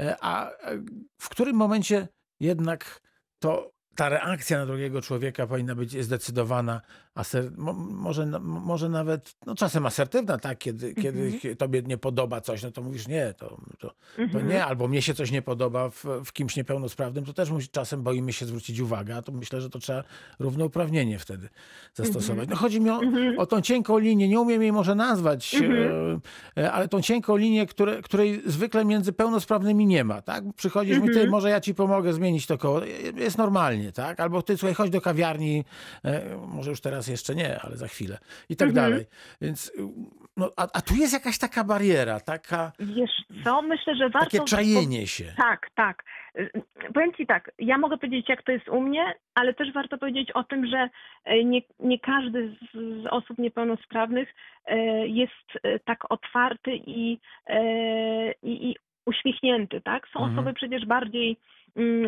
e, 0.00 0.16
a 0.20 0.50
e, 0.50 0.82
w 1.20 1.28
którym 1.28 1.56
momencie 1.56 2.08
jednak 2.40 3.00
to 3.38 3.72
ta 3.96 4.08
reakcja 4.08 4.58
na 4.58 4.66
drugiego 4.66 5.02
człowieka 5.02 5.46
powinna 5.46 5.74
być 5.74 6.04
zdecydowana, 6.04 6.80
aser, 7.18 7.50
mo, 7.56 7.72
może, 7.72 8.26
może 8.40 8.88
nawet 8.88 9.34
no 9.46 9.54
czasem 9.54 9.86
asertywna, 9.86 10.38
tak? 10.38 10.58
Kiedy, 10.58 10.94
kiedy 10.94 11.22
Mhm. 11.22 11.56
tobie 11.56 11.82
nie 11.82 11.98
podoba 11.98 12.40
coś, 12.40 12.62
no 12.62 12.70
to 12.70 12.82
mówisz 12.82 13.08
nie, 13.08 13.34
to, 13.38 13.48
to, 13.78 13.88
to 14.16 14.22
Mhm. 14.22 14.48
nie, 14.48 14.64
albo 14.64 14.88
mnie 14.88 15.02
się 15.02 15.14
coś 15.14 15.30
nie 15.30 15.42
podoba 15.42 15.90
w, 15.90 16.04
w 16.24 16.32
kimś 16.32 16.56
niepełnosprawnym, 16.56 17.24
to 17.24 17.32
też 17.32 17.50
musi, 17.50 17.68
czasem 17.68 18.02
boimy 18.02 18.32
się 18.32 18.46
zwrócić 18.46 18.80
uwagę, 18.80 19.16
a 19.16 19.22
to 19.22 19.32
myślę, 19.32 19.60
że 19.60 19.70
to 19.70 19.78
trzeba 19.78 20.04
równouprawnienie 20.38 21.18
wtedy 21.18 21.48
zastosować. 21.94 22.48
No 22.48 22.56
chodzi 22.56 22.80
mi 22.80 22.90
o, 22.90 23.02
Mhm. 23.02 23.38
o 23.38 23.46
tą 23.46 23.60
cienką 23.60 23.98
linię, 23.98 24.28
nie 24.28 24.40
umiem 24.40 24.62
jej 24.62 24.72
może 24.72 24.94
nazwać, 24.94 25.54
Mhm. 25.54 26.20
e, 26.56 26.62
e, 26.62 26.72
ale 26.72 26.88
tą 26.88 27.02
cienką 27.02 27.36
linię, 27.36 27.66
które, 27.66 28.02
której 28.02 28.42
zwykle 28.46 28.84
między 28.84 29.12
pełnosprawnymi 29.12 29.86
nie 29.86 30.04
ma, 30.04 30.22
tak? 30.22 30.44
Przychodzisz 30.56 30.96
mi, 30.98 31.04
ty, 31.06 31.10
Mhm. 31.12 31.30
może 31.30 31.50
ja 31.50 31.60
ci 31.60 31.74
pomogę 31.74 32.12
zmienić 32.12 32.46
to 32.46 32.58
koło, 32.58 32.80
jest 33.16 33.38
normalnie, 33.38 33.92
tak? 33.92 34.20
Albo 34.20 34.42
ty, 34.42 34.56
słuchaj, 34.56 34.74
chodź 34.74 34.90
do 34.90 35.00
kawiarni, 35.00 35.64
e, 36.04 36.36
może 36.48 36.70
już 36.70 36.80
teraz 36.80 37.07
jeszcze 37.08 37.34
nie, 37.34 37.60
ale 37.60 37.76
za 37.76 37.88
chwilę 37.88 38.18
i 38.48 38.56
tak 38.56 38.68
Mhm. 38.68 38.90
dalej. 38.90 39.06
Więc, 39.40 39.68
y, 39.68 39.72
no, 40.36 40.50
a, 40.56 40.62
a 40.74 40.80
tu 40.80 40.94
jest 40.94 41.12
jakaś 41.12 41.38
taka 41.38 41.64
bariera, 41.64 42.20
taka, 42.20 42.72
Wiesz 42.78 43.10
co, 43.44 43.62
myślę, 43.62 43.96
że 43.96 44.10
warto... 44.10 44.30
takie 44.30 44.44
czajenie 44.44 45.06
się. 45.06 45.24
Tak, 45.36 45.70
tak. 45.74 46.04
Y, 46.38 46.50
Powiem 46.94 47.12
Ci 47.14 47.26
tak, 47.26 47.50
ja 47.58 47.78
mogę 47.78 47.98
powiedzieć, 47.98 48.28
jak 48.28 48.42
to 48.42 48.52
jest 48.52 48.68
u 48.68 48.80
mnie, 48.80 49.14
ale 49.34 49.54
też 49.54 49.72
warto 49.72 49.98
powiedzieć 49.98 50.32
o 50.32 50.44
tym, 50.44 50.66
że 50.66 50.88
nie, 51.44 51.60
nie 51.80 51.98
każdy 51.98 52.48
z, 52.74 53.02
z 53.02 53.06
osób 53.10 53.38
niepełnosprawnych 53.38 54.28
jest 55.04 55.78
tak 55.84 56.12
otwarty 56.12 56.70
i, 56.86 57.18
i, 58.42 58.70
i 58.70 58.76
uśmiechnięty, 59.06 59.80
tak? 59.80 60.08
Są 60.08 60.18
Mhm. 60.18 60.38
osoby 60.38 60.54
przecież 60.54 60.86
bardziej 60.86 61.36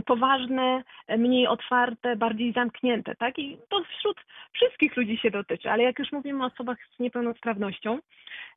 poważne, 0.07 0.83
e, 1.07 1.19
mniej 1.19 1.47
otwarte, 1.47 2.17
bardziej 2.17 2.53
zamknięte, 2.53 3.15
tak? 3.15 3.39
I 3.39 3.57
to 3.69 3.83
wśród 3.99 4.17
wszystkich 4.53 4.97
ludzi 4.97 5.17
się 5.17 5.31
dotyczy, 5.31 5.71
ale 5.71 5.83
jak 5.83 5.99
już 5.99 6.13
mówimy 6.13 6.45
o 6.45 6.47
osobach 6.47 6.79
z 6.97 7.01
niepełnosprawnością, 7.01 7.99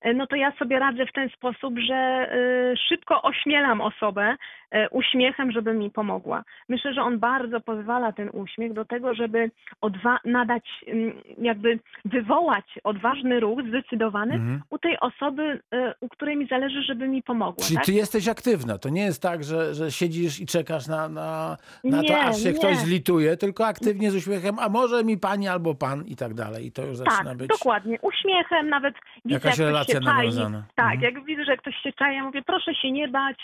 e, 0.01 0.13
no 0.13 0.27
to 0.27 0.35
ja 0.35 0.51
sobie 0.59 0.79
radzę 0.79 1.05
w 1.05 1.11
ten 1.13 1.29
sposób, 1.29 1.79
że 1.79 1.95
e, 1.95 2.77
szybko 2.89 3.21
ośmielam 3.21 3.81
osobę 3.81 4.35
e, 4.71 4.89
uśmiechem, 4.89 5.51
żeby 5.51 5.73
mi 5.73 5.89
pomogła. 5.91 6.43
Myślę, 6.69 6.93
że 6.93 7.01
on 7.01 7.19
bardzo 7.19 7.59
pozwala 7.59 8.11
ten 8.11 8.29
uśmiech 8.33 8.73
do 8.73 8.85
tego, 8.85 9.13
żeby 9.13 9.51
odwa- 9.81 10.19
nadać, 10.25 10.63
mm, 10.87 11.13
jakby 11.37 11.79
wywołać 12.05 12.65
odważny 12.83 13.39
ruch, 13.39 13.59
zdecydowany 13.67 14.33
Mhm. 14.33 14.61
u 14.69 14.77
tej 14.77 14.99
osoby, 14.99 15.59
u 16.01 16.09
której 16.09 16.37
mi 16.37 16.47
zależy, 16.47 16.81
żeby 16.83 17.07
mi 17.07 17.23
pomogła. 17.23 17.63
Czyli 17.65 17.75
tak? 17.75 17.85
ty 17.85 17.91
jesteś 17.91 18.27
aktywna. 18.27 18.77
To 18.77 18.89
nie 18.89 19.01
jest 19.03 19.21
tak, 19.21 19.43
że, 19.43 19.73
że 19.75 19.91
siedzisz 19.91 20.39
i 20.39 20.45
czekasz 20.45 20.87
na, 20.87 21.02
na, 21.09 21.57
na 21.83 21.97
to, 21.97 22.03
Nie, 22.03 22.19
aż 22.23 22.43
się 22.43 22.51
nie. 22.51 22.59
ktoś 22.59 22.77
zlituje, 22.77 23.37
tylko 23.37 23.67
aktywnie 23.67 24.11
z 24.11 24.15
uśmiechem, 24.15 24.59
a 24.59 24.69
może 24.69 25.03
mi 25.03 25.17
pani 25.17 25.47
albo 25.47 25.75
pan 25.75 26.03
i 26.05 26.15
tak 26.15 26.33
dalej. 26.33 26.65
I 26.65 26.71
to 26.71 26.81
już 26.85 26.97
zaczyna 26.97 27.23
Tak, 27.29 27.37
być. 27.37 27.47
dokładnie. 27.47 27.97
Uśmiechem 28.01 28.69
nawet 28.69 28.95
widzę, 29.25 29.33
Jakaś 29.33 29.57
jak 29.57 29.67
relacja 29.67 29.95
ktoś 29.99 30.03
się 30.03 30.09
czai. 30.09 30.17
nawiązana. 30.17 30.63
Tak, 30.75 30.93
Mhm. 30.93 31.01
jak 31.15 31.25
widzę, 31.25 31.43
że 31.45 31.57
ktoś 31.57 31.75
się 31.75 31.93
czai, 31.93 32.15
ja 32.15 32.23
mówię, 32.23 32.41
proszę 32.41 32.75
się 32.75 32.91
nie 32.91 33.07
bać, 33.07 33.37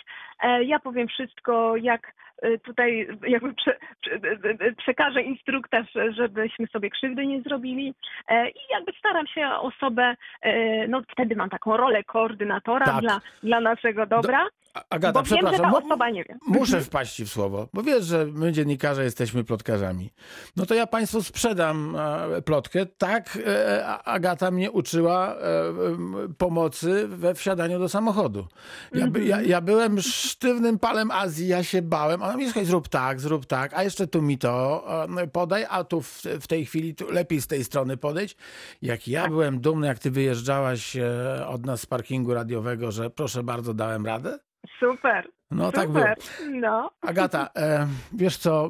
e, 0.44 0.64
ja 0.64 0.80
powiem 0.80 1.08
wszystko, 1.08 1.76
jak 1.76 2.14
e, 2.42 2.58
tutaj 2.58 3.08
jakby 3.28 3.54
prze, 3.54 3.76
e, 4.60 4.74
przekażę 4.78 5.22
instruktaż, 5.22 5.88
żebyśmy 6.18 6.68
sobie 6.68 6.90
krzywdy 6.90 7.26
nie 7.28 7.42
zrobili 7.42 7.94
i 8.56 8.74
jakby 8.74 8.92
staram 9.00 9.28
się 9.28 9.48
osobę, 9.50 10.16
no 10.90 11.02
wtedy 11.12 11.36
mam 11.36 11.50
taką 11.50 11.78
rolę 11.78 12.04
koordynatora 12.04 12.86
Tak. 12.86 13.02
dla, 13.02 13.22
dla 13.44 13.60
naszego 13.60 14.06
dobra, 14.06 14.48
Agata, 14.74 15.14
bo 15.14 15.24
wiem, 15.24 15.30
że 15.30 15.36
przepraszam. 15.36 15.72
ta 15.72 15.78
osoba 15.78 16.10
nie 16.10 16.24
wie. 16.24 16.38
Muszę 16.48 16.82
wpaść 16.82 17.16
ci 17.16 17.26
w 17.26 17.30
słowo, 17.30 17.68
bo 17.74 17.84
wiesz, 17.84 18.06
że 18.06 18.26
my 18.26 18.52
dziennikarze 18.52 19.04
jesteśmy 19.04 19.44
plotkarzami. 19.44 20.10
No 20.56 20.66
to 20.66 20.74
ja 20.74 20.88
państwu 20.88 21.24
sprzedam 21.24 21.96
e, 22.36 22.42
plotkę. 22.42 22.86
Tak 22.86 23.40
e, 23.48 23.86
Agata 23.88 24.52
mnie 24.52 24.72
uczyła 24.72 25.36
e, 25.36 25.38
pomocy 26.38 27.08
we 27.08 27.34
wsiadaniu 27.34 27.80
do 27.80 27.90
samochodu. 27.90 28.48
Ja, 28.94 29.08
by, 29.08 29.26
ja, 29.26 29.42
ja 29.42 29.62
byłem 29.62 30.02
sztywnym 30.02 30.80
palem 30.80 31.12
Azji, 31.12 31.48
ja 31.48 31.64
się 31.64 31.82
bałem. 31.82 32.24
Ona 32.24 32.38
mi 32.38 32.46
słuchaj, 32.46 32.66
zrób 32.66 32.88
tak, 32.88 33.20
zrób 33.20 33.46
tak, 33.46 33.74
a 33.74 33.84
jeszcze 33.84 34.08
tu 34.08 34.22
mi 34.22 34.38
to 34.38 34.84
podaj, 35.32 35.66
a 35.70 35.84
tu 35.84 36.02
w, 36.02 36.24
w 36.42 36.48
tej 36.48 36.66
chwili 36.66 36.96
lepiej 37.10 37.42
z 37.42 37.48
tej 37.48 37.64
strony 37.64 37.98
podejść. 37.98 38.38
Jak 38.82 39.08
ja 39.08 39.28
byłem 39.28 39.60
dumny, 39.60 39.88
jak 39.88 40.00
ty 40.00 40.12
wyjeżdżałaś 40.12 40.98
od 41.48 41.66
nas 41.66 41.82
z 41.82 41.86
parkingu 41.86 42.34
radiowego, 42.34 42.92
że 42.92 43.10
proszę 43.10 43.44
bardzo, 43.44 43.74
dałem 43.74 44.06
radę. 44.06 44.40
Super, 44.80 45.26
No 45.52 45.72
tak 45.72 45.90
było. 45.90 46.06
super. 46.06 46.18
No. 46.52 46.92
Agata, 47.02 47.50
e, 47.56 47.88
wiesz 48.14 48.38
co, 48.38 48.70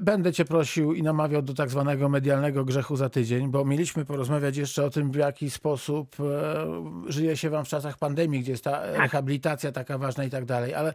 będę 0.00 0.32
cię 0.32 0.44
prosił 0.44 0.92
i 0.94 1.02
namawiał 1.02 1.42
do 1.42 1.54
tak 1.54 1.70
zwanego 1.70 2.08
medialnego 2.08 2.64
grzechu 2.64 2.96
za 2.96 3.08
tydzień, 3.08 3.48
bo 3.50 3.64
mieliśmy 3.64 4.04
porozmawiać 4.04 4.56
jeszcze 4.56 4.84
o 4.84 4.90
tym, 4.90 5.10
w 5.10 5.14
jaki 5.14 5.50
sposób 5.50 6.16
e, 6.20 7.12
żyje 7.12 7.36
się 7.36 7.50
wam 7.50 7.64
w 7.64 7.68
czasach 7.68 7.98
pandemii, 7.98 8.40
gdzie 8.40 8.50
jest 8.50 8.64
ta 8.64 8.86
rehabilitacja 8.86 9.72
taka 9.72 9.98
ważna 9.98 10.24
i 10.24 10.30
tak 10.30 10.44
dalej, 10.44 10.74
ale, 10.74 10.94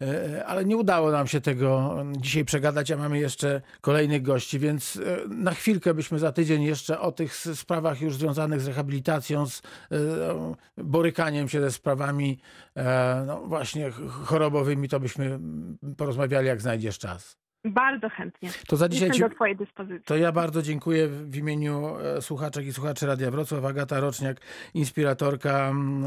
e, 0.00 0.46
ale 0.46 0.64
nie 0.64 0.76
udało 0.76 1.10
nam 1.10 1.26
się 1.26 1.40
tego 1.40 1.96
dzisiaj 2.16 2.44
przegadać, 2.44 2.90
a 2.90 2.96
mamy 2.96 3.18
jeszcze 3.18 3.60
kolejnych 3.80 4.22
gości, 4.22 4.58
więc 4.58 5.00
na 5.28 5.50
chwilkę 5.50 5.94
byśmy 5.94 6.18
za 6.18 6.32
tydzień 6.32 6.62
jeszcze 6.62 7.00
o 7.00 7.12
tych 7.12 7.36
sprawach 7.36 8.00
już 8.00 8.16
związanych 8.16 8.60
z 8.60 8.66
rehabilitacją, 8.66 9.46
z 9.46 9.62
borykaniem 10.76 11.48
się 11.48 11.60
ze 11.60 11.70
sprawami 11.70 12.38
no 13.26 13.40
właśnie 13.40 13.90
ch- 13.90 14.26
chorobowymi, 14.64 14.88
to 14.88 15.00
byśmy 15.00 15.38
porozmawiali, 15.96 16.46
jak 16.46 16.60
znajdziesz 16.60 16.98
czas. 16.98 17.36
Bardzo 17.66 18.08
chętnie. 18.08 18.50
To 18.68 18.76
za 18.76 18.88
dzisiaj 18.88 19.08
Jestem 19.08 19.28
ci, 19.28 19.30
do 19.30 19.36
Twojej 19.36 19.56
dyspozycji. 19.56 20.04
to 20.04 20.16
ja 20.16 20.32
bardzo 20.32 20.62
dziękuję 20.62 21.08
w 21.08 21.36
imieniu 21.36 21.96
e, 21.98 22.22
słuchaczek 22.22 22.66
i 22.66 22.72
słuchaczy 22.72 23.06
Radia 23.06 23.30
Wrocław. 23.30 23.64
Agata 23.64 24.00
Roczniak, 24.00 24.40
inspiratorka, 24.74 25.68
mm, 25.68 26.04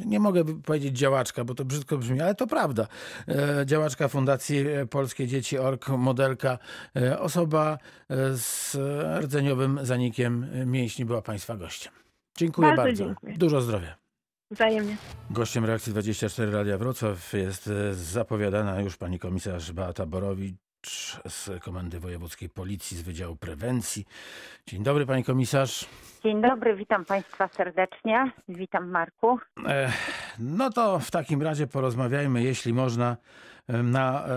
e, 0.00 0.06
nie 0.06 0.20
mogę 0.20 0.44
powiedzieć 0.62 0.98
działaczka, 0.98 1.44
bo 1.44 1.54
to 1.54 1.64
brzydko 1.64 1.98
brzmi, 1.98 2.20
ale 2.20 2.34
to 2.34 2.46
prawda. 2.46 2.86
E, 3.28 3.66
Działaczka 3.66 4.08
Fundacji 4.08 4.64
Polskie 4.90 5.26
Dzieci 5.26 5.58
Org, 5.58 5.88
modelka, 5.88 6.58
osoba 7.18 7.78
z 8.32 8.76
rdzeniowym 9.24 9.78
zanikiem 9.82 10.46
mięśni 10.66 11.04
była 11.04 11.22
Państwa 11.22 11.56
gościem. 11.56 11.92
Dziękuję 12.36 12.68
Bardzo 12.68 12.82
bardzo. 12.82 13.04
dziękuję. 13.04 13.34
Dużo 13.38 13.60
zdrowia. 13.60 14.07
Wzajemnie. 14.50 14.96
Gościem 15.30 15.64
reakcji 15.64 15.92
24 15.92 16.52
Radia 16.52 16.78
Wrocław 16.78 17.32
jest 17.32 17.68
e, 17.68 17.94
zapowiadana 17.94 18.80
już 18.80 18.96
pani 18.96 19.18
komisarz 19.18 19.72
Beata 19.72 20.06
Borowicz 20.06 20.56
z 21.28 21.50
Komendy 21.64 22.00
Wojewódzkiej 22.00 22.48
Policji 22.48 22.96
z 22.96 23.02
Wydziału 23.02 23.36
Prewencji. 23.36 24.04
Dzień 24.66 24.82
dobry 24.82 25.06
pani 25.06 25.24
komisarz. 25.24 25.86
Dzień 26.24 26.42
dobry, 26.42 26.76
witam 26.76 27.04
Państwa 27.04 27.48
serdecznie. 27.48 28.32
Witam 28.48 28.90
Marku. 28.90 29.38
E, 29.66 29.92
No 30.38 30.70
to 30.70 30.98
w 30.98 31.10
takim 31.10 31.42
razie 31.42 31.66
porozmawiajmy, 31.66 32.42
jeśli 32.42 32.72
można, 32.74 33.16
na 33.68 34.26
e, 34.26 34.30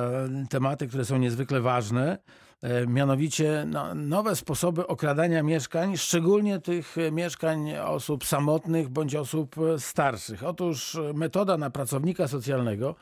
tematy, 0.50 0.88
które 0.88 1.06
są 1.06 1.18
niezwykle 1.18 1.62
ważne. 1.62 2.18
E, 2.62 2.88
Mianowicie 2.88 3.66
no, 3.68 3.96
nowe 3.96 4.36
sposoby 4.36 4.88
okradania 4.88 5.44
mieszkań, 5.44 5.98
szczególnie 5.98 6.60
tych 6.60 6.98
e, 6.98 7.12
mieszkań 7.12 7.74
osób 7.78 8.26
samotnych 8.26 8.90
bądź 8.90 9.16
osób 9.16 9.56
e, 9.58 9.80
starszych. 9.80 10.44
Otóż 10.44 10.98
metoda 11.14 11.58
na 11.58 11.70
pracownika 11.70 12.28
socjalnego 12.28 12.96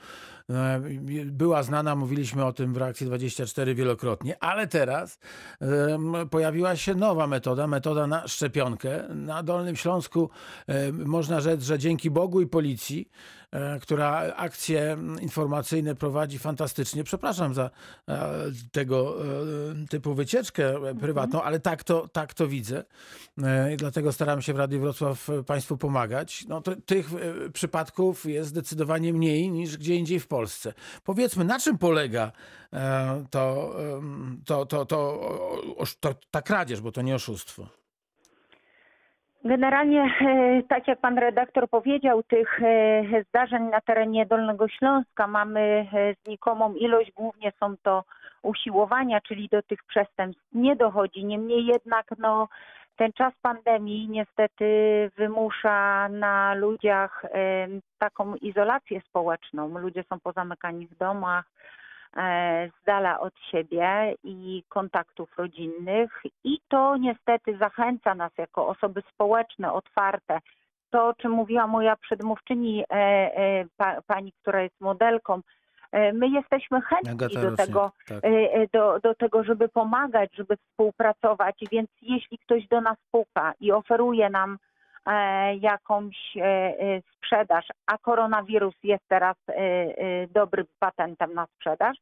była 1.25 1.63
znana, 1.63 1.95
mówiliśmy 1.95 2.45
o 2.45 2.53
tym 2.53 2.73
w 2.73 2.77
reakcji 2.77 3.05
24 3.05 3.75
wielokrotnie, 3.75 4.43
ale 4.43 4.67
teraz 4.67 5.19
pojawiła 6.29 6.75
się 6.75 6.95
nowa 6.95 7.27
metoda, 7.27 7.67
metoda 7.67 8.07
na 8.07 8.27
szczepionkę. 8.27 9.07
Na 9.09 9.43
Dolnym 9.43 9.75
Śląsku 9.75 10.29
można 10.91 11.41
rzec, 11.41 11.63
że 11.63 11.79
dzięki 11.79 12.11
Bogu 12.11 12.41
i 12.41 12.47
policji, 12.47 13.09
która 13.81 14.09
akcje 14.35 14.97
informacyjne 15.21 15.95
prowadzi 15.95 16.39
fantastycznie. 16.39 17.03
Przepraszam 17.03 17.53
za 17.53 17.69
e, 18.09 18.29
tego 18.71 19.15
e, 19.25 19.87
typu 19.89 20.13
wycieczkę 20.13 20.75
e, 20.89 20.95
prywatną, 20.95 21.43
ale 21.43 21.59
tak 21.59 21.83
to, 21.83 22.07
tak 22.07 22.33
to 22.33 22.47
widzę. 22.47 22.83
E, 23.43 23.73
I 23.73 23.77
dlatego 23.77 24.11
staram 24.11 24.41
się 24.41 24.53
w 24.53 24.57
Radiu 24.57 24.79
Wrocław 24.81 25.29
e, 25.29 25.43
Państwu 25.43 25.77
pomagać. 25.77 26.45
No, 26.47 26.61
to, 26.61 26.75
tych 26.75 27.09
e, 27.13 27.49
przypadków 27.49 28.25
jest 28.25 28.49
zdecydowanie 28.49 29.13
mniej 29.13 29.51
niż 29.51 29.77
gdzie 29.77 29.95
indziej 29.95 30.19
w 30.19 30.27
Polsce. 30.27 30.73
Powiedzmy, 31.03 31.45
na 31.45 31.59
czym 31.59 31.77
polega 31.77 32.31
e, 32.73 33.25
to, 33.29 33.75
to, 34.45 34.65
to, 34.65 34.85
to, 34.85 34.97
o- 34.99 35.75
o- 35.77 35.85
to, 35.99 36.15
ta 36.31 36.41
kradzież, 36.41 36.81
bo 36.81 36.91
to 36.91 37.01
nie 37.01 37.15
oszustwo. 37.15 37.78
Generalnie, 39.43 40.03
e, 40.21 40.63
tak 40.63 40.87
jak 40.87 40.99
Pan 40.99 41.17
redaktor 41.17 41.69
powiedział, 41.69 42.23
tych 42.23 42.63
e, 42.63 43.23
zdarzeń 43.29 43.63
na 43.63 43.81
terenie 43.81 44.25
Dolnego 44.25 44.67
Śląska 44.67 45.27
mamy 45.27 45.59
e, 45.93 46.13
znikomą 46.23 46.73
ilość. 46.73 47.11
Głównie 47.11 47.51
są 47.59 47.77
to 47.83 48.03
usiłowania, 48.41 49.21
czyli 49.21 49.49
do 49.51 49.61
tych 49.61 49.83
przestępstw 49.83 50.43
nie 50.53 50.75
dochodzi. 50.75 51.25
Niemniej 51.25 51.65
jednak 51.65 52.05
no, 52.17 52.47
ten 52.97 53.13
czas 53.13 53.33
pandemii 53.41 54.09
niestety 54.09 54.65
wymusza 55.17 56.09
na 56.09 56.53
ludziach 56.53 57.25
taką 57.99 58.35
izolację 58.35 59.01
społeczną. 59.01 59.77
Ludzie 59.77 60.03
są 60.09 60.19
pozamykani 60.19 60.87
w 60.87 60.97
domach, 60.97 61.45
z 62.15 62.85
dala 62.85 63.19
od 63.19 63.33
siebie 63.51 64.15
i 64.23 64.63
kontaktów 64.69 65.37
rodzinnych 65.37 66.23
i 66.43 66.59
to 66.67 66.97
niestety 66.97 67.57
zachęca 67.57 68.15
nas 68.15 68.31
jako 68.37 68.67
osoby 68.67 69.03
społeczne, 69.13 69.73
otwarte. 69.73 70.39
To, 70.89 71.07
o 71.07 71.13
czym 71.13 71.31
mówiła 71.31 71.67
moja 71.67 71.95
przedmówczyni, 71.95 72.83
e, 72.89 72.95
e, 72.95 73.65
pa, 73.77 74.01
pani, 74.01 74.33
która 74.41 74.61
jest 74.61 74.81
modelką, 74.81 75.41
e, 75.91 76.13
my 76.13 76.27
jesteśmy 76.29 76.81
chętni 76.81 77.11
Agata 77.11 77.41
do 77.41 77.55
tego, 77.55 77.91
tak. 78.07 78.23
e, 78.23 78.27
e, 78.27 78.67
do, 78.73 78.99
do 78.99 79.15
tego, 79.15 79.43
żeby 79.43 79.69
pomagać, 79.69 80.29
żeby 80.35 80.57
współpracować, 80.57 81.55
więc 81.71 81.89
jeśli 82.01 82.37
ktoś 82.37 82.67
do 82.67 82.81
nas 82.81 82.97
puka 83.11 83.53
i 83.59 83.71
oferuje 83.71 84.29
nam 84.29 84.53
e, 84.53 84.68
jakąś 85.61 86.37
e, 86.37 86.41
e, 86.41 87.01
sprzedaż, 87.15 87.65
a 87.87 87.97
koronawirus 87.97 88.75
jest 88.83 89.03
teraz 89.07 89.37
e, 89.49 89.53
e, 89.53 90.27
dobrym 90.27 90.65
patentem 90.79 91.33
na 91.33 91.45
sprzedaż, 91.45 91.97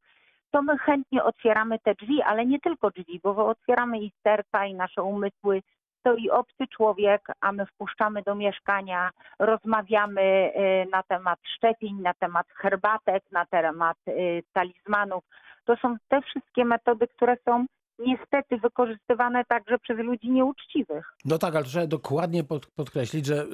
to 0.52 0.62
my 0.62 0.78
chętnie 0.78 1.24
otwieramy 1.24 1.80
te 1.80 1.96
drzwi, 1.96 2.22
ale 2.22 2.46
nie 2.46 2.60
tylko 2.60 2.92
drzwi, 2.92 3.20
bo 3.24 3.48
otwieramy 3.48 4.00
i 4.00 4.12
serca, 4.24 4.66
i 4.66 4.74
nasze 4.74 5.04
umysły. 5.04 5.62
To 6.04 6.16
i 6.16 6.30
obcy 6.30 6.68
człowiek, 6.68 7.28
a 7.42 7.52
my 7.52 7.66
wpuszczamy 7.66 8.22
do 8.22 8.36
mieszkania, 8.36 9.10
rozmawiamy 9.40 10.22
e, 10.22 10.86
na 10.86 11.04
temat 11.04 11.40
szczepień, 11.56 12.02
na 12.02 12.14
temat 12.14 12.48
herbatek, 12.56 13.24
na 13.32 13.46
temat 13.46 13.98
e, 14.08 14.12
talizmanów. 14.54 15.24
To 15.66 15.76
są 15.76 15.96
te 16.08 16.22
wszystkie 16.22 16.66
metody, 16.66 17.08
które 17.08 17.38
są 17.46 17.66
niestety 18.00 18.58
wykorzystywane 18.58 19.46
także 19.46 19.80
przez 19.80 19.98
ludzi 19.98 20.32
nieuczciwych. 20.32 21.14
No 21.26 21.38
tak, 21.38 21.56
ale 21.56 21.66
trzeba 21.66 21.88
dokładnie 21.88 22.44
pod, 22.44 22.66
podkreślić, 22.66 23.26
że 23.26 23.46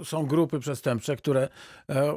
e, 0.00 0.04
są 0.04 0.26
grupy 0.26 0.58
przestępcze, 0.58 1.16
które 1.16 1.48
e, 1.88 2.14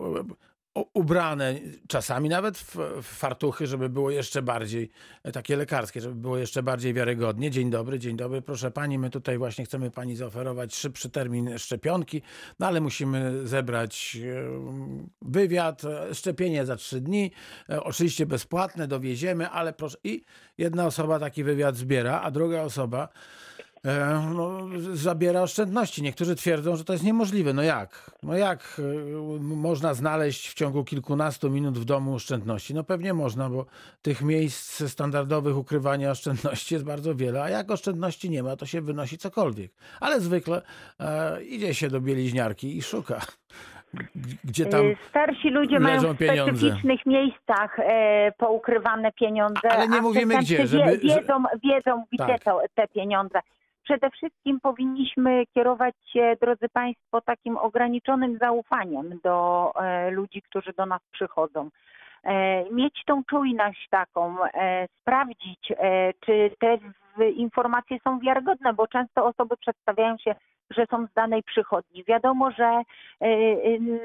ubrane 0.75 1.59
czasami 1.87 2.29
nawet 2.29 2.57
w, 2.57 2.75
w 3.01 3.05
fartuchy, 3.05 3.67
żeby 3.67 3.89
było 3.89 4.11
jeszcze 4.11 4.41
bardziej 4.41 4.89
e, 5.23 5.31
takie 5.31 5.55
lekarskie, 5.55 6.01
żeby 6.01 6.15
było 6.15 6.37
jeszcze 6.37 6.63
bardziej 6.63 6.93
wiarygodnie. 6.93 7.51
Dzień 7.51 7.69
dobry, 7.69 7.99
dzień 7.99 8.17
dobry. 8.17 8.41
Proszę 8.41 8.71
pani, 8.71 8.99
my 8.99 9.09
tutaj 9.09 9.37
właśnie 9.37 9.65
chcemy 9.65 9.91
pani 9.91 10.15
zaoferować 10.15 10.75
szybszy 10.75 11.09
termin 11.09 11.57
szczepionki, 11.57 12.21
no 12.59 12.67
ale 12.67 12.81
musimy 12.81 13.47
zebrać 13.47 14.17
e, 14.17 14.43
wywiad, 15.21 15.83
e, 15.85 16.15
szczepienie 16.15 16.65
za 16.65 16.75
trzy 16.75 17.01
dni, 17.01 17.31
oczywiście 17.67 18.25
bezpłatne, 18.25 18.87
dowieziemy, 18.87 19.49
ale 19.49 19.73
proszę. 19.73 19.97
I 20.03 20.23
jedna 20.57 20.85
osoba 20.85 21.19
taki 21.19 21.43
wywiad 21.43 21.75
zbiera, 21.75 22.21
a 22.21 22.31
druga 22.31 22.61
osoba 22.61 23.09
no, 24.33 24.59
zabiera 24.93 25.41
oszczędności. 25.41 26.03
Niektórzy 26.03 26.35
twierdzą, 26.35 26.75
że 26.75 26.83
to 26.83 26.93
jest 26.93 27.05
niemożliwe. 27.05 27.53
No 27.53 27.63
jak? 27.63 28.11
No 28.23 28.37
jak 28.37 28.59
e, 28.79 29.39
można 29.39 29.93
znaleźć 29.93 30.49
w 30.49 30.53
ciągu 30.53 30.83
kilkunastu 30.83 31.49
minut 31.49 31.77
w 31.77 31.85
domu 31.85 32.15
oszczędności? 32.15 32.73
No 32.73 32.83
pewnie 32.83 33.13
można, 33.13 33.49
bo 33.49 33.65
tych 34.01 34.21
miejsc 34.21 34.91
standardowych 34.91 35.57
ukrywania 35.57 36.11
oszczędności 36.11 36.73
jest 36.75 36.85
bardzo 36.85 37.15
wiele, 37.15 37.43
a 37.43 37.49
jak 37.49 37.71
oszczędności 37.71 38.29
nie 38.29 38.43
ma, 38.43 38.55
to 38.55 38.65
się 38.65 38.81
wynosi 38.81 39.17
cokolwiek. 39.17 39.71
Ale 39.99 40.19
zwykle 40.19 40.61
e, 40.99 41.43
idzie 41.43 41.73
się 41.73 41.89
do 41.89 42.01
bieliźniarki 42.01 42.77
i 42.77 42.81
szuka, 42.81 43.21
gdzie 44.43 44.65
tam... 44.65 44.85
Y, 44.85 44.97
Starsi 45.09 45.49
ludzie 45.49 45.79
mają 45.79 46.13
w 46.13 46.15
specyficznych 46.15 47.05
miejscach 47.05 47.79
e, 47.79 48.31
poukrywane 48.37 49.11
pieniądze. 49.11 49.71
Ale 49.71 49.87
nie 49.87 50.01
mówimy 50.01 50.37
gdzie, 50.37 50.67
żeby- 50.67 50.83
wie, 50.83 50.97
wiedzą, 50.97 51.43
wiedzą 51.63 52.03
gdzie 52.11 52.25
Tak. 52.27 52.43
to, 52.43 52.61
te 52.75 52.87
pieniądze. 52.87 53.39
Przede 53.83 54.09
wszystkim 54.09 54.59
powinniśmy 54.59 55.45
kierować 55.53 55.95
się, 56.13 56.35
drodzy 56.41 56.69
Państwo, 56.73 57.21
takim 57.21 57.57
ograniczonym 57.57 58.37
zaufaniem 58.37 59.19
do 59.23 59.71
e, 59.75 60.11
ludzi, 60.11 60.41
którzy 60.41 60.73
do 60.73 60.85
nas 60.85 61.01
przychodzą. 61.11 61.69
E, 62.23 62.63
mieć 62.71 63.03
tą 63.05 63.23
czujność 63.23 63.87
taką, 63.89 64.43
e, 64.45 64.87
sprawdzić, 65.01 65.73
czy 66.25 66.51
te 66.59 66.77
informacje 67.35 67.97
są 68.03 68.19
wiarygodne, 68.19 68.73
bo 68.73 68.87
często 68.87 69.25
osoby 69.25 69.57
przedstawiają 69.57 70.17
się, 70.17 70.35
że 70.69 70.85
są 70.85 71.07
z 71.07 71.13
danej 71.13 71.43
przychodni. 71.43 72.03
Wiadomo, 72.03 72.51
że 72.51 72.81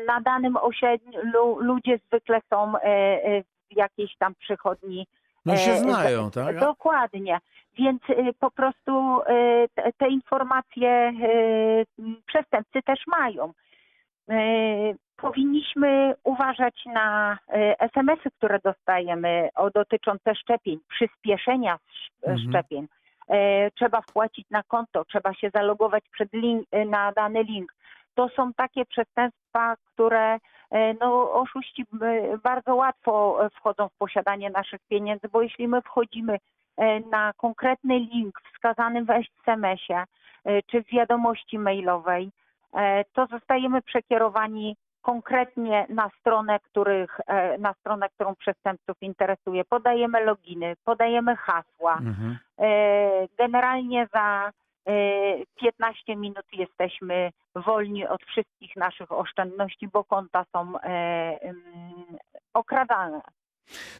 na 0.07 0.21
danym 0.21 0.57
osiedlu 0.57 1.59
ludzie 1.61 1.99
zwykle 2.07 2.41
są 2.51 2.73
w 3.71 3.77
jakiejś 3.77 4.17
tam 4.17 4.35
przychodni. 4.35 5.07
No 5.47 5.57
się 5.57 5.71
e, 5.71 5.77
znają, 5.79 6.31
tak? 6.31 6.59
Dokładnie. 6.59 7.39
Więc 7.79 8.03
e, 8.11 8.15
po 8.41 8.51
prostu 8.51 9.21
e, 9.27 9.93
te, 9.99 10.09
informacje 10.09 11.13
m, 11.99 12.17
przestępcy 12.27 12.83
też 12.83 12.99
mają. 13.07 13.53
Powinniśmy 15.17 16.15
uważać 16.25 16.75
na 16.87 17.39
SMS-y, 17.79 18.31
które 18.31 18.59
dostajemy 18.65 19.49
o 19.55 19.71
dotyczące 19.71 20.35
szczepień, 20.35 20.79
przyspieszenia 20.89 21.75
sz- 21.75 22.29
Mhm. 22.31 22.49
szczepień. 22.51 22.87
E, 23.29 23.71
Trzeba 23.71 24.01
wpłacić 24.01 24.51
na 24.51 24.63
konto, 24.63 25.05
trzeba 25.05 25.35
się 25.35 25.51
zalogować 25.55 26.05
przed 26.13 26.33
link, 26.33 26.67
na 26.87 27.13
dany 27.13 27.43
link. 27.43 27.75
To 28.15 28.29
są 28.29 28.53
takie 28.53 28.85
przestępstwa, 28.87 29.75
które 29.95 30.39
no, 31.01 31.33
oszuści 31.33 31.87
e, 32.03 32.39
bardzo 32.39 32.75
łatwo 32.75 33.45
e, 33.47 33.51
wchodzą 33.51 33.89
w 33.89 33.97
posiadanie 33.99 34.51
naszych 34.51 34.81
pieniędzy, 34.89 35.29
bo 35.29 35.43
jeśli 35.43 35.69
my 35.69 35.83
wchodzimy 35.83 36.39
e, 36.77 37.01
na 37.01 37.33
konkretny 37.33 37.99
link 37.99 38.41
wskazany 38.53 39.05
w 39.05 39.11
SMS-ie 39.11 40.05
e, 40.45 40.63
czy 40.63 40.83
w 40.83 40.87
wiadomości 40.87 41.59
mailowej, 41.59 42.31
e, 42.75 43.05
to 43.05 43.27
zostajemy 43.27 43.83
przekierowani 43.83 44.77
konkretnie 45.03 45.87
na 45.89 46.11
stronę, 46.21 46.61
których, 46.61 47.21
e, 47.27 47.59
na 47.59 47.75
stronę, 47.75 48.09
którą 48.09 48.35
przestępców 48.35 48.97
interesuje. 49.01 49.65
Podajemy 49.65 50.25
loginy, 50.25 50.75
podajemy 50.85 51.37
hasła. 51.37 51.93
Mhm. 51.93 52.39
E, 52.59 53.29
Generalnie 53.39 54.09
za 54.15 54.49
e, 54.49 54.53
15 55.61 56.17
minut 56.17 56.45
jesteśmy 56.53 57.31
wolni 57.67 58.07
od 58.07 58.23
wszystkich 58.23 58.77
naszych 58.77 59.13
oszczędności, 59.13 59.89
bo 59.89 60.05
konta 60.05 60.45
są 60.53 60.81
e, 60.81 61.39
okradane. 62.55 63.21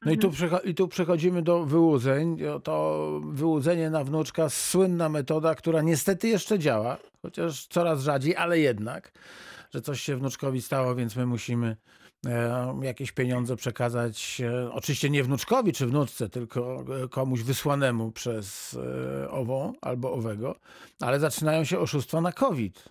No 0.05 0.13
i 0.13 0.19
tu, 0.19 0.27
Mhm. 0.29 0.63
i 0.65 0.75
tu 0.75 0.89
przechodzimy 0.89 1.43
do 1.43 1.65
wyłudzeń. 1.65 2.39
To 2.65 3.05
wyłudzenie 3.25 3.91
na 3.91 4.05
wnuczka, 4.05 4.49
słynna 4.49 5.09
metoda, 5.09 5.55
która 5.55 5.83
niestety 5.83 6.29
jeszcze 6.29 6.59
działa, 6.59 6.97
chociaż 7.23 7.67
coraz 7.67 8.03
rzadziej, 8.03 8.37
ale 8.37 8.59
jednak, 8.59 9.13
że 9.75 9.81
coś 9.81 10.01
się 10.01 10.17
wnuczkowi 10.17 10.63
stało, 10.63 10.95
więc 10.95 11.17
my 11.17 11.27
musimy 11.27 11.67
e, 11.69 11.77
jakieś 12.83 13.13
pieniądze 13.13 13.57
przekazać, 13.57 14.41
e, 14.41 14.73
oczywiście 14.73 15.11
nie 15.11 15.23
wnuczkowi 15.23 15.73
czy 15.73 15.87
wnuczce, 15.87 16.29
tylko 16.29 16.61
e, 17.05 17.09
komuś 17.09 17.43
wysłanemu 17.43 18.13
przez 18.13 18.79
e, 19.25 19.31
ową 19.31 19.73
albo 19.83 20.13
owego, 20.13 20.55
ale 21.03 21.19
zaczynają 21.19 21.65
się 21.65 21.79
oszustwa 21.79 22.21
na 22.21 22.33
COVID. 22.33 22.89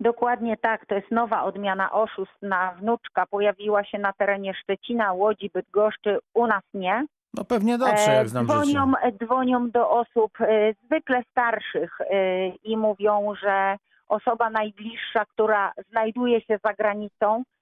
Dokładnie 0.00 0.56
tak, 0.56 0.86
to 0.86 0.94
jest 0.94 1.10
nowa 1.10 1.44
odmiana 1.44 1.92
oszustw 1.92 2.42
na 2.42 2.72
wnuczka. 2.72 3.26
Pojawiła 3.26 3.84
się 3.84 3.98
na 3.98 4.12
terenie 4.12 4.54
Szczecina, 4.54 5.12
Łodzi, 5.12 5.50
Bydgoszczy, 5.54 6.18
u 6.34 6.46
nas 6.46 6.62
nie. 6.74 7.06
No 7.34 7.44
pewnie 7.44 7.78
dobrze, 7.78 8.12
jak 8.12 8.28
znam 8.28 8.46
życie. 8.46 8.58
dzwonią, 8.58 8.92
e, 9.02 9.12
dzwonią 9.12 9.70
do 9.70 9.90
osób 9.90 10.40
e, 10.40 10.74
zwykle 10.84 11.22
starszych 11.30 12.00
e, 12.00 12.48
i 12.48 12.76
mówią, 12.76 13.34
że 13.42 13.76
osoba 14.08 14.50
najbliższa, 14.50 15.24
która 15.24 15.72
znajduje 15.90 16.40
się 16.40 16.58
za 16.64 16.74
granicą, 16.74 17.42
e, 17.42 17.55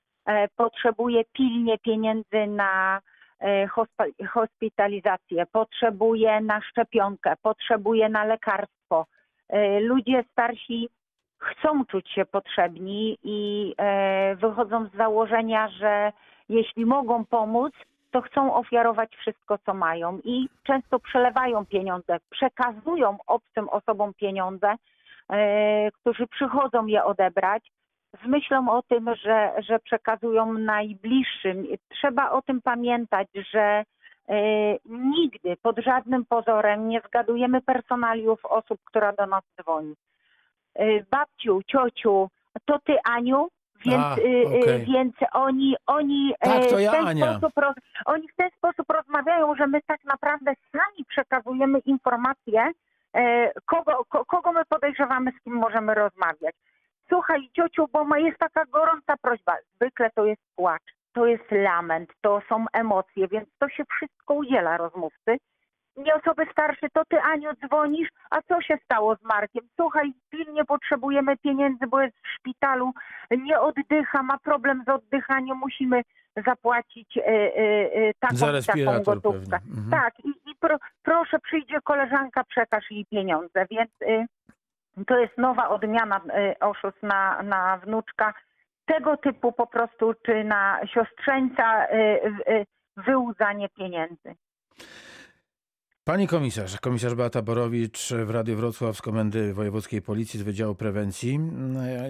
potrzebuje 0.57 1.25
pilnie 1.33 1.79
pieniędzy 1.79 2.47
na 2.47 3.01
e, 3.41 3.67
hospitalizację, 4.29 5.47
potrzebuje 5.53 6.41
na 6.41 6.61
szczepionkę, 6.61 7.35
potrzebuje 7.43 8.09
na 8.09 8.25
lekarstwo. 8.25 9.07
E, 9.49 9.81
Ludzie 9.81 10.25
starsi 10.33 10.89
chcą 11.39 11.85
czuć 11.85 12.11
się 12.11 12.25
potrzebni 12.25 13.19
i 13.23 13.75
e, 13.79 14.37
wychodzą 14.37 14.87
z 14.87 14.97
założenia, 14.97 15.69
że 15.69 16.13
jeśli 16.49 16.87
mogą 16.87 17.25
pomóc, 17.25 17.73
to 18.11 18.21
chcą 18.21 18.55
ofiarować 18.55 19.17
wszystko, 19.17 19.59
co 19.59 19.75
mają 19.75 20.19
i 20.25 20.49
często 20.63 20.99
przelewają 20.99 21.67
pieniądze, 21.67 22.19
przekazują 22.31 23.17
obcym 23.27 23.69
osobom 23.69 24.15
pieniądze, 24.15 24.75
e, 25.31 25.91
którzy 25.91 26.27
przychodzą 26.27 26.87
je 26.87 27.05
odebrać, 27.05 27.73
z 28.23 28.27
myślą 28.27 28.69
o 28.69 28.83
tym, 28.83 29.11
że, 29.23 29.53
że 29.59 29.79
przekazują 29.79 30.53
najbliższym. 30.53 31.67
Trzeba 31.89 32.31
o 32.31 32.43
tym 32.43 32.63
pamiętać, 32.63 33.29
że 33.53 33.85
e, 34.29 34.35
nigdy 34.85 35.57
pod 35.63 35.79
żadnym 35.79 36.25
pozorem 36.25 36.89
nie 36.89 37.01
zgadujemy 37.07 37.63
personaliów 37.63 38.45
osób, 38.45 38.81
która 38.85 39.13
do 39.13 39.27
nas 39.27 39.43
dzwoni. 39.61 39.95
E, 40.75 40.85
babciu, 41.11 41.63
ciociu, 41.67 42.29
to 42.65 42.79
ty 42.79 42.97
Aniu, 43.05 43.49
więc, 43.87 44.05
A, 44.05 44.17
y, 44.17 44.23
y, 44.23 44.47
okej. 44.63 44.85
więc 44.85 45.15
oni, 45.33 45.77
oni, 45.87 46.35
Tak, 46.41 46.63
e, 46.63 46.67
to 46.67 46.79
ja, 46.79 46.91
w 46.91 46.95
ten 46.95 47.07
Ania. 47.09 47.33
sposób 47.33 47.53
roz, 47.57 47.75
oni 48.05 48.29
w 48.29 48.37
ten 48.37 48.51
sposób 48.59 48.91
rozmawiają, 48.91 49.55
że 49.55 49.67
my 49.67 49.81
tak 49.87 50.05
naprawdę 50.05 50.53
sami 50.73 51.05
przekazujemy 51.09 51.79
informacje, 51.79 52.71
kogo, 53.65 54.05
ko, 54.09 54.25
kogo 54.25 54.53
my 54.53 54.65
podejrzewamy, 54.69 55.33
z 55.41 55.45
kim 55.45 55.55
możemy 55.55 55.95
rozmawiać. 55.95 56.55
Słuchaj, 57.09 57.51
ciociu, 57.57 57.89
bo 57.93 58.05
ma 58.05 58.19
jest 58.19 58.39
taka 58.39 58.65
gorąca 58.65 59.17
prośba. 59.23 59.57
Zwykle 59.77 60.11
to 60.15 60.27
jest 60.27 60.43
płacz, 60.57 60.95
to 61.13 61.27
jest 61.27 61.51
lament, 61.51 62.11
to 62.21 62.43
są 62.49 62.65
emocje, 62.73 63.29
więc 63.29 63.49
to 63.59 63.69
się 63.69 63.85
wszystko 63.97 64.35
udziela 64.35 64.77
rozmówcy. 64.77 65.37
Nie 65.97 66.15
osoby 66.15 66.47
starsze, 66.53 66.87
to 66.93 67.03
ty 67.09 67.21
Aniu 67.21 67.51
dzwonisz, 67.67 68.09
a 68.31 68.43
co 68.43 68.61
się 68.61 68.79
stało 68.85 69.17
z 69.17 69.23
Markiem? 69.23 69.65
Słuchaj, 69.77 70.13
pilnie 70.31 70.65
potrzebujemy 70.65 71.37
pieniędzy, 71.37 71.87
bo 71.87 72.01
jest 72.01 72.17
w 72.17 72.29
szpitalu, 72.39 72.93
nie 73.31 73.61
oddycha, 73.61 74.23
ma 74.23 74.39
problem 74.39 74.85
z 74.87 74.89
oddychaniem, 74.89 75.57
musimy 75.59 76.03
zapłacić 76.47 77.17
e, 77.17 77.23
e, 77.27 77.61
e, 77.95 78.15
taką, 78.21 78.37
Za 78.37 78.73
taką 78.73 79.03
gotówkę. 79.03 79.57
Mhm. 79.57 79.91
Tak, 79.91 80.21
i, 80.25 80.29
i 80.29 80.55
pro, 80.61 80.77
proszę, 81.03 81.39
przyjdzie 81.39 81.81
koleżanka, 81.85 82.45
przekaż 82.45 82.91
jej 82.91 83.07
pieniądze, 83.07 83.67
więc 83.71 83.91
y, 84.03 84.27
to 85.07 85.19
jest 85.19 85.39
nowa 85.39 85.69
odmiana 85.69 86.17
y, 86.19 86.59
oszustw 86.61 87.03
na, 87.03 87.43
na 87.43 87.77
wnuczka. 87.77 88.35
Tego 88.87 89.17
typu 89.17 89.53
po 89.53 89.67
prostu, 89.67 90.15
czy 90.27 90.45
na 90.45 90.81
siostrzeńca 90.87 91.87
y, 91.87 91.97
y, 92.49 92.67
wyłudzanie 92.97 93.69
pieniędzy. 93.69 94.35
Pani 96.05 96.29
komisarz, 96.29 96.81
komisarz 96.81 97.15
Beata 97.15 97.43
Borowicz 97.43 98.13
w 98.27 98.31
Radiu 98.31 98.57
Wrocław 98.57 98.97
z 98.97 99.03
Komendy 99.03 99.55
Wojewódzkiej 99.55 100.03
Policji 100.03 100.41
z 100.41 100.43
Wydziału 100.43 100.75
Prewencji 100.75 101.41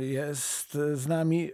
jest 0.01 0.79
z 0.95 1.07
nami. 1.07 1.51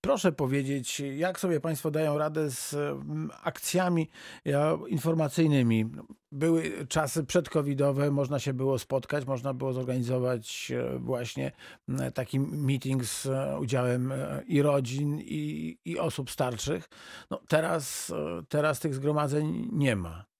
Proszę 0.00 0.32
powiedzieć, 0.32 1.00
jak 1.00 1.40
sobie 1.40 1.60
Państwo 1.60 1.90
dają 1.90 2.18
radę 2.18 2.50
z 2.50 2.74
mm, 2.74 3.30
akcjami 3.42 4.08
ja, 4.44 4.78
informacyjnymi? 4.88 5.90
Były 6.32 6.86
czasy 6.88 7.24
przedcovidowe, 7.24 8.10
można 8.10 8.38
się 8.38 8.52
było 8.52 8.78
spotkać, 8.78 9.26
można 9.26 9.54
było 9.54 9.72
zorganizować 9.72 10.72
e, 10.72 10.98
właśnie 10.98 11.52
m, 11.88 12.12
taki 12.12 12.40
meeting 12.40 13.04
z 13.04 13.26
e, 13.26 13.58
udziałem 13.60 14.12
e, 14.12 14.42
i 14.46 14.62
rodzin, 14.62 15.20
i, 15.20 15.78
i 15.84 15.98
osób 15.98 16.30
starszych. 16.30 16.88
No 17.30 17.40
teraz, 17.48 18.12
teraz 18.48 18.80
tych 18.80 18.94
zgromadzeń 18.94 19.68
nie 19.72 19.96
ma. 19.96 20.35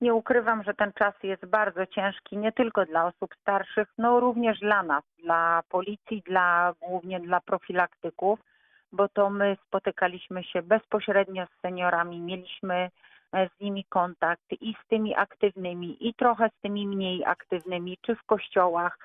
Nie 0.00 0.14
ukrywam, 0.14 0.62
że 0.62 0.74
ten 0.74 0.92
czas 0.92 1.14
jest 1.22 1.46
bardzo 1.46 1.86
ciężki 1.86 2.36
nie 2.36 2.52
tylko 2.52 2.86
dla 2.86 3.06
osób 3.06 3.34
starszych, 3.40 3.88
no 3.98 4.20
również 4.20 4.60
dla 4.60 4.82
nas, 4.82 5.04
dla 5.18 5.62
policji, 5.68 6.22
dla 6.26 6.74
głównie 6.80 7.20
dla 7.20 7.40
profilaktyków, 7.40 8.38
bo 8.92 9.08
to 9.08 9.30
my 9.30 9.56
spotykaliśmy 9.66 10.44
się 10.44 10.62
bezpośrednio 10.62 11.46
z 11.46 11.60
seniorami, 11.62 12.20
mieliśmy 12.20 12.90
e, 13.32 13.48
z 13.48 13.60
nimi 13.60 13.84
kontakt 13.84 14.52
i 14.60 14.74
z 14.84 14.88
tymi 14.88 15.16
aktywnymi, 15.16 16.08
i 16.08 16.14
trochę 16.14 16.48
z 16.48 16.60
tymi 16.60 16.86
mniej 16.86 17.24
aktywnymi, 17.24 17.98
czy 18.02 18.16
w 18.16 18.22
kościołach, 18.22 18.98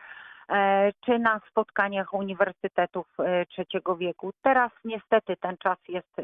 e, 0.49 0.91
czy 1.05 1.19
na 1.19 1.41
spotkaniach 1.49 2.13
uniwersytetów 2.13 3.07
e, 3.19 3.45
trzeciego 3.45 3.95
wieku. 3.95 4.31
Teraz 4.41 4.71
niestety 4.85 5.37
ten 5.37 5.57
czas 5.57 5.77
jest 5.87 6.15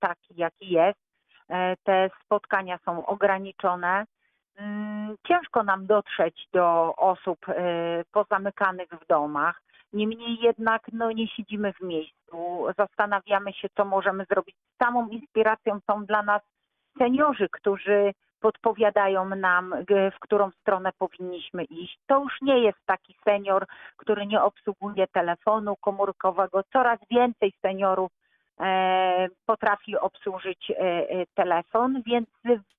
taki, 0.00 0.34
jaki 0.36 0.70
jest. 0.70 1.07
E, 1.48 1.76
Te 1.84 2.10
spotkania 2.24 2.78
są 2.84 3.06
ograniczone. 3.06 4.04
Mm, 4.56 5.16
Ciężko 5.28 5.62
nam 5.62 5.86
dotrzeć 5.86 6.48
do 6.52 6.94
osób 6.96 7.48
e, 7.48 7.54
pozamykanych 8.12 8.88
w 8.88 9.06
domach. 9.06 9.62
Niemniej 9.92 10.38
jednak 10.40 10.82
no, 10.92 11.12
nie 11.12 11.28
siedzimy 11.28 11.72
w 11.72 11.80
miejscu. 11.80 12.66
Zastanawiamy 12.78 13.52
się, 13.52 13.68
co 13.76 13.84
możemy 13.84 14.24
zrobić. 14.24 14.56
Samą 14.82 15.08
inspiracją 15.08 15.78
są 15.90 16.04
dla 16.04 16.22
nas 16.22 16.42
seniorzy, 16.98 17.48
którzy 17.52 18.12
podpowiadają 18.40 19.24
nam, 19.24 19.74
w 20.16 20.20
którą 20.20 20.50
stronę 20.50 20.90
powinniśmy 20.98 21.64
iść. 21.64 21.98
To 22.06 22.22
już 22.22 22.32
nie 22.42 22.58
jest 22.58 22.78
taki 22.86 23.16
senior, 23.24 23.66
który 23.96 24.26
nie 24.26 24.42
obsługuje 24.42 25.06
telefonu 25.06 25.76
komórkowego. 25.76 26.62
Coraz 26.72 26.98
więcej 27.10 27.52
seniorów 27.62 28.12
potrafi 29.46 29.96
obsłużyć 29.96 30.70
e, 30.70 30.74
e, 30.76 31.06
telefon, 31.34 32.02
więc 32.06 32.28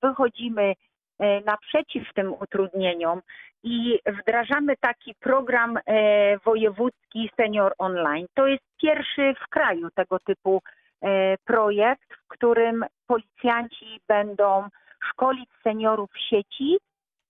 wychodzimy 0.02 0.74
e, 1.18 1.40
naprzeciw 1.40 2.12
tym 2.14 2.34
utrudnieniom 2.40 3.22
i 3.62 3.98
wdrażamy 4.06 4.76
taki 4.76 5.14
program 5.14 5.76
e, 5.76 6.38
wojewódzki 6.38 7.30
Senior 7.36 7.74
Online. 7.78 8.26
To 8.34 8.46
jest 8.46 8.64
pierwszy 8.82 9.34
w 9.44 9.48
kraju 9.48 9.90
tego 9.94 10.18
typu 10.18 10.62
e, 11.02 11.36
projekt, 11.44 12.14
w 12.24 12.28
którym 12.28 12.84
policjanci 13.06 14.00
będą 14.08 14.68
szkolić 15.10 15.50
seniorów 15.62 16.10
w 16.12 16.18
sieci. 16.18 16.78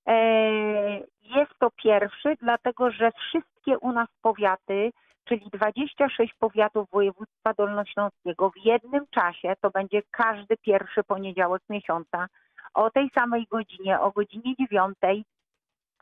E, 0.07 1.11
Jest 1.37 1.53
to 1.59 1.71
pierwszy, 1.71 2.37
dlatego 2.41 2.91
że 2.91 3.11
wszystkie 3.13 3.79
u 3.79 3.93
nas 3.93 4.09
powiaty 4.23 4.91
czyli 5.31 5.51
26 5.53 6.35
powiatów 6.35 6.91
województwa 6.91 7.55
dolnośląskiego 7.55 8.51
w 8.51 8.65
jednym 8.65 9.07
czasie, 9.11 9.55
to 9.61 9.71
będzie 9.71 10.03
każdy 10.11 10.57
pierwszy 10.57 11.03
poniedziałek 11.03 11.63
miesiąca, 11.71 12.27
o 12.75 12.91
tej 12.91 13.11
samej 13.19 13.47
godzinie, 13.51 14.01
o 14.01 14.11
godzinie 14.11 14.55
9 14.57 14.97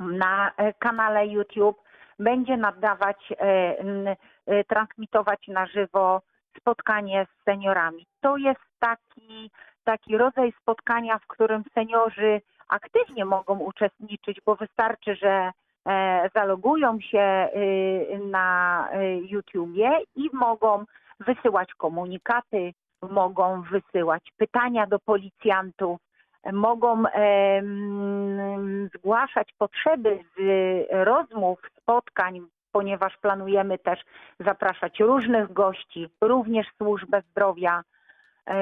na 0.00 0.52
e, 0.56 0.72
kanale 0.72 1.26
YouTube 1.26 1.82
będzie 2.18 2.56
nadawać, 2.56 3.32
e, 3.32 3.44
e, 4.46 4.64
transmitować 4.64 5.48
na 5.48 5.66
żywo 5.66 6.22
spotkanie 6.60 7.26
z 7.26 7.44
seniorami. 7.44 8.06
To 8.20 8.36
jest 8.36 8.60
taki, 8.78 9.50
taki 9.84 10.18
rodzaj 10.18 10.52
spotkania, 10.62 11.18
w 11.18 11.26
którym 11.26 11.62
seniorzy 11.74 12.40
aktywnie 12.68 13.24
mogą 13.24 13.58
uczestniczyć, 13.58 14.40
bo 14.46 14.56
wystarczy, 14.56 15.16
że 15.16 15.50
zalogują 16.34 17.00
się 17.00 17.48
y, 17.56 18.20
na 18.24 18.88
y, 18.94 19.20
YouTubie 19.28 19.90
i 20.16 20.30
mogą 20.32 20.84
wysyłać 21.20 21.74
komunikaty, 21.74 22.72
mogą 23.10 23.62
wysyłać 23.62 24.22
pytania 24.36 24.86
do 24.86 24.98
policjantów, 24.98 26.00
mogą 26.52 27.02
zgłaszać 28.94 29.48
potrzeby 29.58 30.18
z 30.36 30.40
rozmów, 30.90 31.58
spotkań, 31.80 32.40
ponieważ 32.72 33.16
planujemy 33.16 33.78
też 33.78 34.00
zapraszać 34.40 35.00
różnych 35.00 35.52
gości, 35.52 36.08
również 36.20 36.66
służbę 36.76 37.22
zdrowia 37.30 37.82
e, 38.46 38.54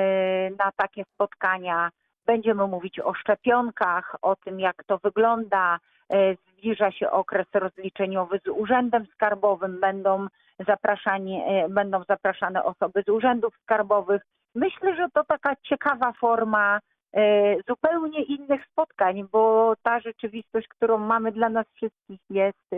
na 0.51 0.73
takie 0.77 1.05
spotkania. 1.15 1.91
Będziemy 2.27 2.67
mówić 2.67 3.01
o 3.01 3.15
szczepionkach, 3.15 4.17
o 4.23 4.37
tym, 4.37 4.61
jak 4.61 4.85
to 4.85 4.99
wygląda. 4.99 5.79
E, 6.11 6.35
Zbliża 6.35 6.93
się 6.93 7.11
okres 7.11 7.47
rozliczeniowy 7.55 8.41
z 8.45 8.49
Urzędem 8.49 9.07
Skarbowym. 9.07 9.81
Będą, 9.81 10.27
zapraszani, 10.67 11.43
e, 11.47 11.69
będą 11.69 12.05
zapraszane 12.09 12.65
osoby 12.65 13.03
z 13.07 13.09
urzędów 13.09 13.55
skarbowych. 13.63 14.23
Myślę, 14.55 14.97
że 14.97 15.07
to 15.15 15.25
taka 15.25 15.57
ciekawa 15.63 16.13
forma 16.13 16.81
e, 17.15 17.57
zupełnie 17.69 18.23
innych 18.23 18.67
spotkań, 18.73 19.29
bo 19.33 19.75
ta 19.83 20.01
rzeczywistość, 20.01 20.69
którą 20.69 20.99
mamy 20.99 21.33
dla 21.33 21.49
nas 21.49 21.67
wszystkich 21.75 22.21
jest 22.31 22.73
e, 22.73 22.77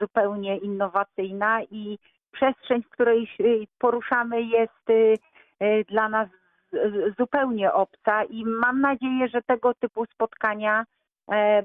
zupełnie 0.00 0.56
innowacyjna 0.56 1.62
i 1.62 1.98
przestrzeń, 2.32 2.82
w 2.82 2.88
której 2.88 3.28
poruszamy 3.78 4.42
jest 4.42 4.90
e, 4.90 5.14
e, 5.60 5.84
dla 5.84 6.08
nas 6.08 6.28
zupełnie 7.18 7.72
obca 7.72 8.24
i 8.24 8.44
mam 8.44 8.80
nadzieję, 8.80 9.28
że 9.28 9.42
tego 9.42 9.74
typu 9.74 10.06
spotkania 10.06 10.84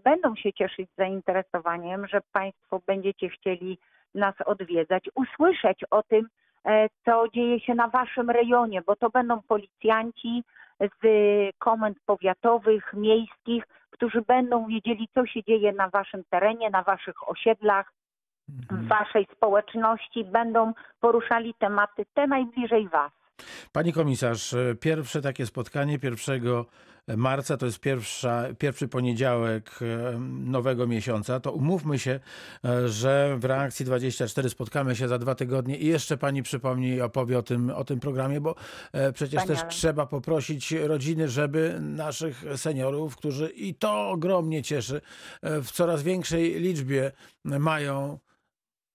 będą 0.03 0.35
się 0.35 0.53
cieszyć 0.53 0.89
zainteresowaniem, 0.97 2.07
że 2.07 2.21
Państwo 2.31 2.81
będziecie 2.87 3.29
chcieli 3.29 3.77
nas 4.15 4.35
odwiedzać, 4.45 5.09
usłyszeć 5.15 5.83
o 5.91 6.03
tym, 6.03 6.27
e, 6.65 6.87
co 7.05 7.27
dzieje 7.29 7.59
się 7.59 7.75
na 7.75 7.87
Waszym 7.87 8.29
rejonie, 8.29 8.81
bo 8.81 8.95
to 8.95 9.09
będą 9.09 9.41
policjanci 9.41 10.43
z 10.79 11.05
komend 11.57 11.97
powiatowych, 12.05 12.93
miejskich, 12.93 13.63
którzy 13.89 14.21
będą 14.21 14.67
wiedzieli, 14.67 15.07
co 15.13 15.25
się 15.25 15.43
dzieje 15.43 15.73
na 15.73 15.89
Waszym 15.89 16.23
terenie, 16.29 16.69
na 16.69 16.83
Waszych 16.83 17.29
osiedlach, 17.29 17.93
w 18.69 18.87
Waszej 18.87 19.27
społeczności, 19.35 20.23
będą 20.23 20.73
poruszali 20.99 21.53
tematy 21.53 22.05
te 22.13 22.27
najbliżej 22.27 22.87
Was. 22.87 23.11
Pani 23.71 23.93
komisarz, 23.93 24.53
e, 24.53 24.75
pierwsze 24.75 25.21
takie 25.21 25.45
spotkanie 25.45 25.99
1 26.03 26.65
marca 27.17 27.57
to 27.57 27.65
jest 27.65 27.79
pierwsza, 27.79 28.45
pierwszy 28.59 28.87
poniedziałek 28.87 29.79
e, 29.81 30.19
nowego 30.29 30.87
miesiąca. 30.87 31.39
To 31.39 31.51
umówmy 31.51 31.99
się, 31.99 32.19
e, 32.65 32.89
że 32.89 33.37
w 33.39 33.45
reakcji 33.45 33.85
24 33.85 34.49
spotkamy 34.49 34.95
się 34.95 35.07
za 35.07 35.17
dwa 35.19 35.35
tygodnie 35.35 35.77
i 35.77 35.85
jeszcze 35.85 36.17
pani 36.17 36.43
przypomni 36.43 36.87
i 36.87 37.01
opowie 37.01 37.37
o 37.37 37.43
tym, 37.43 37.69
o 37.69 37.83
tym 37.83 37.99
programie, 37.99 38.41
bo 38.41 38.55
przecież 39.13 39.41
też 39.41 39.57
Wspaniale. 39.57 39.69
trzeba 39.69 40.05
poprosić 40.05 40.71
rodziny, 40.71 41.29
żeby 41.29 41.77
naszych 41.81 42.43
seniorów, 42.55 43.15
którzy 43.15 43.49
i 43.49 43.75
to 43.75 44.09
ogromnie 44.09 44.63
cieszy, 44.63 45.01
w 45.43 45.71
coraz 45.71 46.03
większej 46.03 46.59
liczbie 46.59 47.11
mają 47.45 48.19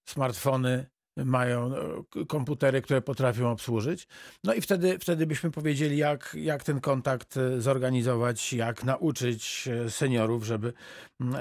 smartfony, 0.08 0.86
mają 1.16 1.66
e, 1.66 2.26
komputery, 2.26 2.82
które 2.82 3.00
potrafią 3.00 3.50
obsłużyć. 3.50 4.06
No 4.44 4.54
i 4.54 4.60
wtedy, 4.60 4.98
wtedy 4.98 5.26
byśmy 5.26 5.50
powiedzieli, 5.50 5.96
jak, 5.96 6.36
jak 6.38 6.64
ten 6.64 6.80
kontakt 6.80 7.36
e, 7.36 7.60
zorganizować, 7.60 8.52
jak 8.52 8.84
nauczyć 8.84 9.68
e, 9.68 9.90
seniorów, 9.90 10.44
żeby, 10.44 10.72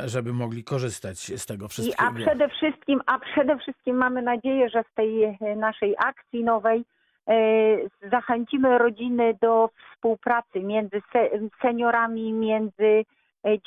żeby 0.05 0.33
mogli 0.33 0.63
korzystać 0.63 1.17
z 1.17 1.45
tego 1.45 1.65
I, 1.65 1.69
wszystkiego. 1.69 2.09
a 2.09 2.13
przede 2.13 2.49
wszystkim, 2.49 3.01
a 3.05 3.19
przede 3.19 3.57
wszystkim 3.57 3.95
mamy 3.95 4.21
nadzieję, 4.21 4.69
że 4.69 4.83
w 4.83 4.93
tej 4.93 5.37
naszej 5.55 5.95
akcji 5.97 6.43
nowej 6.43 6.83
zachęcimy 8.11 8.77
rodziny 8.77 9.37
do 9.41 9.69
współpracy 9.93 10.59
między 10.59 11.01
se, 11.13 11.29
seniorami, 11.61 12.33
między 12.33 13.05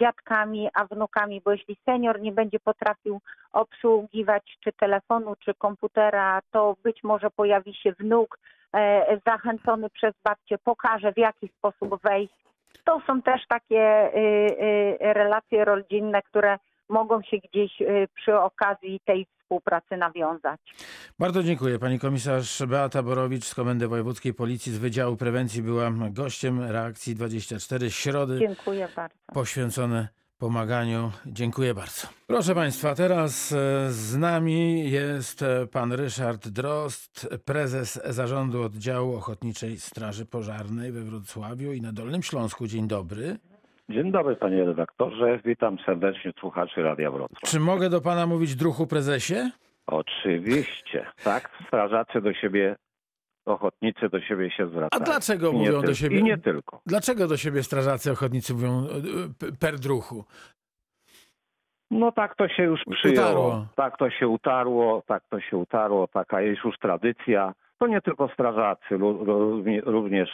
dziadkami 0.00 0.68
a 0.74 0.84
wnukami, 0.84 1.40
bo 1.44 1.52
jeśli 1.52 1.76
senior 1.84 2.20
nie 2.20 2.32
będzie 2.32 2.60
potrafił 2.60 3.20
obsługiwać 3.52 4.58
czy 4.64 4.72
telefonu, 4.72 5.34
czy 5.44 5.54
komputera, 5.54 6.40
to 6.50 6.76
być 6.84 7.02
może 7.02 7.30
pojawi 7.30 7.74
się 7.74 7.92
wnuk 7.92 8.38
e, 8.74 9.20
zachęcony 9.26 9.90
przez 9.90 10.14
babcię, 10.24 10.58
pokaże 10.58 11.12
w 11.12 11.18
jaki 11.18 11.48
sposób 11.48 12.02
wejść. 12.02 12.34
To 12.84 13.00
są 13.06 13.22
też 13.22 13.46
takie 13.48 14.10
y, 14.16 14.96
relacje 15.00 15.64
rodzinne, 15.64 16.22
które 16.22 16.58
mogą 16.88 17.22
się 17.22 17.36
gdzieś 17.36 17.72
przy 18.14 18.38
okazji 18.40 19.00
tej 19.04 19.26
współpracy 19.44 19.96
nawiązać. 19.96 20.60
Bardzo 21.18 21.42
dziękuję. 21.42 21.78
Pani 21.78 21.98
komisarz 21.98 22.62
Beata 22.66 23.02
Borowicz 23.02 23.44
z 23.44 23.54
Komendy 23.54 23.88
Wojewódzkiej 23.88 24.34
Policji 24.34 24.72
z 24.72 24.78
Wydziału 24.78 25.16
Prewencji 25.16 25.62
była 25.62 25.90
gościem 26.10 26.60
reakcji 26.62 27.14
24 27.14 27.90
środy. 27.90 28.38
Dziękuję 28.38 28.88
bardzo. 28.96 29.16
poświęcone 29.34 30.08
pomaganiu. 30.38 31.12
Dziękuję 31.26 31.74
bardzo. 31.74 32.06
Proszę 32.26 32.54
Państwa, 32.54 32.94
teraz 32.94 33.52
e, 33.52 33.92
z 33.92 34.16
nami 34.16 34.90
jest 34.90 35.42
e, 35.42 35.66
pan 35.66 35.92
Ryszard 35.92 36.48
Drost, 36.48 37.28
prezes 37.44 38.00
zarządu 38.08 38.62
oddziału 38.62 39.16
Ochotniczej 39.16 39.78
Straży 39.78 40.26
Pożarnej 40.26 40.92
we 40.92 41.02
Wrocławiu 41.02 41.72
i 41.72 41.80
na 41.80 41.92
Dolnym 41.92 42.22
Śląsku. 42.22 42.66
Dzień 42.66 42.88
dobry. 42.88 43.38
Dzień 43.88 44.12
dobry 44.12 44.36
panie 44.36 44.64
redaktorze, 44.64 45.40
witam 45.44 45.76
serdecznie 45.86 46.32
słuchaczy 46.40 46.82
Radia 46.82 47.10
Wrocław. 47.10 47.40
Czy 47.50 47.60
mogę 47.60 47.90
do 47.90 48.00
pana 48.00 48.26
mówić 48.26 48.54
druhu 48.56 48.86
prezesie? 48.86 49.34
Oczywiście, 49.86 51.06
tak, 51.24 51.50
strażacy 51.66 52.20
do 52.20 52.32
siebie, 52.34 52.76
ochotnicy 53.46 54.08
do 54.08 54.20
siebie 54.20 54.50
się 54.50 54.66
zwracają. 54.66 55.02
A 55.02 55.04
dlaczego 55.04 55.50
I 55.50 55.54
nie 55.54 55.58
mówią 55.58 55.82
do 55.82 55.94
siebie- 55.94 56.18
I 56.18 56.22
nie 56.22 56.38
tylko. 56.38 56.80
Dlaczego 56.86 57.26
do 57.28 57.36
siebie 57.36 57.62
strażacy 57.62 58.12
ochotnicy 58.12 58.54
mówią 58.54 58.86
e, 58.86 58.86
p- 59.38 59.52
per 59.60 59.78
druhu? 59.78 60.24
No 61.90 62.12
tak 62.12 62.36
to 62.36 62.48
się 62.48 62.62
już 62.62 62.80
przyjęło. 62.90 63.24
Utarło. 63.26 63.66
Tak 63.76 63.98
to 63.98 64.10
się 64.10 64.28
utarło, 64.28 65.02
tak 65.06 65.22
to 65.30 65.40
się 65.40 65.56
utarło, 65.56 66.08
taka 66.08 66.40
jest 66.40 66.64
już 66.64 66.78
tradycja. 66.78 67.54
To 67.78 67.86
nie 67.86 68.00
tylko 68.00 68.28
strażacy, 68.28 68.94
lu- 68.98 69.24
równie- 69.24 69.80
również 69.80 70.28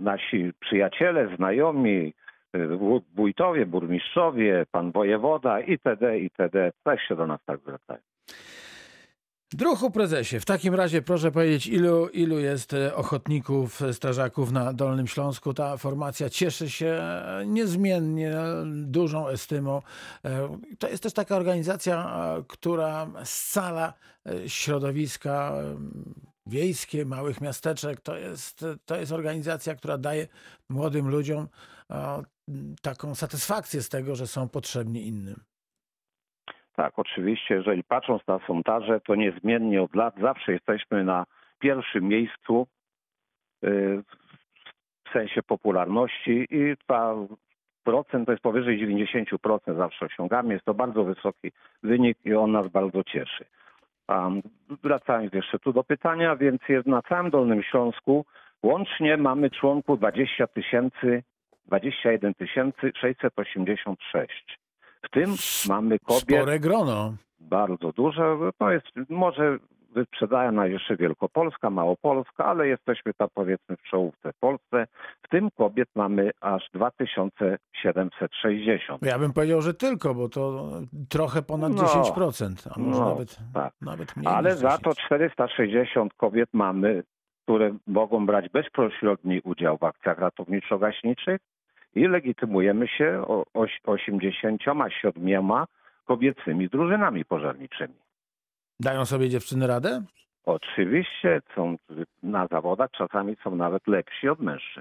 nasi 0.00 0.52
przyjaciele, 0.60 1.36
znajomi, 1.36 2.14
e, 2.52 2.58
wó- 2.58 3.02
wójtowie, 3.16 3.66
burmistrzowie, 3.66 4.66
pan 4.70 4.92
wojewoda 4.92 5.60
itd., 5.60 6.18
itd. 6.18 6.72
też 6.84 7.00
się 7.08 7.16
do 7.16 7.26
nas 7.26 7.40
tak 7.46 7.60
zwracają. 7.60 8.00
Druhu 9.52 9.90
prezesie, 9.90 10.40
w 10.40 10.44
takim 10.44 10.74
razie 10.74 11.02
proszę 11.02 11.30
powiedzieć, 11.30 11.66
ilu, 11.66 12.08
ilu 12.08 12.38
jest 12.38 12.72
e, 12.74 12.94
ochotników, 12.94 13.82
e, 13.82 13.92
strażaków 13.94 14.52
na 14.52 14.72
Dolnym 14.72 15.06
Śląsku? 15.06 15.54
Ta 15.54 15.76
formacja 15.76 16.28
cieszy 16.30 16.70
się 16.70 16.86
e, 16.86 17.42
niezmiennie 17.46 18.32
dużą 18.74 19.28
estymą. 19.28 19.82
E, 20.24 20.58
To 20.78 20.88
jest 20.88 21.02
też 21.02 21.12
taka 21.12 21.36
organizacja, 21.36 21.96
e, 22.38 22.42
która 22.48 23.06
scala 23.24 23.92
e, 24.26 24.48
środowiska 24.48 25.52
e, 25.54 25.76
wiejskie, 26.46 27.04
małych 27.04 27.40
miasteczek. 27.40 28.00
To 28.00 28.16
jest, 28.16 28.66
to 28.84 28.96
jest 28.96 29.12
organizacja, 29.12 29.74
która 29.74 29.98
daje 29.98 30.26
młodym 30.68 31.08
ludziom 31.08 31.48
taką 32.82 33.14
satysfakcję 33.14 33.80
z 33.80 33.88
tego, 33.88 34.14
że 34.14 34.26
są 34.26 34.48
potrzebni 34.48 35.06
innym. 35.06 35.36
Tak, 36.76 36.98
oczywiście, 36.98 37.54
jeżeli 37.54 37.84
patrząc 37.84 38.26
na 38.26 38.40
sondaże, 38.46 39.00
to 39.00 39.14
niezmiennie 39.14 39.82
od 39.82 39.94
lat 39.94 40.14
zawsze 40.20 40.52
jesteśmy 40.52 41.04
na 41.04 41.26
pierwszym 41.58 42.04
miejscu 42.08 42.66
y, 43.64 44.02
w 45.08 45.12
sensie 45.12 45.42
popularności 45.42 46.46
i 46.50 46.74
ta 46.86 47.14
procent 47.84 48.26
to 48.26 48.32
jest 48.32 48.42
powyżej 48.42 48.98
90% 48.98 49.76
zawsze 49.76 50.06
osiągamy. 50.06 50.54
Jest 50.54 50.64
to 50.64 50.74
bardzo 50.74 51.04
wysoki 51.04 51.52
wynik 51.82 52.18
i 52.24 52.34
on 52.34 52.52
nas 52.52 52.68
bardzo 52.68 53.04
cieszy. 53.04 53.44
Um, 54.10 54.42
wracając 54.82 55.32
jeszcze 55.32 55.58
tu 55.58 55.72
do 55.72 55.84
pytania, 55.84 56.36
więc 56.36 56.60
jest 56.68 56.86
na 56.86 57.02
całym 57.02 57.30
Dolnym 57.30 57.62
Śląsku 57.62 58.24
łącznie 58.62 59.16
mamy 59.16 59.50
członków 59.50 59.98
20 59.98 60.46
tysięcy, 60.46 61.22
21 61.66 62.34
686. 63.00 64.58
W 65.02 65.10
tym 65.10 65.34
mamy 65.68 65.98
kobiet 65.98 66.22
Spore 66.22 66.60
grono. 66.60 67.14
bardzo 67.40 67.92
duże. 67.92 68.36
To 68.58 68.70
jest 68.70 68.86
może 69.08 69.58
wyprzedają 69.94 70.52
nas 70.52 70.70
jeszcze 70.70 70.96
Wielkopolska, 70.96 71.70
Małopolska, 71.70 72.44
ale 72.44 72.68
jesteśmy 72.68 73.14
tam 73.14 73.28
powiedzmy 73.34 73.76
w 73.76 73.82
czołówce 73.82 74.32
w 74.32 74.38
Polsce. 74.38 74.86
W 75.22 75.28
tym 75.28 75.50
kobiet 75.50 75.88
mamy 75.94 76.30
aż 76.40 76.70
2760. 76.74 79.02
Ja 79.06 79.18
bym 79.18 79.32
powiedział, 79.32 79.62
że 79.62 79.74
tylko, 79.74 80.14
bo 80.14 80.28
to 80.28 80.70
trochę 81.08 81.42
ponad 81.42 81.72
No. 81.74 81.82
10%, 81.82 82.68
a 82.76 82.80
może 82.80 83.00
No, 83.00 83.08
nawet, 83.10 83.38
tak. 83.54 83.72
nawet 83.80 84.16
mniej. 84.16 84.34
Ale 84.34 84.56
za 84.56 84.78
to 84.78 84.90
10. 84.90 85.06
460 85.06 86.14
kobiet 86.14 86.48
mamy, 86.52 87.02
które 87.42 87.76
mogą 87.86 88.26
brać 88.26 88.48
bezpośredni 88.48 89.40
udział 89.44 89.78
w 89.78 89.84
akcjach 89.84 90.18
ratowniczo-gaśniczych 90.18 91.38
i 91.94 92.08
legitymujemy 92.08 92.88
się 92.88 93.24
o 93.26 93.44
oś- 93.54 93.80
87 93.86 95.50
kobiecymi 96.04 96.68
drużynami 96.68 97.24
pożarniczymi. 97.24 97.94
Dają 98.80 99.04
sobie 99.04 99.28
dziewczyny 99.28 99.66
radę? 99.66 100.02
Oczywiście 100.44 101.40
są 101.54 101.76
na 102.22 102.46
zawodach, 102.50 102.90
czasami 102.90 103.36
są 103.44 103.56
nawet 103.56 103.86
lepsi 103.86 104.28
od 104.28 104.40
mężczyzn. 104.40 104.80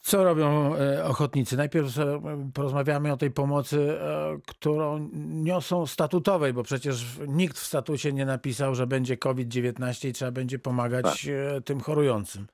Co 0.00 0.24
robią 0.24 0.76
e, 0.76 1.04
ochotnicy? 1.04 1.56
Najpierw 1.56 1.98
e, 1.98 2.20
porozmawiamy 2.54 3.12
o 3.12 3.16
tej 3.16 3.30
pomocy, 3.30 4.00
e, 4.00 4.38
którą 4.46 5.08
niosą 5.26 5.86
statutowej, 5.86 6.52
bo 6.52 6.62
przecież 6.62 7.18
nikt 7.28 7.58
w 7.58 7.66
statucie 7.66 8.12
nie 8.12 8.26
napisał, 8.26 8.74
że 8.74 8.86
będzie 8.86 9.16
COVID-19 9.16 10.08
i 10.08 10.12
trzeba 10.12 10.30
będzie 10.30 10.58
pomagać 10.58 11.28
e, 11.28 11.60
tym 11.60 11.80
chorującym. 11.80 12.46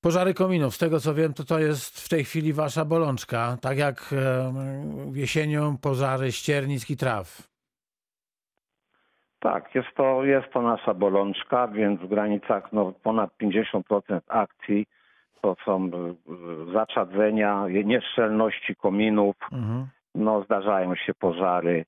Pożary 0.00 0.34
kominów, 0.34 0.74
z 0.74 0.78
tego 0.78 1.00
co 1.00 1.14
wiem, 1.14 1.34
to 1.34 1.44
to 1.44 1.58
jest 1.58 2.00
w 2.00 2.08
tej 2.08 2.24
chwili 2.24 2.52
wasza 2.52 2.84
bolączka, 2.84 3.58
tak 3.60 3.78
jak 3.78 4.14
jesienią 5.12 5.76
pożary 5.76 6.32
ściernisk 6.32 6.90
i 6.90 6.96
traw. 6.96 7.49
Tak, 9.40 9.74
jest 9.74 9.88
to, 9.96 10.24
jest 10.24 10.52
to 10.52 10.62
nasza 10.62 10.94
bolączka, 10.94 11.68
więc 11.68 12.00
w 12.00 12.08
granicach 12.08 12.72
no, 12.72 12.92
ponad 13.02 13.30
50% 13.42 14.20
akcji 14.28 14.86
to 15.42 15.56
są 15.64 15.86
y, 15.86 16.72
zaczadzenia, 16.72 17.66
nieszczelności 17.84 18.76
kominów, 18.76 19.36
Mhm. 19.52 19.86
no 20.14 20.42
zdarzają 20.42 20.94
się 20.94 21.14
pożary 21.14 21.84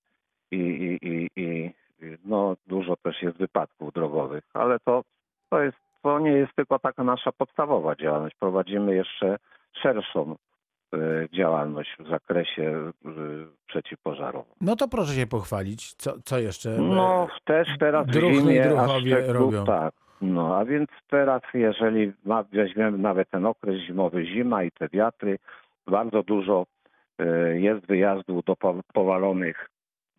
i, 0.50 0.56
i, 0.56 1.08
i, 1.08 1.28
i 1.36 1.70
no, 2.24 2.56
dużo 2.66 2.96
też 2.96 3.22
jest 3.22 3.38
wypadków 3.38 3.92
drogowych, 3.92 4.44
ale 4.54 4.78
to, 4.80 5.02
to, 5.50 5.62
jest, 5.62 5.76
to 6.02 6.18
nie 6.18 6.30
jest 6.30 6.54
tylko 6.56 6.78
taka 6.78 7.04
nasza 7.04 7.32
podstawowa 7.32 7.96
działalność. 7.96 8.36
Prowadzimy 8.40 8.94
jeszcze 8.94 9.36
szerszą 9.82 10.36
działalność 11.32 11.96
w 11.98 12.08
zakresie 12.08 12.90
y, 13.06 13.10
przeciwpożarowym. 13.66 14.52
No 14.60 14.76
to 14.76 14.88
proszę 14.88 15.12
się 15.14 15.26
pochwalić, 15.26 15.94
co, 15.94 16.14
co 16.24 16.38
jeszcze? 16.38 16.68
No 16.78 17.28
też 17.44 17.68
teraz 17.78 18.06
w 18.06 18.10
Druchny 18.10 18.36
i 18.36 18.40
zimie, 18.40 18.64
a 18.64 18.68
druchowie 18.68 19.12
szczegół- 19.16 19.32
robią. 19.32 19.64
Tak, 19.64 19.94
no 20.20 20.56
a 20.58 20.64
więc 20.64 20.88
teraz 21.10 21.42
jeżeli 21.54 22.12
weźmiemy 22.52 22.98
nawet 22.98 23.30
ten 23.30 23.46
okres 23.46 23.80
zimowy, 23.86 24.26
zima 24.26 24.62
i 24.64 24.70
te 24.70 24.88
wiatry, 24.88 25.38
bardzo 25.86 26.22
dużo 26.22 26.66
y, 27.20 27.60
jest 27.60 27.86
wyjazdów 27.86 28.44
do 28.44 28.56
po- 28.56 28.80
powalonych 28.92 29.68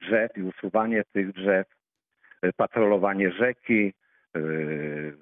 drzew 0.01 0.37
i 0.37 0.41
usuwanie 0.41 1.03
tych 1.13 1.33
drzew, 1.33 1.67
patrolowanie 2.57 3.31
rzeki, 3.31 3.93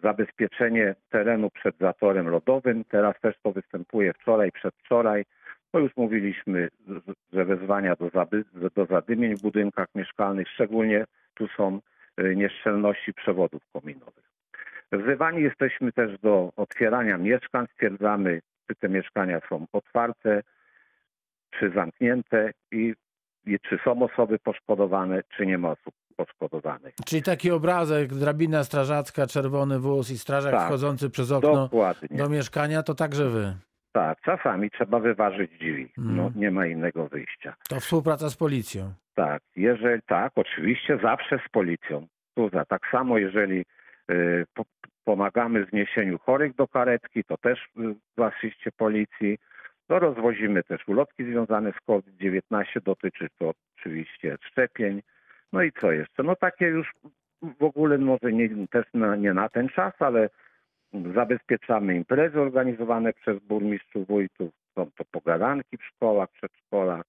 zabezpieczenie 0.04 0.96
terenu 1.10 1.50
przed 1.50 1.78
zatorem 1.78 2.28
lodowym. 2.30 2.84
Teraz 2.84 3.20
też 3.22 3.36
to 3.44 3.52
występuje 3.52 4.14
wczoraj, 4.14 4.52
przedwczoraj. 4.52 5.26
No 5.74 5.80
już 5.80 5.98
mówiliśmy, 5.98 6.70
że 7.34 7.46
wezwania 7.46 7.96
do, 7.96 8.10
zady, 8.10 8.44
do 8.76 8.86
zadymień 8.86 9.36
w 9.36 9.42
budynkach 9.42 9.88
mieszkalnych, 9.96 10.48
szczególnie 10.50 11.06
tu 11.34 11.48
są 11.58 11.80
y, 12.22 12.36
nieszczelności 12.36 13.14
przewodów 13.14 13.62
kominowych. 13.74 14.32
Wzywani 14.92 15.42
jesteśmy 15.42 15.92
też 15.92 16.20
do 16.20 16.52
otwierania 16.56 17.18
mieszkań, 17.18 17.66
stwierdzamy, 17.74 18.42
czy 18.68 18.76
te 18.76 18.90
mieszkania 18.90 19.42
są 19.50 19.66
otwarte, 19.74 20.44
czy 21.60 21.72
zamknięte 21.76 22.52
i, 22.72 22.94
i 23.46 23.60
czy 23.60 23.80
są 23.84 24.04
osoby 24.04 24.40
poszkodowane, 24.40 25.22
czy 25.38 25.46
nie 25.46 25.58
ma 25.58 25.70
osób 25.72 25.94
poszkodowanych. 26.16 26.96
Czyli 27.06 27.24
taki 27.24 27.52
obrazek, 27.52 28.14
drabina 28.14 28.64
strażacka, 28.64 29.28
czerwony 29.28 29.80
wóz 29.80 30.12
i 30.12 30.18
strażak 30.18 30.52
Tak. 30.52 30.68
wchodzący 30.68 31.10
przez 31.10 31.32
okno 31.32 31.56
Dokładnie. 31.56 32.18
do 32.18 32.30
mieszkania, 32.30 32.84
to 32.84 32.96
także 32.96 33.30
wy. 33.30 33.54
Tak, 33.92 34.22
czasami 34.22 34.70
trzeba 34.70 35.00
wyważyć 35.00 35.52
drzwi. 35.52 35.94
Mhm. 35.98 36.18
No, 36.18 36.32
nie 36.36 36.52
ma 36.52 36.66
innego 36.66 37.08
wyjścia. 37.08 37.56
To 37.70 37.80
współpraca 37.80 38.30
z 38.30 38.38
policją. 38.38 38.94
Tak, 39.16 39.44
jeżeli 39.56 40.02
tak, 40.02 40.32
oczywiście 40.36 41.00
zawsze 41.04 41.40
z 41.48 41.50
policją. 41.50 42.08
Tuza, 42.36 42.66
tak 42.66 42.82
samo 42.92 43.18
jeżeli 43.18 43.66
y, 44.12 44.46
po, 44.54 44.64
pomagamy 45.04 45.66
w 45.66 45.70
zniesieniu 45.70 46.20
chorych 46.20 46.56
do 46.56 46.68
karetki, 46.68 47.24
to 47.24 47.38
też 47.38 47.60
y, 47.60 47.96
w 48.18 48.22
asyście 48.22 48.72
policji. 48.72 49.38
No, 49.90 50.00
rozwozimy 50.00 50.64
też 50.64 50.88
ulotki 50.88 51.24
związane 51.26 51.72
z 51.72 51.86
COVID-19, 51.86 52.66
dotyczy 52.84 53.28
to 53.40 53.52
oczywiście 53.78 54.38
szczepień. 54.42 55.02
No 55.54 55.64
i 55.64 55.72
co 55.72 55.92
jeszcze? 55.92 56.24
No 56.24 56.36
takie 56.36 56.66
już 56.66 56.92
w 57.60 57.64
ogóle 57.64 57.98
może 57.98 58.32
nie, 58.34 58.68
też 58.68 58.86
na, 58.94 59.16
nie 59.16 59.34
na 59.34 59.50
ten 59.50 59.70
czas, 59.70 59.94
ale 60.00 60.30
zabezpieczamy 61.16 61.96
imprezy 61.96 62.42
organizowane 62.42 63.14
przez 63.14 63.40
burmistrzów 63.40 64.08
wójtów. 64.08 64.50
Są 64.76 64.86
to 64.98 65.04
pogadanki 65.12 65.78
w 65.78 65.84
szkołach, 65.96 66.30
przedszkolach, 66.30 67.02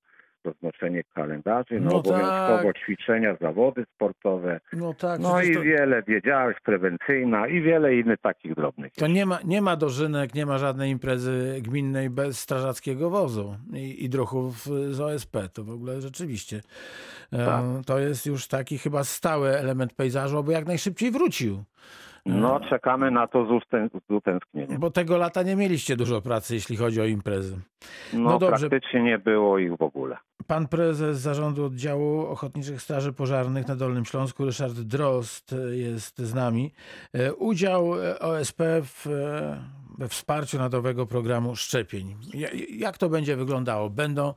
roznoszenie 0.45 1.03
kalendarzy, 1.15 1.81
no, 1.81 1.91
No 1.91 1.97
obowiązkowo 1.97 2.73
tak. 2.73 2.79
ćwiczenia, 2.79 3.37
zawody 3.41 3.85
sportowe, 3.95 4.61
No 4.73 4.95
tak, 4.95 5.21
no 5.21 5.43
i 5.43 5.55
to, 5.55 5.61
wiele, 5.61 6.03
wiedziałeś, 6.03 6.57
prewencyjna 6.65 7.47
i 7.49 7.61
wiele 7.63 7.97
innych 7.97 8.19
takich 8.21 8.55
drobnych. 8.55 8.93
to 8.93 9.07
nie, 9.07 9.27
ma, 9.27 9.39
nie 9.45 9.63
ma 9.63 9.77
dożynek, 9.77 10.35
nie 10.35 10.47
ma 10.47 10.59
żadnej 10.59 10.91
imprezy 10.91 11.59
gminnej 11.61 12.11
bez 12.11 12.39
strażackiego 12.41 13.11
wozu 13.11 13.57
i, 13.73 14.05
i 14.05 14.09
druchów 14.09 14.65
z 14.91 15.01
OSP. 15.01 15.37
To 15.55 15.65
w 15.65 15.71
ogóle 15.71 16.01
rzeczywiście. 16.01 16.61
E, 17.33 17.47
Tak. 17.47 17.63
To 17.87 17.99
jest 17.99 18.27
już 18.27 18.49
taki 18.49 18.79
chyba 18.79 19.05
stały 19.05 19.49
element 19.49 19.95
pejzażu, 19.95 20.39
aby 20.39 20.53
jak 20.53 20.67
najszybciej 20.67 21.11
wrócił. 21.11 21.65
No 22.27 22.61
czekamy 22.71 23.11
na 23.11 23.27
to 23.27 23.47
z, 23.47 23.51
ustę, 23.51 23.89
z 24.09 24.13
utęsknieniem. 24.13 24.81
Bo 24.81 24.91
tego 24.91 25.17
lata 25.17 25.43
nie 25.43 25.57
mieliście 25.57 25.97
dużo 25.97 26.21
pracy, 26.23 26.55
jeśli 26.55 26.77
chodzi 26.77 27.01
o 27.01 27.05
imprezy. 27.05 27.59
No, 28.13 28.19
no 28.21 28.39
dobrze. 28.39 28.69
praktycznie 28.71 29.03
nie 29.03 29.19
było 29.19 29.59
ich 29.59 29.77
w 29.77 29.83
ogóle. 29.83 30.17
Pan 30.47 30.69
prezes 30.69 31.19
Zarządu 31.19 31.65
Oddziału 31.65 32.27
Ochotniczych 32.27 32.83
Straży 32.83 33.13
Pożarnych 33.13 33.69
na 33.69 33.77
Dolnym 33.77 34.05
Śląsku, 34.05 34.45
Ryszard 34.45 34.75
Drost, 34.81 35.55
jest 35.73 36.19
z 36.19 36.35
nami. 36.35 36.73
E, 37.13 37.35
Udział 37.35 38.03
e, 38.03 38.19
OSP 38.19 38.61
w, 38.83 39.07
e, 39.07 39.63
we 39.99 40.09
wsparciu 40.09 40.59
narodowego 40.59 41.07
programu 41.07 41.57
szczepień. 41.57 42.15
Ja- 42.35 42.49
Jak 42.71 42.99
to 42.99 43.09
będzie 43.09 43.37
wyglądało? 43.37 43.91
Będą 43.91 44.35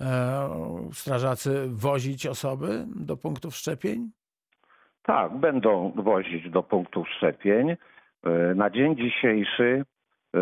e, 0.00 0.48
strażacy 0.92 1.68
wozić 1.68 2.26
osoby 2.26 2.86
do 2.96 3.16
punktów 3.16 3.56
szczepień? 3.56 4.10
Tak, 5.04 5.32
będą 5.32 5.92
wozić 5.96 6.50
do 6.50 6.62
punktów 6.62 7.08
szczepień. 7.08 7.70
E, 7.70 7.76
Na 8.54 8.70
dzień 8.70 8.96
dzisiejszy, 8.96 9.84
e, 10.34 10.40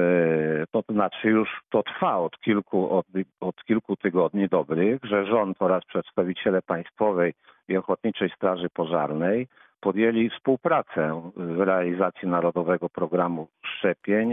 to 0.70 0.82
znaczy 0.88 1.28
już 1.28 1.62
to 1.70 1.82
trwa 1.82 2.18
od 2.18 2.38
kilku, 2.38 2.90
od, 2.90 3.06
od 3.40 3.64
kilku 3.64 3.96
tygodni 3.96 4.48
dobrych, 4.48 5.00
że 5.02 5.26
rząd 5.26 5.62
oraz 5.62 5.84
przedstawiciele 5.84 6.62
Państwowej 6.62 7.34
i 7.68 7.76
Ochotniczej 7.76 8.30
Straży 8.30 8.70
Pożarnej 8.70 9.48
podjęli 9.80 10.30
współpracę 10.30 11.32
w 11.36 11.60
realizacji 11.60 12.28
Narodowego 12.28 12.88
Programu 12.88 13.48
Szczepień 13.66 14.32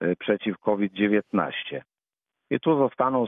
e, 0.00 0.16
przeciw 0.16 0.58
COVID-19. 0.58 1.80
I 2.50 2.60
tu 2.60 2.78
zostaną 2.78 3.26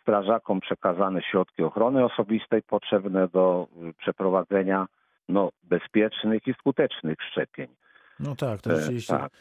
strażakom 0.00 0.60
przekazane 0.60 1.22
środki 1.22 1.62
ochrony 1.62 2.04
osobistej 2.04 2.62
potrzebne 2.62 3.28
do 3.28 3.66
przeprowadzenia 3.98 4.86
no, 5.28 5.48
bezpiecznych 5.62 6.46
i 6.46 6.54
skutecznych 6.54 7.16
szczepień. 7.30 7.66
No 8.20 8.36
tak, 8.36 8.60
to 8.60 8.72
E, 8.72 8.76
rzeczywiście. 8.76 9.12
tak. 9.14 9.32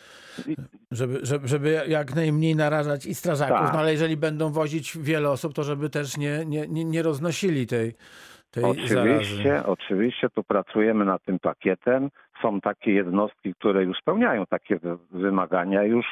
I- 0.47 0.55
Żeby, 0.91 1.19
żeby, 1.23 1.47
żeby 1.47 1.81
jak 1.87 2.15
najmniej 2.15 2.55
narażać 2.55 3.05
i 3.05 3.15
strażaków, 3.15 3.57
Tak. 3.57 3.73
no 3.73 3.79
ale 3.79 3.91
jeżeli 3.91 4.17
będą 4.17 4.49
wozić 4.51 4.97
wiele 4.97 5.29
osób, 5.29 5.53
to 5.53 5.63
żeby 5.63 5.89
też 5.89 6.17
nie, 6.17 6.45
nie, 6.45 6.67
nie, 6.67 7.03
roznosili 7.03 7.67
tej, 7.67 7.93
tej 8.51 8.63
zarazy. 8.87 9.15
Oczywiście, 9.15 9.63
oczywiście 9.65 10.29
tu 10.29 10.43
pracujemy 10.43 11.05
nad 11.05 11.23
tym 11.23 11.39
pakietem. 11.39 12.09
Są 12.41 12.61
takie 12.61 12.91
jednostki, 12.91 13.53
które 13.53 13.83
już 13.83 13.97
spełniają 13.97 14.45
takie 14.45 14.79
wy- 14.79 14.97
wymagania, 15.11 15.83
już 15.83 16.05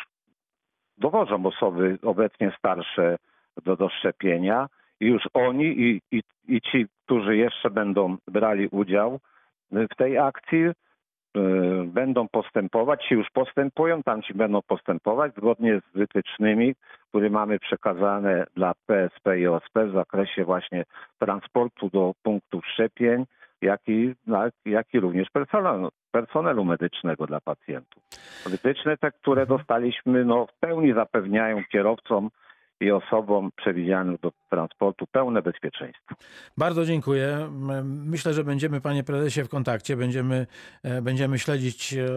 dowożą 0.97 1.45
osoby 1.45 1.97
obecnie 2.01 2.55
starsze 2.59 3.17
do, 3.63 3.75
do 3.75 3.89
szczepienia 3.89 4.67
i 4.99 5.05
już 5.05 5.23
oni 5.33 5.65
i, 5.65 6.01
i, 6.11 6.21
i 6.47 6.61
ci, 6.61 6.85
którzy 7.05 7.37
jeszcze 7.37 7.69
będą 7.69 8.17
brali 8.27 8.67
udział 8.67 9.19
w 9.71 9.95
tej 9.97 10.17
akcji, 10.17 10.63
y, 10.65 10.73
będą 11.85 12.27
postępować, 12.27 13.05
ci 13.05 13.13
już 13.15 13.27
postępują, 13.33 14.03
tam 14.03 14.21
ci 14.21 14.33
będą 14.33 14.61
postępować 14.61 15.35
zgodnie 15.35 15.79
z 15.79 15.97
wytycznymi, 15.97 16.75
które 17.09 17.29
mamy 17.29 17.59
przekazane 17.59 18.45
dla 18.55 18.73
PSP 18.85 19.39
i 19.39 19.47
OSP 19.47 19.85
w 19.85 19.93
zakresie 19.93 20.45
właśnie 20.45 20.83
transportu 21.19 21.89
do 21.89 22.13
punktów 22.23 22.65
szczepień, 22.67 23.25
jak 23.61 23.81
i, 23.87 24.15
jak 24.65 24.93
i 24.93 24.99
również 24.99 25.29
personelu, 25.29 25.89
personelu 26.11 26.65
medycznego 26.65 27.27
dla 27.27 27.41
pacjentów. 27.41 28.03
Wytyczne 28.45 28.97
te, 28.97 29.11
które 29.11 29.45
dostaliśmy, 29.45 30.25
no, 30.25 30.45
w 30.45 30.59
pełni 30.59 30.93
zapewniają 30.93 31.63
kierowcom 31.71 32.29
i 32.79 32.91
osobom 32.91 33.51
przewidzianym 33.55 34.17
do 34.21 34.31
transportu 34.49 35.07
pełne 35.11 35.41
bezpieczeństwo. 35.41 36.15
Bardzo 36.57 36.85
dziękuję. 36.85 37.49
Myślę, 37.83 38.33
że 38.33 38.43
będziemy, 38.43 38.81
panie 38.81 39.03
prezesie, 39.03 39.43
w 39.43 39.49
kontakcie. 39.49 39.97
Będziemy, 39.97 40.47
e, 40.83 41.01
będziemy 41.01 41.39
śledzić 41.39 41.93
e, 41.93 42.07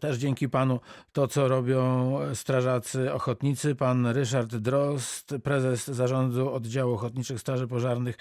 też 0.00 0.16
dzięki 0.16 0.48
panu 0.48 0.80
to, 1.12 1.28
co 1.28 1.48
robią 1.48 2.12
strażacy 2.34 3.12
ochotnicy. 3.12 3.74
Pan 3.74 4.06
Ryszard 4.06 4.56
Drost, 4.56 5.34
prezes 5.44 5.86
zarządu 5.86 6.52
oddziału 6.52 6.94
ochotniczych 6.94 7.40
straży 7.40 7.66
pożarnych 7.66 8.16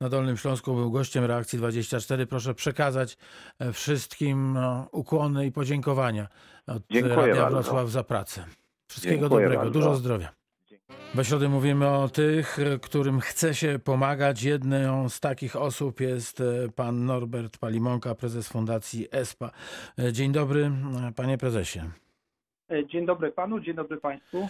na 0.00 0.08
Dolnym 0.08 0.36
Śląsku, 0.36 0.74
był 0.74 0.90
gościem 0.90 1.24
reakcji 1.24 1.58
24. 1.58 2.26
Proszę 2.26 2.54
przekazać 2.54 3.16
e, 3.58 3.72
wszystkim 3.72 4.52
no, 4.52 4.88
ukłony 4.92 5.46
i 5.46 5.52
podziękowania 5.52 6.28
od 6.66 6.82
Dziękuję 6.90 7.16
Radia 7.16 7.34
bardzo. 7.34 7.50
Wrocław 7.50 7.88
za 7.88 8.04
pracę. 8.04 8.44
Wszystkiego 8.86 9.20
Dziękuję 9.20 9.40
dobrego, 9.40 9.62
bardzo. 9.62 9.72
dużo 9.72 9.94
zdrowia. 9.94 10.43
We 11.14 11.24
środę 11.24 11.48
mówimy 11.48 11.88
o 11.88 12.08
tych, 12.08 12.58
którym 12.82 13.20
chce 13.20 13.54
się 13.54 13.78
pomagać. 13.84 14.42
Jedną 14.42 15.08
z 15.08 15.20
takich 15.20 15.56
osób 15.56 16.00
jest 16.00 16.40
e, 16.40 16.44
pan 16.76 17.06
Norbert 17.06 17.58
Palimonka, 17.58 18.14
prezes 18.14 18.48
Fundacji 18.48 19.08
ESPA. 19.12 19.50
E, 19.98 20.12
Dzień 20.12 20.32
dobry, 20.32 20.70
e, 21.08 21.12
panie 21.12 21.38
prezesie. 21.38 21.80
Dzień 22.86 23.06
dobry 23.06 23.32
panu, 23.32 23.60
dzień 23.60 23.74
dobry 23.74 23.96
państwu. 23.96 24.48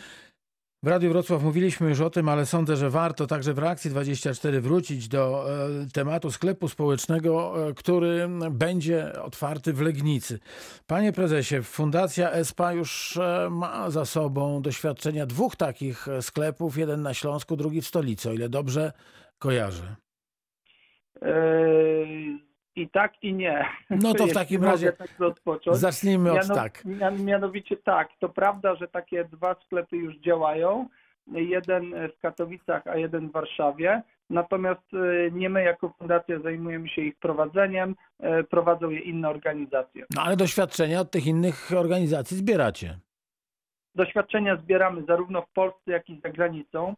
W 0.85 0.87
Radiu 0.87 1.11
Wrocław 1.11 1.43
mówiliśmy 1.43 1.89
już 1.89 2.01
o 2.01 2.11
tym, 2.11 2.29
ale 2.29 2.47
sądzę, 2.47 2.77
że 2.77 2.91
warto 2.91 3.27
także 3.27 3.55
w 3.55 3.59
reakcji 3.59 3.91
24 3.91 4.61
wrócić 4.61 5.09
do 5.09 5.47
e, 5.51 5.87
tematu 5.93 6.31
sklepu 6.31 6.69
społecznego, 6.69 7.55
e, 7.69 7.75
który 7.75 8.29
będzie 8.51 9.23
otwarty 9.23 9.73
w 9.73 9.81
Legnicy. 9.81 10.39
Panie 10.87 11.13
prezesie, 11.13 11.63
Fundacja 11.63 12.33
ESPA 12.33 12.73
już 12.73 13.17
e, 13.17 13.49
ma 13.51 13.91
za 13.91 14.05
sobą 14.05 14.63
doświadczenia 14.63 15.27
dwóch 15.27 15.57
takich 15.57 16.07
sklepów, 16.21 16.79
jeden 16.79 17.03
na 17.03 17.15
Śląsku, 17.15 17.57
drugi 17.57 17.81
w 17.81 17.87
stolicy, 17.87 18.31
o 18.31 18.33
ile 18.33 18.49
dobrze 18.49 18.93
kojarzę. 19.39 19.97
E, 21.23 21.35
I 22.77 22.89
tak 22.89 23.23
i 23.23 23.35
nie. 23.35 23.67
No 23.91 24.15
to 24.15 24.27
w 24.27 24.33
takim 24.43 24.65
razie 24.65 24.93
tak 24.93 25.09
zacznijmy 25.73 26.33
od 26.33 26.49
tak. 26.49 26.85
mian- 26.85 27.25
Mianowicie 27.25 27.77
tak, 27.77 28.09
to 28.21 28.29
prawda, 28.29 28.75
że 28.75 28.89
takie 28.89 29.25
dwa 29.25 29.57
sklepy 29.67 29.97
już 29.97 30.17
działają. 30.17 30.89
Jeden 31.33 31.95
w 32.17 32.21
Katowicach, 32.21 32.87
a 32.87 32.97
jeden 32.97 33.29
w 33.29 33.33
Warszawie. 33.33 34.03
Natomiast 34.31 34.95
e, 34.95 35.31
nie 35.31 35.51
my 35.51 35.63
jako 35.63 35.95
fundacja 35.99 36.41
zajmujemy 36.41 36.89
się 36.89 37.03
ich 37.03 37.17
prowadzeniem, 37.17 37.97
e, 38.21 38.45
prowadzą 38.45 38.91
je 38.91 39.01
inne 39.01 39.29
organizacje. 39.29 40.05
No 40.17 40.23
ale 40.23 40.37
doświadczenia 40.37 41.01
od 41.01 41.11
tych 41.11 41.27
innych 41.27 41.71
organizacji 41.77 42.37
zbieracie. 42.37 42.99
Doświadczenia 43.95 44.57
zbieramy 44.57 45.03
zarówno 45.09 45.43
w 45.43 45.51
Polsce, 45.51 45.91
jak 45.91 46.11
i 46.11 46.21
za 46.21 46.29
granicą. 46.31 46.95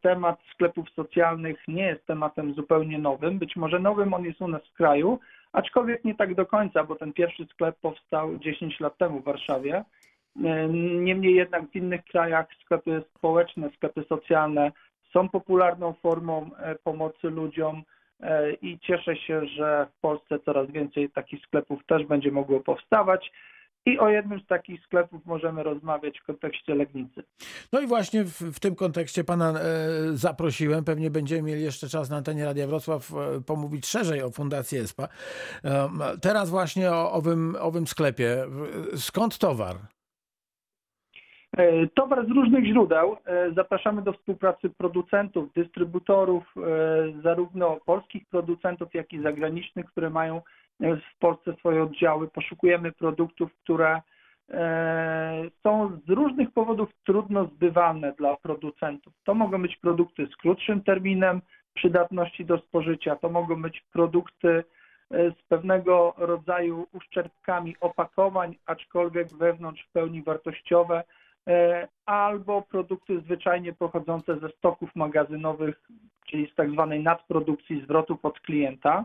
Temat 0.00 0.40
sklepów 0.54 0.90
socjalnych 0.90 1.68
nie 1.68 1.86
jest 1.86 2.06
tematem 2.06 2.54
zupełnie 2.54 2.98
nowym. 2.98 3.38
Być 3.38 3.56
może 3.56 3.78
nowym 3.78 4.14
on 4.14 4.24
jest 4.24 4.40
u 4.40 4.48
nas 4.48 4.62
w 4.66 4.72
kraju, 4.72 5.18
aczkolwiek 5.52 6.04
nie 6.04 6.14
tak 6.14 6.34
do 6.34 6.46
końca, 6.46 6.84
bo 6.84 6.96
ten 6.96 7.12
pierwszy 7.12 7.46
sklep 7.46 7.76
powstał 7.80 8.38
10 8.38 8.80
lat 8.80 8.98
temu 8.98 9.20
w 9.20 9.24
Warszawie. 9.24 9.84
Niemniej 11.00 11.34
jednak 11.34 11.70
w 11.70 11.76
innych 11.76 12.04
krajach 12.04 12.46
sklepy 12.64 13.02
społeczne, 13.16 13.70
sklepy 13.76 14.04
socjalne 14.08 14.72
są 15.12 15.28
popularną 15.28 15.92
formą 15.92 16.50
e, 16.58 16.74
pomocy 16.74 17.30
ludziom 17.30 17.82
e, 18.20 18.52
i 18.52 18.78
cieszę 18.78 19.16
się, 19.16 19.46
że 19.46 19.86
w 19.96 20.00
Polsce 20.00 20.38
coraz 20.38 20.70
więcej 20.70 21.10
takich 21.10 21.42
sklepów 21.42 21.86
też 21.86 22.04
będzie 22.06 22.30
mogło 22.30 22.60
powstawać. 22.60 23.32
I 23.86 23.98
o 23.98 24.08
jednym 24.08 24.40
z 24.40 24.46
takich 24.46 24.84
sklepów 24.84 25.26
możemy 25.26 25.62
rozmawiać 25.62 26.20
w 26.20 26.24
kontekście 26.24 26.74
Legnicy. 26.74 27.22
No 27.72 27.80
i 27.80 27.86
właśnie 27.86 28.24
w, 28.24 28.32
w 28.32 28.60
tym 28.60 28.74
kontekście 28.74 29.24
pana 29.24 29.50
e, 29.50 29.62
zaprosiłem. 30.12 30.84
Pewnie 30.84 31.10
będziemy 31.10 31.42
mieli 31.42 31.62
jeszcze 31.62 31.88
czas 31.88 32.10
na 32.10 32.16
antenie 32.16 32.44
Radia 32.44 32.66
Wrocław 32.66 33.12
e, 33.12 33.40
pomówić 33.46 33.86
szerzej 33.86 34.22
o 34.22 34.30
Fundacji 34.30 34.78
ESPA. 34.78 35.08
E, 35.64 35.88
teraz 36.22 36.50
właśnie 36.50 36.90
o 36.90 37.12
owym, 37.12 37.56
owym 37.60 37.86
sklepie. 37.86 38.46
Skąd 38.96 39.38
towar? 39.38 39.76
E, 41.56 41.86
Towar 41.86 42.26
z 42.26 42.30
różnych 42.30 42.64
źródeł. 42.64 43.16
E, 43.26 43.52
Zapraszamy 43.52 44.02
do 44.02 44.12
współpracy 44.12 44.70
producentów, 44.70 45.52
dystrybutorów, 45.52 46.54
e, 46.56 47.22
zarówno 47.22 47.80
polskich 47.86 48.28
producentów, 48.28 48.94
jak 48.94 49.12
i 49.12 49.22
zagranicznych, 49.22 49.86
które 49.86 50.10
mają 50.10 50.42
w 50.80 51.18
Polsce 51.18 51.54
swoje 51.54 51.82
oddziały. 51.82 52.28
Poszukujemy 52.28 52.92
produktów, 52.92 53.50
które 53.64 54.02
e, 54.50 55.42
są 55.62 56.00
z 56.06 56.10
różnych 56.10 56.50
powodów 56.50 56.88
trudno 57.06 57.44
zbywalne 57.44 58.12
dla 58.12 58.36
producentów. 58.36 59.12
To 59.24 59.34
mogą 59.34 59.62
być 59.62 59.76
produkty 59.76 60.26
z 60.26 60.36
krótszym 60.36 60.82
terminem 60.82 61.40
przydatności 61.74 62.44
do 62.44 62.58
spożycia, 62.58 63.16
to 63.16 63.28
mogą 63.28 63.62
być 63.62 63.84
produkty 63.92 64.48
e, 64.48 65.30
z 65.30 65.42
pewnego 65.48 66.14
rodzaju 66.16 66.86
uszczerbkami 66.92 67.76
opakowań, 67.80 68.56
aczkolwiek 68.66 69.28
wewnątrz 69.28 69.82
w 69.82 69.92
pełni 69.92 70.22
wartościowe 70.22 71.04
e, 71.48 71.88
albo 72.06 72.62
produkty 72.62 73.20
zwyczajnie 73.20 73.72
pochodzące 73.72 74.38
ze 74.38 74.48
stoków 74.48 74.96
magazynowych, 74.96 75.80
czyli 76.26 76.50
z 76.52 76.54
tak 76.54 76.70
zwanej 76.70 77.02
nadprodukcji 77.02 77.82
zwrotów 77.82 78.24
od 78.24 78.40
klienta. 78.40 79.04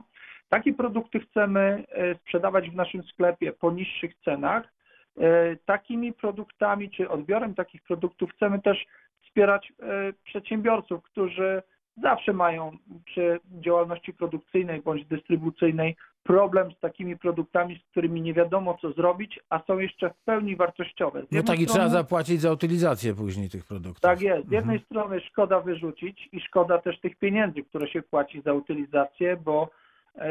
Takie 0.49 0.73
produkty 0.73 1.19
chcemy 1.19 1.83
e, 1.89 2.15
sprzedawać 2.15 2.69
w 2.69 2.75
naszym 2.75 3.03
sklepie 3.03 3.51
po 3.53 3.71
niższych 3.71 4.11
cenach. 4.25 4.73
E, 5.17 5.55
Takimi 5.65 6.13
produktami 6.13 6.89
czy 6.89 7.09
odbiorem 7.09 7.55
takich 7.55 7.81
produktów 7.83 8.31
chcemy 8.31 8.61
też 8.61 8.85
wspierać 9.25 9.73
e, 9.79 10.13
przedsiębiorców, 10.23 11.03
którzy 11.03 11.61
zawsze 12.03 12.33
mają 12.33 12.77
przy 13.05 13.39
działalności 13.61 14.13
produkcyjnej 14.13 14.81
bądź 14.81 15.05
dystrybucyjnej 15.05 15.95
problem 16.23 16.71
z 16.71 16.79
takimi 16.79 17.17
produktami, 17.17 17.79
z 17.79 17.91
którymi 17.91 18.21
nie 18.21 18.33
wiadomo 18.33 18.77
co 18.81 18.91
zrobić, 18.91 19.39
a 19.49 19.59
są 19.67 19.77
jeszcze 19.77 20.09
w 20.09 20.17
pełni 20.25 20.55
wartościowe. 20.55 21.21
Z 21.21 21.31
No 21.31 21.43
tak 21.43 21.59
i 21.59 21.63
strony- 21.63 21.67
trzeba 21.67 21.89
zapłacić 21.89 22.41
za 22.41 22.51
utylizację 22.51 23.13
później 23.15 23.49
tych 23.49 23.65
produktów. 23.65 24.01
tak 24.01 24.21
jest. 24.21 24.47
Z 24.47 24.51
jednej 24.51 24.75
Mhm. 24.75 24.79
strony 24.85 25.21
szkoda 25.21 25.59
wyrzucić 25.59 26.29
i 26.31 26.39
szkoda 26.39 26.77
też 26.77 26.99
tych 26.99 27.15
pieniędzy, 27.15 27.63
które 27.63 27.87
się 27.87 28.01
płaci 28.01 28.41
za 28.41 28.53
utylizację, 28.53 29.37
bo 29.37 29.69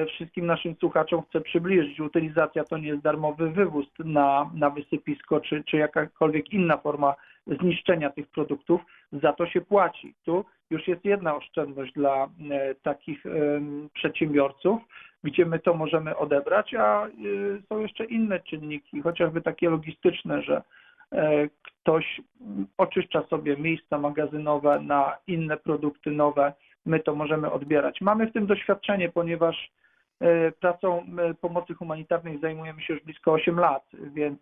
wszystkim 0.08 0.46
naszym 0.46 0.74
słuchaczom 0.80 1.22
chcę 1.22 1.40
przybliżyć, 1.40 2.00
utylizacja 2.00 2.64
to 2.64 2.78
nie 2.78 2.88
jest 2.88 3.02
darmowy 3.02 3.50
wywóz 3.50 3.86
na, 3.98 4.50
na 4.54 4.70
wysypisko 4.70 5.40
czy, 5.40 5.64
czy 5.64 5.76
jakakolwiek 5.76 6.52
inna 6.52 6.76
forma 6.76 7.14
zniszczenia 7.46 8.10
tych 8.10 8.26
produktów, 8.26 8.80
za 9.12 9.32
to 9.32 9.46
się 9.46 9.60
płaci. 9.60 10.14
Tu 10.24 10.44
już 10.70 10.88
jest 10.88 11.04
jedna 11.04 11.36
oszczędność 11.36 11.92
dla 11.92 12.24
e, 12.50 12.74
takich 12.74 13.24
przedsiębiorców, 13.94 14.82
gdzie 15.24 15.46
my 15.46 15.58
to 15.58 15.74
możemy 15.74 16.16
odebrać, 16.16 16.74
a 16.74 17.06
e, 17.06 17.10
są 17.68 17.78
jeszcze 17.78 18.04
inne 18.04 18.40
czynniki, 18.40 19.02
chociażby 19.02 19.40
takie 19.40 19.70
logistyczne, 19.70 20.42
że 20.42 20.62
e, 21.12 21.48
ktoś 21.62 22.20
oczyszcza 22.78 23.22
sobie 23.22 23.56
miejsca 23.56 23.98
magazynowe 23.98 24.80
na 24.80 25.16
inne 25.26 25.56
produkty 25.56 26.10
nowe, 26.10 26.52
my 26.86 27.00
to 27.00 27.14
możemy 27.14 27.52
odbierać. 27.52 28.00
Mamy 28.00 28.26
w 28.26 28.32
tym 28.32 28.46
doświadczenie, 28.46 29.08
ponieważ 29.08 29.70
e, 30.20 30.52
pracą 30.52 31.06
e, 31.18 31.34
pomocy 31.34 31.74
humanitarnej 31.74 32.38
zajmujemy 32.38 32.82
się 32.82 32.94
już 32.94 33.02
blisko 33.02 33.32
8 33.32 33.60
lat, 33.60 33.84
więc 34.14 34.38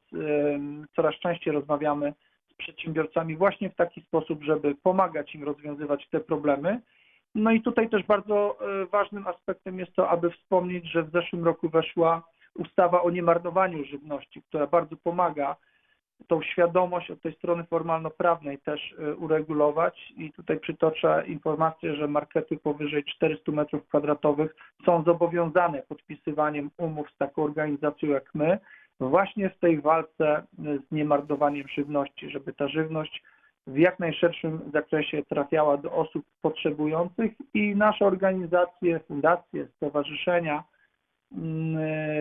coraz 0.97 1.15
częściej 1.15 1.53
rozmawiamy 1.53 2.15
z 2.51 2.55
przedsiębiorcami 2.55 3.37
właśnie 3.37 3.71
w 3.71 3.77
taki 3.77 4.03
sposób, 4.03 4.43
żeby 4.43 4.75
pomagać 4.75 5.35
im 5.35 5.45
rozwiązywać 5.45 6.09
te 6.09 6.21
problemy. 6.21 6.81
No 7.35 7.51
i 7.51 7.63
tutaj 7.63 7.89
też 7.89 8.03
bardzo 8.03 8.59
e, 8.61 8.87
ważnym 8.87 9.27
aspektem 9.27 9.79
jest 9.79 9.93
to, 9.93 10.09
aby 10.09 10.31
wspomnieć, 10.31 10.91
że 10.91 11.03
w 11.03 11.11
zeszłym 11.11 11.45
roku 11.45 11.69
weszła 11.69 12.23
ustawa 12.55 13.03
o 13.03 13.11
niemarnowaniu 13.11 13.85
żywności, 13.85 14.43
która 14.43 14.67
bardzo 14.67 14.97
pomaga 14.97 15.57
tą 16.29 16.43
świadomość 16.43 17.11
od 17.11 17.23
tej 17.23 17.35
strony 17.35 17.65
formalno-prawnej 17.65 18.59
też 18.59 18.95
e, 18.99 19.15
uregulować. 19.15 20.13
I 20.17 20.33
tutaj 20.33 20.61
przytoczę 20.61 21.25
informację, 21.27 21.97
że 21.97 22.09
markety 22.09 22.57
powyżej 22.57 23.05
400 23.05 23.53
m2 23.53 24.49
są 24.85 25.03
zobowiązane 25.03 25.83
podpisywaniem 25.83 26.71
umów 26.79 27.11
z 27.11 27.17
taką 27.17 27.45
organizacją 27.45 28.09
jak 28.09 28.35
my 28.35 28.59
właśnie 29.01 29.51
w 29.51 29.59
tej 29.59 29.81
walce 29.81 30.29
e, 30.29 30.43
z 30.59 30.93
niemarnowaniem 30.93 31.69
żywności, 31.69 32.31
żeby 32.31 32.53
ta 32.53 32.69
żywność 32.69 33.23
w 33.67 33.77
jak 33.77 33.99
najszerszym 33.99 34.61
zakresie 34.73 35.23
trafiała 35.25 35.77
do 35.77 35.93
osób 35.93 36.25
potrzebujących. 36.43 37.33
I 37.55 37.77
nasze 37.77 38.07
organizacje, 38.07 39.01
fundacje, 39.01 39.67
stowarzyszenia 39.77 40.65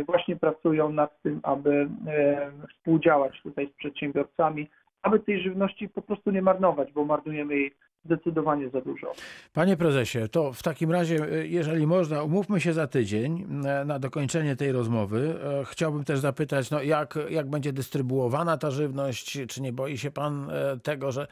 właśnie 0.06 0.36
pracują 0.36 0.92
nad 0.92 1.22
tym, 1.22 1.40
aby 1.44 1.90
e, 2.08 2.52
współdziałać 2.70 3.42
tutaj 3.42 3.68
z 3.68 3.72
przedsiębiorcami, 3.72 4.70
aby 5.02 5.20
tej 5.20 5.42
żywności 5.42 5.90
po 5.90 6.02
prostu 6.02 6.32
nie 6.32 6.42
marnować, 6.42 6.92
bo 6.92 7.06
marnujemy 7.06 7.56
jej 7.56 7.72
zdecydowanie 8.06 8.70
za 8.70 8.82
dużo. 8.82 9.14
Panie 9.54 9.78
prezesie, 9.78 10.20
to 10.32 10.54
w 10.54 10.64
takim 10.64 10.92
razie, 10.92 11.34
y, 11.34 11.48
jeżeli 11.48 11.88
można, 11.88 12.24
umówmy 12.24 12.62
się 12.62 12.74
za 12.74 12.88
tydzień 12.88 13.46
e, 13.66 13.86
na 13.86 14.00
dokończenie 14.00 14.56
tej 14.56 14.72
rozmowy. 14.72 15.36
E, 15.62 15.66
Chciałbym 15.66 16.04
też 16.04 16.20
zapytać, 16.20 16.72
no 16.72 16.82
jak, 16.82 17.20
jak 17.30 17.50
będzie 17.50 17.74
dystrybuowana 17.74 18.58
ta 18.58 18.72
żywność? 18.72 19.40
Czy 19.48 19.62
nie 19.62 19.74
boi 19.74 19.98
się 19.98 20.12
pan 20.12 20.50
e, 20.50 20.78
tego, 20.84 21.12
że 21.12 21.28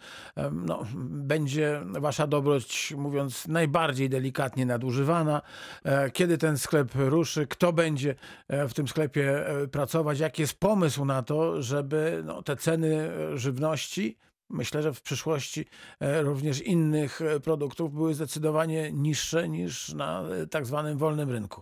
no, 0.51 0.86
będzie 1.09 1.82
wasza 1.86 2.28
dobroć, 2.28 2.93
mówiąc 2.97 3.47
najbardziej 3.47 4.09
delikatnie, 4.09 4.65
nadużywana? 4.65 5.41
E, 5.86 6.11
Kiedy 6.11 6.38
ten 6.38 6.57
sklep 6.57 6.91
ruszy? 6.95 7.47
Kto 7.47 7.74
będzie 7.74 8.15
e, 8.47 8.67
w 8.67 8.74
tym 8.74 8.88
sklepie 8.88 9.47
e, 9.47 9.67
pracować? 9.67 10.20
Jaki 10.20 10.41
jest 10.41 10.59
pomysł 10.59 11.05
na 11.05 11.24
to, 11.24 11.61
żeby 11.61 12.22
no, 12.26 12.41
te 12.41 12.55
ceny 12.55 13.09
e, 13.34 13.38
żywności 13.38 14.17
Myślę, 14.50 14.82
że 14.82 14.93
w 14.93 15.02
przyszłości 15.02 15.66
e, 16.00 16.22
również 16.22 16.62
innych 16.62 17.22
e, 17.22 17.39
produktów 17.39 17.93
były 17.93 18.14
zdecydowanie 18.14 18.91
niższe 18.91 19.50
niż 19.50 19.93
na 19.93 20.24
e, 20.24 20.47
tak 20.47 20.66
zwanym 20.66 20.97
wolnym 20.97 21.30
rynku. 21.30 21.62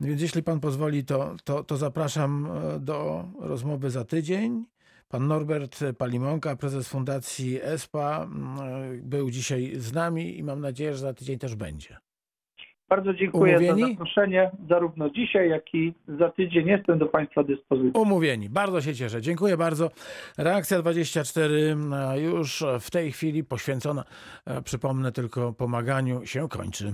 Więc 0.00 0.22
jeśli 0.22 0.42
pan 0.42 0.60
pozwoli, 0.60 1.04
to, 1.04 1.36
to, 1.44 1.64
to 1.64 1.76
zapraszam 1.76 2.48
do 2.80 3.24
rozmowy 3.40 3.90
za 3.90 4.04
tydzień. 4.04 4.64
Pan 5.08 5.26
Norbert 5.26 5.84
Palimonka, 5.98 6.56
prezes 6.56 6.88
Fundacji 6.88 7.62
ESPA, 7.62 8.28
był 9.02 9.30
dzisiaj 9.30 9.72
z 9.76 9.92
nami 9.92 10.38
i 10.38 10.42
mam 10.42 10.60
nadzieję, 10.60 10.92
że 10.92 10.98
za 10.98 11.14
tydzień 11.14 11.38
też 11.38 11.54
będzie. 11.54 11.98
Bardzo 12.88 13.14
dziękuję 13.14 13.56
Umówieni? 13.56 13.82
za 13.82 13.88
zaproszenie, 13.88 14.50
zarówno 14.68 15.10
dzisiaj, 15.10 15.50
jak 15.50 15.74
i 15.74 15.94
za 16.18 16.30
tydzień. 16.30 16.66
Jestem 16.66 16.98
do 16.98 17.06
Państwa 17.06 17.44
dyspozycji. 17.44 17.92
Umówieni. 17.94 18.48
Bardzo 18.48 18.80
się 18.80 18.94
cieszę. 18.94 19.22
Dziękuję 19.22 19.56
bardzo. 19.56 19.90
Reakcja 20.38 20.78
24 20.78 21.76
e, 21.92 22.20
już 22.20 22.64
w 22.80 22.90
tej 22.90 23.12
chwili 23.12 23.44
poświęcona, 23.44 24.04
e, 24.46 24.62
przypomnę 24.62 25.12
tylko, 25.12 25.52
pomaganiu 25.52 26.26
się 26.26 26.48
kończy. 26.48 26.92